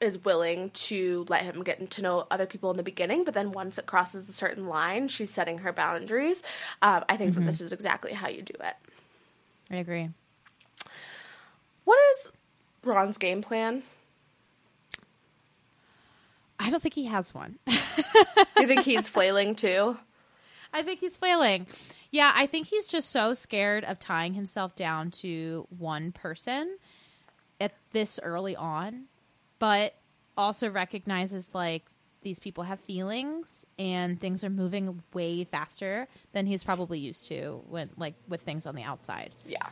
[0.03, 3.51] is willing to let him get to know other people in the beginning, but then
[3.51, 6.43] once it crosses a certain line, she's setting her boundaries.
[6.81, 7.35] Um, I think Mhm.
[7.35, 8.75] that this is exactly how you do it.
[9.71, 10.09] I agree.
[11.85, 12.31] What is
[12.83, 13.83] Ron's game plan?
[16.59, 17.57] I don't think he has one.
[17.67, 19.97] you think he's flailing too?
[20.71, 21.67] I think he's flailing.
[22.11, 26.77] Yeah, I think he's just so scared of tying himself down to one person
[27.59, 29.05] at this early on,
[29.63, 29.95] but
[30.35, 31.85] also recognizes like
[32.21, 37.63] these people have feelings and things are moving way faster than he's probably used to
[37.69, 39.31] when like with things on the outside.
[39.47, 39.65] Yeah.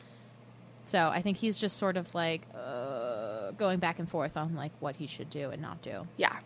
[0.85, 4.71] So I think he's just sort of like uh, going back and forth on like
[4.79, 6.07] what he should do and not do.
[6.15, 6.37] Yeah.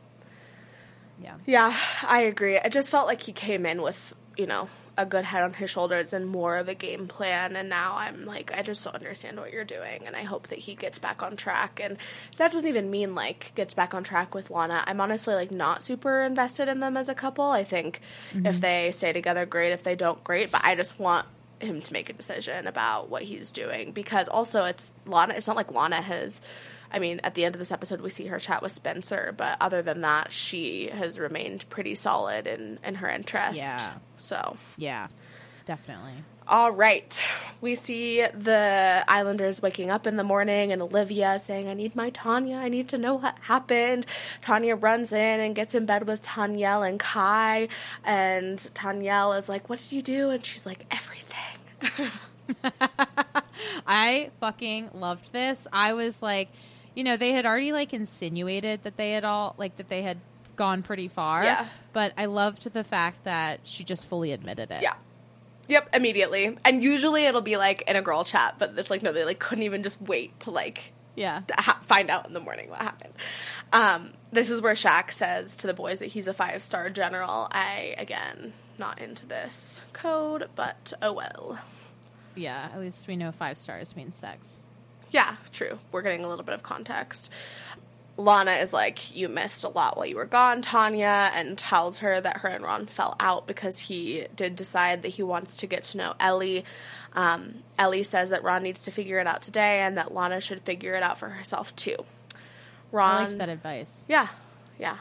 [1.21, 1.35] Yeah.
[1.45, 2.57] Yeah, I agree.
[2.57, 4.67] I just felt like he came in with, you know,
[4.97, 7.55] a good head on his shoulders and more of a game plan.
[7.55, 10.03] And now I'm like, I just don't understand what you're doing.
[10.05, 11.79] And I hope that he gets back on track.
[11.83, 11.97] And
[12.37, 14.83] that doesn't even mean like gets back on track with Lana.
[14.87, 17.45] I'm honestly like not super invested in them as a couple.
[17.45, 18.01] I think
[18.33, 18.61] if Mhm.
[18.61, 19.71] they stay together, great.
[19.73, 20.51] If they don't, great.
[20.51, 21.25] But I just want
[21.59, 25.33] him to make a decision about what he's doing because also it's Lana.
[25.35, 26.41] It's not like Lana has.
[26.91, 29.57] I mean, at the end of this episode, we see her chat with Spencer, but
[29.59, 33.57] other than that, she has remained pretty solid in, in her interest.
[33.59, 33.93] Yeah.
[34.17, 35.07] So, Yeah.
[35.65, 36.13] Definitely.
[36.47, 37.19] all right.
[37.59, 42.11] We see the Islanders waking up in the morning and Olivia saying, I need my
[42.11, 42.57] Tanya.
[42.57, 44.05] I need to know what happened.
[44.43, 47.67] Tanya runs in and gets in bed with Tanyel and Kai.
[48.03, 50.29] And Tanyel is like, What did you do?
[50.29, 52.11] And she's like, Everything.
[53.87, 55.67] I fucking loved this.
[55.73, 56.49] I was like,
[56.95, 60.17] you know, they had already like insinuated that they had all like that they had
[60.55, 61.43] gone pretty far.
[61.43, 61.67] Yeah.
[61.93, 64.81] But I loved the fact that she just fully admitted it.
[64.81, 64.95] Yeah.
[65.67, 66.57] Yep, immediately.
[66.63, 69.39] And usually it'll be like in a girl chat, but it's like no, they like
[69.39, 71.41] couldn't even just wait to like Yeah.
[71.57, 73.13] ha- find out in the morning what happened.
[73.73, 77.47] Um, this is where Shaq says to the boys that he's a five star general.
[77.51, 81.59] I again not into this code, but oh well.
[82.35, 82.69] Yeah.
[82.73, 84.59] At least we know five stars means sex.
[85.11, 85.77] Yeah, true.
[85.91, 87.29] We're getting a little bit of context.
[88.17, 92.19] Lana is like, You missed a lot while you were gone, Tanya, and tells her
[92.19, 95.83] that her and Ron fell out because he did decide that he wants to get
[95.85, 96.63] to know Ellie.
[97.13, 100.61] Um, Ellie says that Ron needs to figure it out today and that Lana should
[100.61, 101.97] figure it out for herself too.
[102.91, 103.09] Ron.
[103.09, 104.05] I liked that advice.
[104.07, 104.29] Yeah,
[104.79, 104.97] yeah.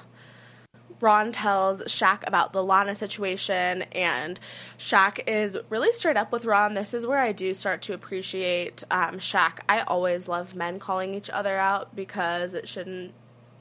[1.01, 4.39] Ron tells Shaq about the Lana situation, and
[4.79, 6.75] Shaq is really straight up with Ron.
[6.75, 9.59] This is where I do start to appreciate um, Shaq.
[9.69, 13.13] I always love men calling each other out because it shouldn't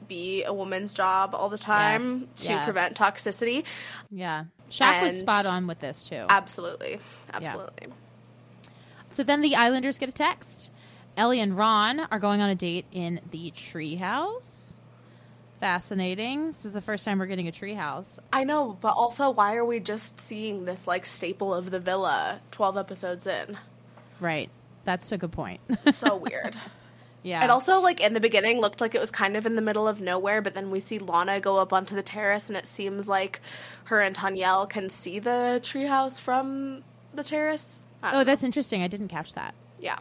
[0.08, 2.64] be a woman's job all the time Yes, to yes.
[2.66, 3.64] prevent toxicity.
[4.12, 4.46] Yeah.
[4.70, 6.26] Shaq was spot on with this too.
[6.30, 7.00] Absolutely.
[7.34, 7.88] Absolutely.
[9.12, 10.72] So then the Islanders get a text.
[11.16, 14.73] Ellie and Ron are going on a date in the treehouse.
[15.64, 16.52] Fascinating.
[16.52, 18.19] This is the first time we're getting a treehouse.
[18.34, 22.41] I know, but also, why are we just seeing this like staple of the villa
[22.52, 23.57] 12 episodes in?
[24.19, 24.49] Right.
[24.84, 25.61] That's a good point.
[25.94, 26.57] So weird.
[27.23, 27.45] yeah.
[27.45, 29.88] It also, like, in the beginning looked like it was kind of in the middle
[29.88, 33.07] of nowhere, but then we see Lana go up onto the terrace, and it seems
[33.07, 33.40] like
[33.85, 36.84] her and Tanyel can see the treehouse from
[37.14, 37.80] the terrace.
[38.03, 38.23] Oh, know.
[38.26, 38.81] that's interesting.
[38.81, 39.56] I didn't catch that.
[39.80, 39.99] Yeah.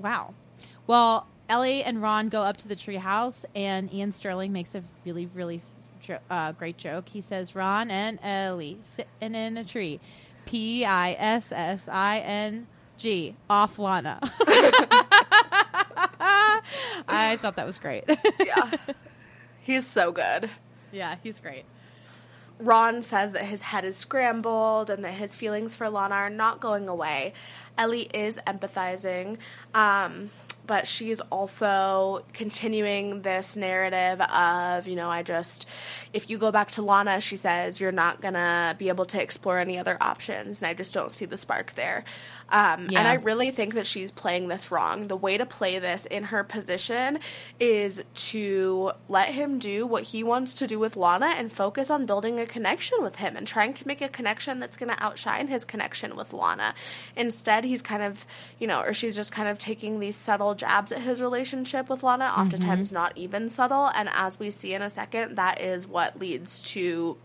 [0.00, 0.34] Wow.
[0.88, 5.26] Well, Ellie and Ron go up to the treehouse, and Iain Stirling makes a really,
[5.34, 5.60] really
[6.00, 7.10] jo- uh, great joke.
[7.10, 10.00] He says, "Ron and Ellie sitting in a tree,
[10.46, 12.66] P I S S I N
[12.96, 14.18] G, off Lana."
[17.06, 18.04] I thought that was great.
[18.38, 18.70] Yeah.
[19.60, 20.48] He's so good.
[20.90, 21.64] yeah, he's great.
[22.58, 26.60] Ron says that his head is scrambled and that his feelings for Lana are not
[26.60, 27.32] going away.
[27.78, 29.38] Ellie is empathizing,
[29.74, 30.30] um,
[30.66, 35.66] but she's also continuing this narrative of, you know, I just,
[36.12, 39.20] if you go back to Lana, she says, you're not going to be able to
[39.20, 42.04] explore any other options, and I just don't see the spark there.
[42.48, 42.98] Um, Yeah.
[42.98, 45.08] And I really think that she's playing this wrong.
[45.08, 47.18] The way to play this in her position
[47.60, 52.06] is to let him do what he wants to do with Lana and focus on
[52.06, 55.48] building a connection with him and trying to make a connection that's going to outshine
[55.48, 56.74] his connection with Lana.
[57.16, 58.26] Instead, he's kind of,
[58.58, 62.02] you know, or she's just kind of taking these subtle jabs at his relationship with
[62.02, 63.86] Lana, oftentimes not even subtle.
[63.86, 67.16] And as we see in a second, that is what leads to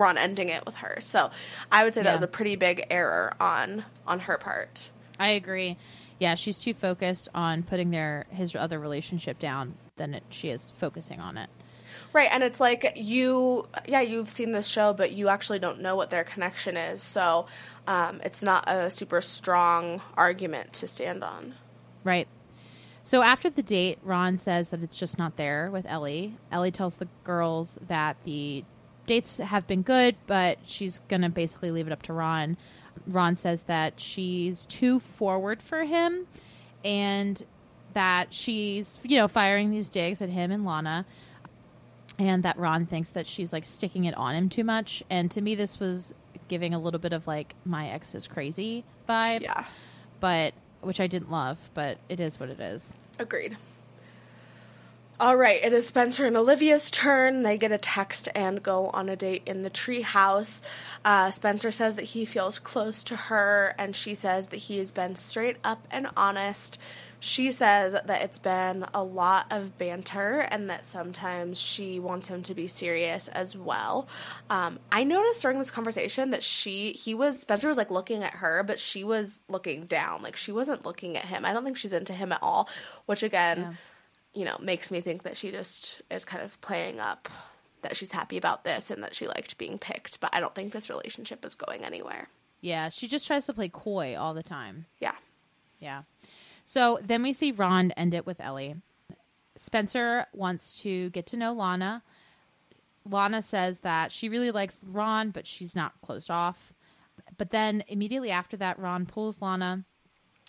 [0.00, 0.96] Ron ending it with her.
[1.00, 1.30] So
[1.70, 2.14] I would say that Yeah.
[2.14, 4.90] was a pretty big error on on her part.
[5.18, 5.76] I agree.
[6.18, 10.72] Yeah, she's too focused on putting their his other relationship down than it, she is
[10.78, 11.48] focusing on it.
[12.12, 15.94] Right, and it's like you, yeah, you've seen this show, but you actually don't know
[15.96, 17.02] what their connection is.
[17.02, 17.46] So
[17.86, 21.54] um, it's not a super strong argument to stand on.
[22.02, 22.26] Right.
[23.04, 26.36] So after the date, Ron says that it's just not there with Ellie.
[26.52, 28.64] Ellie tells the girls that the
[29.10, 32.56] dates have been good, but she's going to basically leave it up to Ron.
[33.08, 36.28] Ron says that she's too forward for him
[36.84, 37.44] and
[37.92, 41.04] that she's, you know, firing these digs at him and Lana.
[42.20, 45.02] And that Ron thinks that she's like sticking it on him too much.
[45.10, 46.14] And to me, this was
[46.46, 49.42] giving a little bit of like my ex is crazy vibes.
[49.42, 49.64] Yeah.
[50.20, 52.94] But which I didn't love, but it is what it is.
[53.18, 53.56] Agreed.
[55.20, 57.42] All right, it is Spencer and Olivia's turn.
[57.42, 60.62] They get a text and go on a date in the treehouse.
[61.04, 64.92] Uh, Spencer says that he feels close to her, and she says that he has
[64.92, 66.78] been straight up and honest.
[67.18, 72.42] She says that it's been a lot of banter and that sometimes she wants him
[72.44, 74.08] to be serious as well.
[74.48, 78.32] Um, I noticed during this conversation that she, he was, Spencer was like looking at
[78.32, 80.22] her, but she was looking down.
[80.22, 81.44] Like she wasn't looking at him.
[81.44, 82.70] I don't think she's into him at all,
[83.04, 83.76] which again,
[84.34, 87.28] you know, makes me think that she just is kind of playing up
[87.82, 90.20] that she's happy about this and that she liked being picked.
[90.20, 92.28] But I don't think this relationship is going anywhere.
[92.60, 94.86] Yeah, she just tries to play coy all the time.
[95.00, 95.14] Yeah.
[95.78, 96.02] Yeah.
[96.64, 98.76] So then we see Ron end it with Ellie.
[99.56, 102.02] Spencer wants to get to know Lana.
[103.08, 106.72] Lana says that she really likes Ron, but she's not closed off.
[107.38, 109.84] But then immediately after that, Ron pulls Lana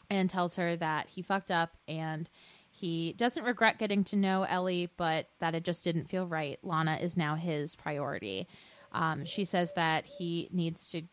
[0.10, 2.30] and tells her that he fucked up and
[2.82, 6.58] he doesn't regret getting to know Ellie, but that it just didn't feel right.
[6.64, 8.48] Lana is now his priority.
[8.92, 11.04] Um, she says that he needs to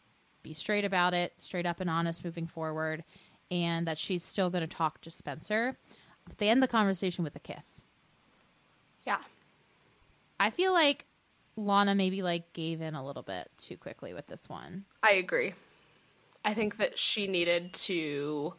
[0.42, 3.04] be straight about it, straight up and honest moving forward,
[3.50, 5.76] and that she's still going to talk to Spencer.
[6.26, 7.84] But They end the conversation with a kiss.
[9.06, 9.18] Yeah.
[10.40, 11.04] I feel like
[11.56, 14.86] Lana maybe like gave in a little bit too quickly with this one.
[15.02, 15.52] I agree.
[16.46, 18.54] I think that she needed to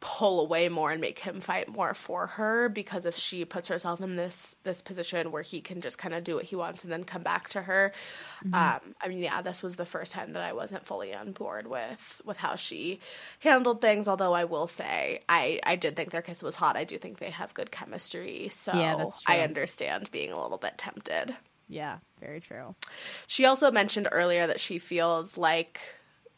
[0.00, 4.00] pull away more and make him fight more for her because if she puts herself
[4.00, 6.92] in this this position where he can just kind of do what he wants and
[6.92, 7.92] then come back to her
[8.52, 11.66] um i mean yeah this was the first time that i wasn't fully on board
[11.66, 13.00] with with how she
[13.40, 14.08] handled things.
[14.08, 16.76] Although i will say i i did think their kiss was hot.
[16.76, 18.48] I do think they have good chemistry.
[18.50, 21.34] So Yeah, that's i understand being a little bit tempted.
[21.68, 22.74] Yeah, very true.
[23.26, 25.80] she also mentioned earlier that she feels like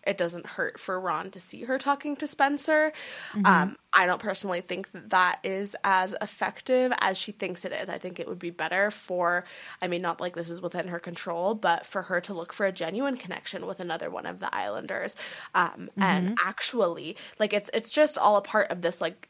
[0.09, 2.93] it doesn't hurt for Ron to see her talking to Spencer.
[3.33, 3.47] Mm-hmm.
[3.47, 7.89] Um, I don't personally think that that is as effective as she thinks it is.
[7.89, 9.45] I think it would be better for,
[9.81, 12.67] I mean, not like this is within her control, but for her to look for
[12.67, 15.15] a genuine connection with another one of the Islanders.
[15.55, 16.35] Um, And Mm-hmm.
[16.49, 19.29] actually, like it's it's just all a part of this like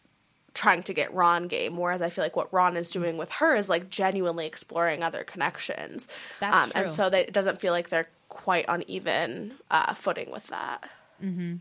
[0.55, 1.77] trying to get Ron game.
[1.77, 5.25] Whereas I feel like what Ron is doing with her is like genuinely exploring other
[5.25, 6.09] connections.
[6.41, 6.83] That's um, true.
[6.83, 10.89] And so that it doesn't feel like they're quite on even uh, footing with that.
[11.23, 11.57] Mm-hmm.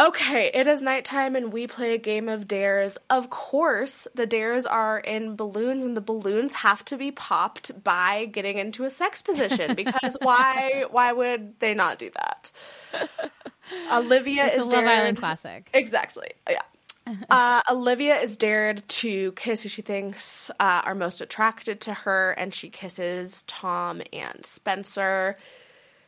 [0.00, 2.98] Okay, it is nighttime and we play a game of dares.
[3.08, 8.24] Of course, the dares are in balloons and the balloons have to be popped by
[8.24, 12.50] getting into a sex position because why why would they not do that?
[13.92, 15.70] Olivia It's a is Love Island classic.
[15.72, 16.30] Exactly.
[16.50, 16.60] Yeah.
[17.30, 22.32] Uh, Olivia is dared to kiss who she thinks uh, are most attracted to her,
[22.32, 25.36] and she kisses Tom and Spencer.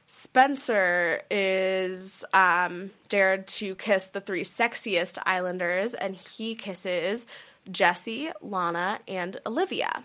[0.07, 7.27] Spencer is um, dared to kiss the three sexiest Islanders, and he kisses
[7.71, 10.03] Jessie, Lana, and Olivia.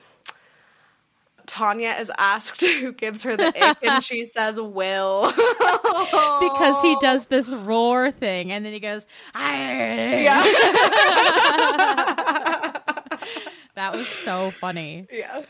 [1.52, 5.30] Tanya is asked who gives her the ick, and she says Will.
[6.40, 9.06] because he does this roar thing and then he goes
[9.36, 10.42] Yeah.
[13.76, 15.44] that was so funny yeah.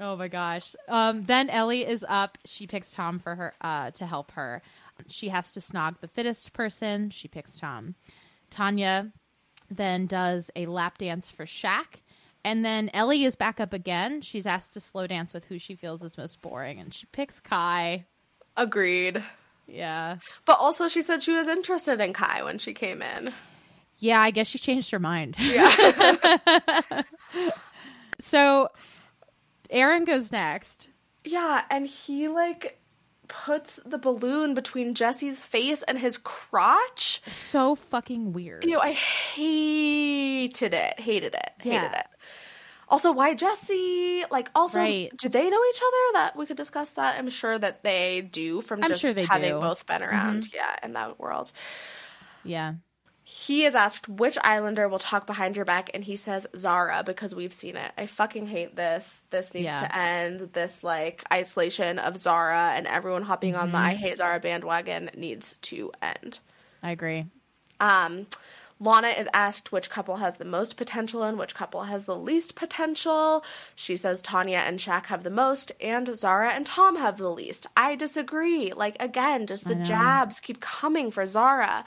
[0.00, 4.06] oh my gosh um, then ellie is up she picks tom for her uh, to
[4.06, 4.60] help her
[5.06, 7.94] she has to snog the fittest person she picks tom
[8.50, 9.12] tanya
[9.70, 12.00] then does a lap dance for Shaq.
[12.44, 14.20] And then Ellie is back up again.
[14.20, 17.40] She's asked to slow dance with who she feels is most boring, and she picks
[17.40, 18.04] Kai.
[18.56, 19.24] Agreed.
[19.66, 20.18] Yeah.
[20.44, 23.32] But also, she said she was interested in Kai when she came in.
[23.98, 25.36] Yeah, I guess she changed her mind.
[25.38, 27.02] Yeah.
[28.20, 28.68] so
[29.70, 30.90] Aaron goes next.
[31.24, 32.78] yeah, and he like
[33.28, 37.22] puts the balloon between Jessie's face and his crotch.
[37.30, 38.64] So fucking weird.
[38.64, 41.00] You know, I hated it.
[41.00, 41.50] Hated it.
[41.60, 42.06] Hated it.
[42.88, 44.24] Also, why Jessie?
[44.30, 45.10] Like, also, Right.
[45.16, 46.18] do they know each other?
[46.20, 47.18] That we could discuss that.
[47.18, 49.54] I'm sure that they do from I'm just sure having do.
[49.54, 49.64] Mm-hmm.
[49.64, 51.50] both been around, yeah, in that world.
[52.44, 52.74] Yeah.
[53.26, 57.34] He is asked which Islander will talk behind your back, and he says Zara because
[57.34, 57.90] we've seen it.
[57.96, 59.22] I fucking hate this.
[59.30, 59.80] This needs Yeah.
[59.80, 60.40] to end.
[60.52, 63.86] This like isolation of Zara and everyone hopping on the Mm-hmm.
[63.86, 66.38] I hate Zara bandwagon needs to end.
[66.82, 67.24] I agree.
[67.80, 68.26] Um,
[68.78, 72.54] Lana is asked which couple has the most potential and which couple has the least
[72.56, 73.42] potential.
[73.74, 77.66] She says Tanya and Shaq have the most, and Zara and Tom have the least.
[77.74, 78.72] I disagree.
[78.74, 81.84] Like, again, just the jabs keep coming for Zara.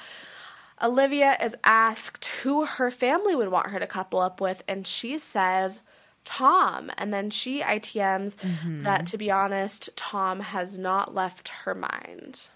[0.82, 5.18] Olivia is asked who her family would want her to couple up with, and she
[5.18, 5.80] says
[6.24, 6.92] Tom.
[6.98, 8.38] And then she ITMs
[8.84, 12.48] that, to be honest, Tom has not left her mind.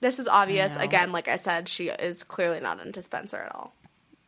[0.00, 0.76] This is obvious.
[0.76, 3.72] Again, like I said, she is clearly not into Spencer at all.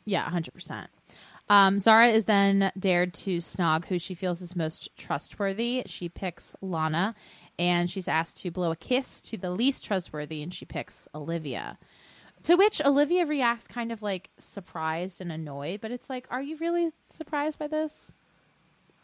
[0.06, 0.86] Yeah, 100%.
[1.48, 5.82] Um, Zara is then dared to snog who she feels is most trustworthy.
[5.86, 7.14] She picks Lana,
[7.58, 11.78] and she's asked to blow a kiss to the least trustworthy, and she picks Olivia.
[12.46, 16.56] To which Olivia reacts kind of like surprised and annoyed, but it's like, are you
[16.58, 18.12] really surprised by this?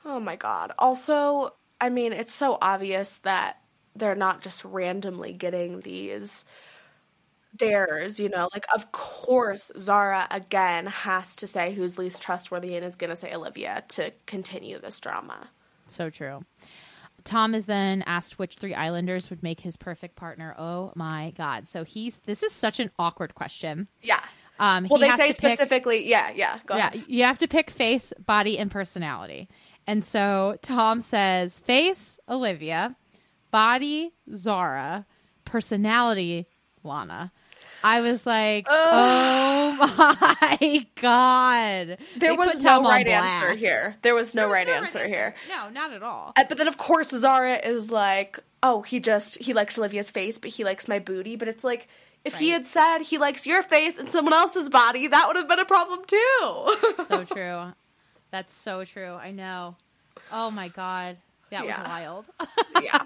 [0.05, 0.70] Oh my god.
[0.78, 3.59] Also, I mean, it's so obvious that
[3.97, 6.44] they're not just randomly getting these
[7.56, 8.48] dares, you know?
[8.55, 13.16] Like, of course, Zara again has to say who's least trustworthy and is going to
[13.16, 15.51] say Olivia to continue this drama.
[15.89, 16.44] So true.
[17.24, 20.55] Tom is then asked which three Islanders would make his perfect partner.
[20.59, 21.69] Oh my god!
[21.69, 23.89] So he's this is such an awkward question.
[24.03, 24.20] Yeah.
[24.59, 27.05] Um, Well, he they has say to pick- specifically, yeah, yeah, go yeah, ahead.
[27.09, 29.49] you have to pick face, body, and personality.
[29.86, 32.94] And so Tom says face Olivia,
[33.51, 35.07] body Zara,
[35.44, 36.47] personality
[36.85, 37.32] Lana.
[37.84, 41.98] I was like, oh my god!
[42.16, 43.96] There They was no right answer here.
[44.02, 45.34] There was no There was right no answer here.
[45.48, 46.32] No, not at all.
[46.36, 50.38] Uh, But then, of course, Zara is like, oh, he just, he likes Olivia's face,
[50.38, 51.36] but he likes my booty.
[51.36, 51.88] But it's like,
[52.24, 55.48] if he had said he likes your face and someone else's body, that would have
[55.48, 56.76] been a problem too.
[57.06, 57.72] so true.
[58.30, 59.14] That's so true.
[59.14, 59.76] I know.
[60.30, 61.16] Oh my god,
[61.50, 61.80] that Yeah.
[61.80, 62.26] was wild.
[62.82, 63.02] yeah.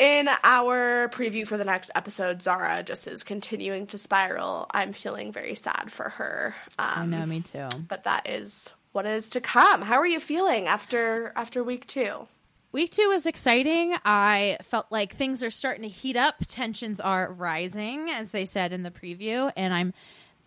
[0.00, 4.66] In our preview for the next episode, Zara just is continuing to spiral.
[4.70, 6.54] I'm feeling very sad for her.
[6.78, 7.68] Um, I Um, know, me too.
[7.86, 9.82] But that is what is to come.
[9.82, 12.26] How are you feeling after after week two?
[12.72, 13.94] Week two was exciting.
[14.02, 16.36] I felt like things are starting to heat up.
[16.48, 19.92] Tensions are rising, as they said in the preview, and I'm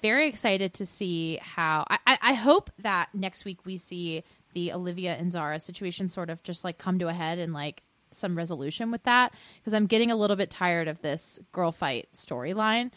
[0.01, 1.85] very excited to see how.
[1.91, 4.23] I, I, I hope that next week we see
[4.53, 7.83] the Olivia and Zara situation sort of just like come to a head and like
[8.15, 12.09] some resolution with that because I'm getting a little bit tired of this girl fight
[12.13, 12.91] storyline,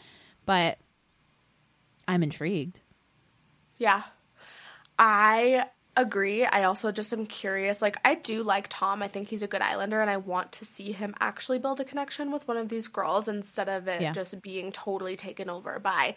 [0.45, 0.77] but
[2.07, 2.81] I'm intrigued.
[3.77, 4.03] Yeah.
[4.99, 5.65] I
[6.01, 6.45] agree.
[6.45, 7.81] I also just am curious.
[7.81, 9.03] Like, I do like Tom.
[9.03, 11.85] I think he's a good Islander, and I want to see him actually build a
[11.85, 14.13] connection with one of these girls instead of it Yeah.
[14.13, 16.15] just being totally taken over by,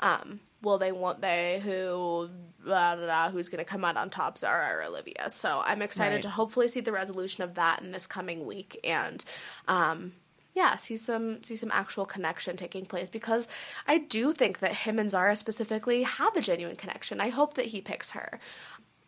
[0.00, 2.28] um, will they, won't they, who,
[2.64, 5.30] blah, blah, blah, who's going to come out on top, Zara or Olivia.
[5.30, 6.22] So I'm excited Right.
[6.22, 9.24] to hopefully see the resolution of that in this coming week and,
[9.68, 10.12] um,
[10.52, 13.46] yeah, see some see some actual connection taking place because
[13.86, 17.20] I do think that him and Zara specifically have a genuine connection.
[17.20, 18.40] I hope that he picks her.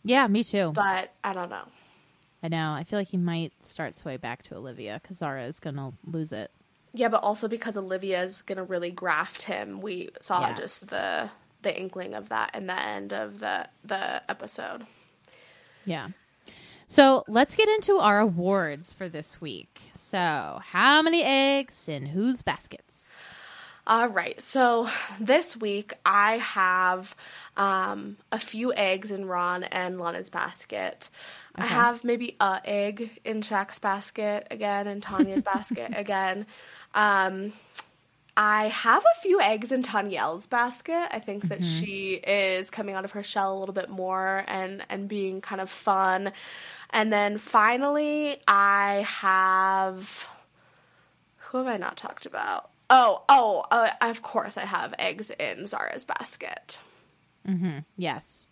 [0.05, 0.73] Yeah, me too.
[0.75, 1.65] But I don't know.
[2.43, 2.73] I know.
[2.73, 5.93] I feel like he might start sway back to Olivia because Zara is going to
[6.05, 6.51] lose it.
[6.95, 9.81] Yeah, but also because Olivia is gonna really graft him.
[9.81, 10.59] We saw Yes.
[10.59, 11.31] just the
[11.63, 14.85] the inkling of that in the end of the the episode.
[15.87, 16.09] Yeah.
[16.87, 19.81] So let's get into our awards for this week.
[19.97, 22.92] So, how many eggs in whose baskets?
[23.87, 24.41] All right.
[24.41, 24.89] So
[25.19, 27.17] this week I have
[27.57, 31.09] um, a few eggs in Ron and Lana's basket.
[31.59, 36.47] I have maybe a egg in Shaq's basket again and Tanya's basket again.
[36.95, 37.53] Um,
[38.37, 41.09] I have a few eggs in Tanyel's basket.
[41.11, 41.81] I think that Mhm.
[41.81, 45.61] she is coming out of her shell a little bit more and and being kind
[45.61, 46.33] of fun.
[46.91, 50.27] And then finally, I have
[51.39, 52.71] who have I not talked about?
[52.95, 56.79] Oh, oh, uh, of course I have eggs in Zara's basket.
[57.49, 57.79] Mm-hmm.
[57.97, 58.49] Yes.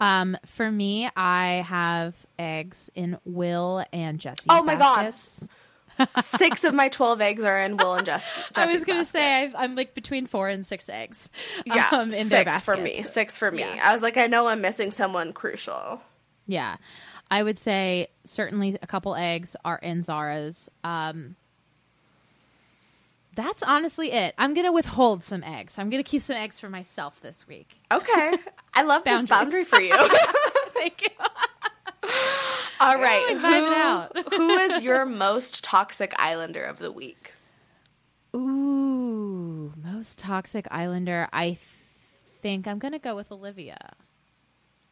[0.00, 4.46] Um, for me, I have eggs in Will and Jessie's.
[4.50, 5.14] Oh my God.
[6.22, 8.30] Six of my twelve eggs are in Will and Jess.
[8.56, 9.06] I was going to basket.
[9.06, 11.30] say I've, I'm like between four and six eggs.
[11.64, 13.04] yeah, um, in their six for me.
[13.04, 13.60] Six for me.
[13.60, 13.80] Yeah.
[13.82, 16.02] I was like, I know I'm missing someone crucial.
[16.46, 16.76] Yeah.
[17.30, 20.68] I would say certainly a couple eggs are in Zara's.
[20.82, 21.36] Um,
[23.38, 24.34] that's honestly it.
[24.36, 25.78] I'm going to withhold some eggs.
[25.78, 27.80] I'm going to keep some eggs for myself this week.
[27.90, 28.36] Okay,
[28.74, 29.94] I love this boundary for you.
[30.74, 31.08] Thank you.
[32.80, 34.28] All right, who, out.
[34.32, 37.32] who is your most toxic Islander of the week?
[38.34, 41.28] Ooh, most toxic Islander.
[41.32, 41.58] I th-
[42.42, 43.94] think I'm going to go with Olivia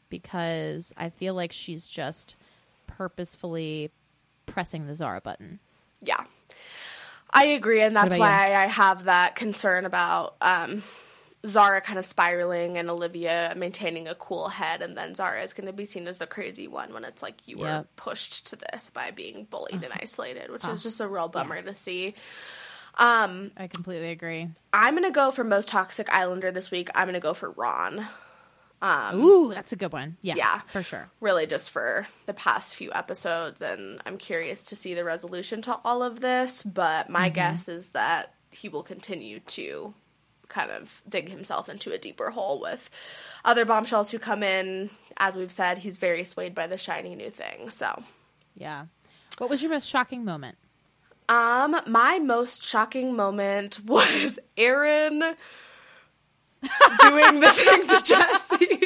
[0.08, 2.36] because I feel like she's just
[2.86, 3.90] purposefully
[4.46, 5.58] pressing the Zara button.
[6.00, 6.24] Yeah.
[7.36, 10.82] I agree, and that's why I have that concern about um,
[11.46, 15.66] Zara kind of spiraling and Olivia maintaining a cool head, and then Zara is going
[15.66, 18.90] to be seen as the crazy one when it's like you were pushed to this
[18.90, 20.72] by being bullied and isolated, which Uh-huh.
[20.72, 22.14] is just a real bummer to see.
[22.98, 24.48] Um, I completely agree.
[24.72, 26.88] I'm going to go for most toxic Islander this week.
[26.94, 28.06] I'm going to go for Ron.
[28.82, 30.16] Um, Ooh, that's a good one.
[30.22, 31.08] Yeah, yeah, for sure.
[31.20, 35.78] Really, just for the past few episodes, and I'm curious to see the resolution to
[35.84, 36.62] all of this.
[36.62, 37.34] But my Mhm.
[37.34, 39.94] guess is that he will continue to
[40.48, 42.88] kind of dig himself into a deeper hole with
[43.44, 44.90] other bombshells who come in.
[45.16, 47.70] As we've said, he's very swayed by the shiny new thing.
[47.70, 48.02] So,
[48.54, 48.86] Yeah.
[49.38, 50.56] What was your most shocking moment?
[51.28, 55.34] um, my most shocking moment was Aaron
[57.00, 58.66] doing the thing to Jessie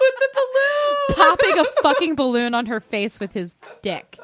[0.00, 1.16] with the balloon.
[1.16, 4.18] Popping a fucking balloon on her face with his dick.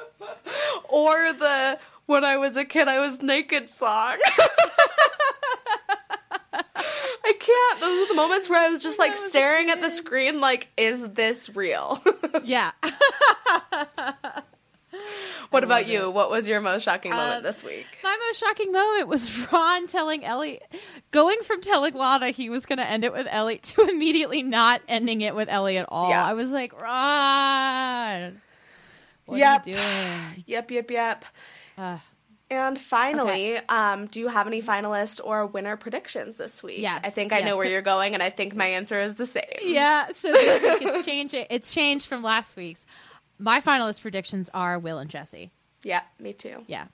[0.89, 4.17] or the when I was a kid I was naked song.
[7.25, 7.81] I can't.
[7.81, 11.09] Those are the moments where I was just like staring at the screen, like, is
[11.11, 12.03] this real?
[12.45, 12.73] Yeah.
[15.51, 16.11] What about you?
[16.11, 17.87] What was your most shocking moment Um, this week?
[18.03, 20.61] My most shocking moment was Ron telling Ellie,
[21.11, 24.81] going from telling Lana he was going to end it with Ellie to immediately not
[24.89, 26.11] ending it with Ellie at all.
[26.11, 26.25] Yeah.
[26.25, 28.41] I was like, Ron,
[29.27, 29.67] what Yep.
[29.67, 30.45] are you doing?
[30.47, 31.25] Yep, yep, yep.
[31.79, 31.99] Uh,
[32.51, 36.81] And finally, um, do you have any finalist or winner predictions this week?
[36.81, 39.25] Yes, I think I know where you're going, and I think my answer is the
[39.25, 39.45] same.
[39.63, 41.35] yeah, so this week it's changed.
[41.49, 42.85] It's changed from last week's.
[43.43, 45.51] My finalist predictions are Will and Jessie.
[45.83, 46.63] Yeah, me too.
[46.69, 46.87] Yeah.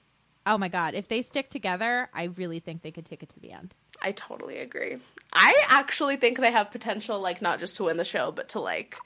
[0.47, 3.41] Oh my god, if they stick together, I really think they could take it to
[3.41, 3.75] the end.
[4.01, 4.97] I totally agree.
[5.33, 8.61] I actually think they have potential, like not just to win the show, but to
[8.61, 8.97] like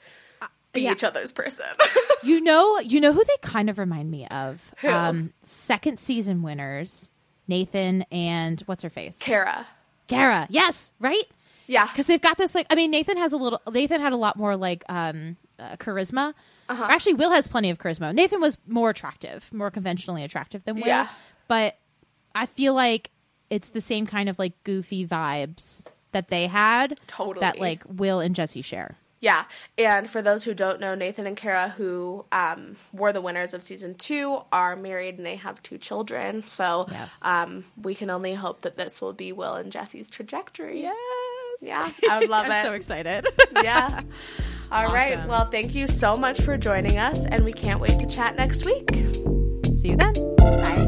[0.71, 0.93] be yeah.
[0.93, 1.65] each other's person.
[2.23, 4.73] You know, you know who they kind of remind me of?
[4.77, 4.87] Who?
[4.87, 7.11] Um, second season winners,
[7.49, 9.17] Nathan and what's her face?
[9.19, 9.67] Cara.
[10.07, 10.47] Cara.
[10.49, 11.25] Yes, right?
[11.67, 11.85] Yeah.
[11.85, 14.37] Because they've got this like I mean Nathan has a little Nathan had a lot
[14.37, 16.33] more like um uh, charisma.
[16.69, 16.87] Uh-huh.
[16.89, 18.13] Actually, Will has plenty of charisma.
[18.13, 20.87] Nathan was more attractive, more conventionally attractive than Will.
[20.87, 21.07] Yeah.
[21.47, 21.77] But
[22.33, 23.11] I feel like
[23.49, 27.41] it's the same kind of like goofy vibes that they had Totally.
[27.41, 28.97] that like Will and Jessie share.
[29.19, 29.45] Yeah,
[29.77, 33.63] and for those who don't know, Nathan and Cara, who um, were the winners of
[33.63, 36.43] season two, are married and they have two children.
[36.43, 37.19] So Yes.
[37.21, 40.81] um, we can only hope that this will be Will and Jessie's trajectory.
[40.81, 40.97] Yes.
[41.63, 42.63] Yeah, I would love I'm it.
[42.63, 43.25] so excited.
[43.63, 44.01] yeah.
[44.71, 45.15] All right.
[45.15, 45.27] Awesome.
[45.29, 48.65] Well, thank you so much for joining us, and we can't wait to chat next
[48.65, 48.89] week.
[49.79, 50.13] See you then.
[50.37, 50.85] Bye.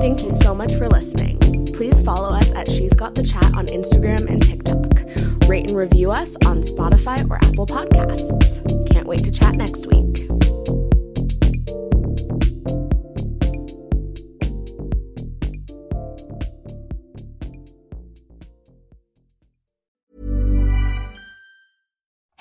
[0.00, 1.66] Thank you so much for listening.
[1.74, 5.48] Please follow us at She's Got the Chat on Instagram and TikTok.
[5.48, 8.90] Rate and review us on Spotify or Apple Podcasts.
[8.90, 10.28] Can't wait to chat next week.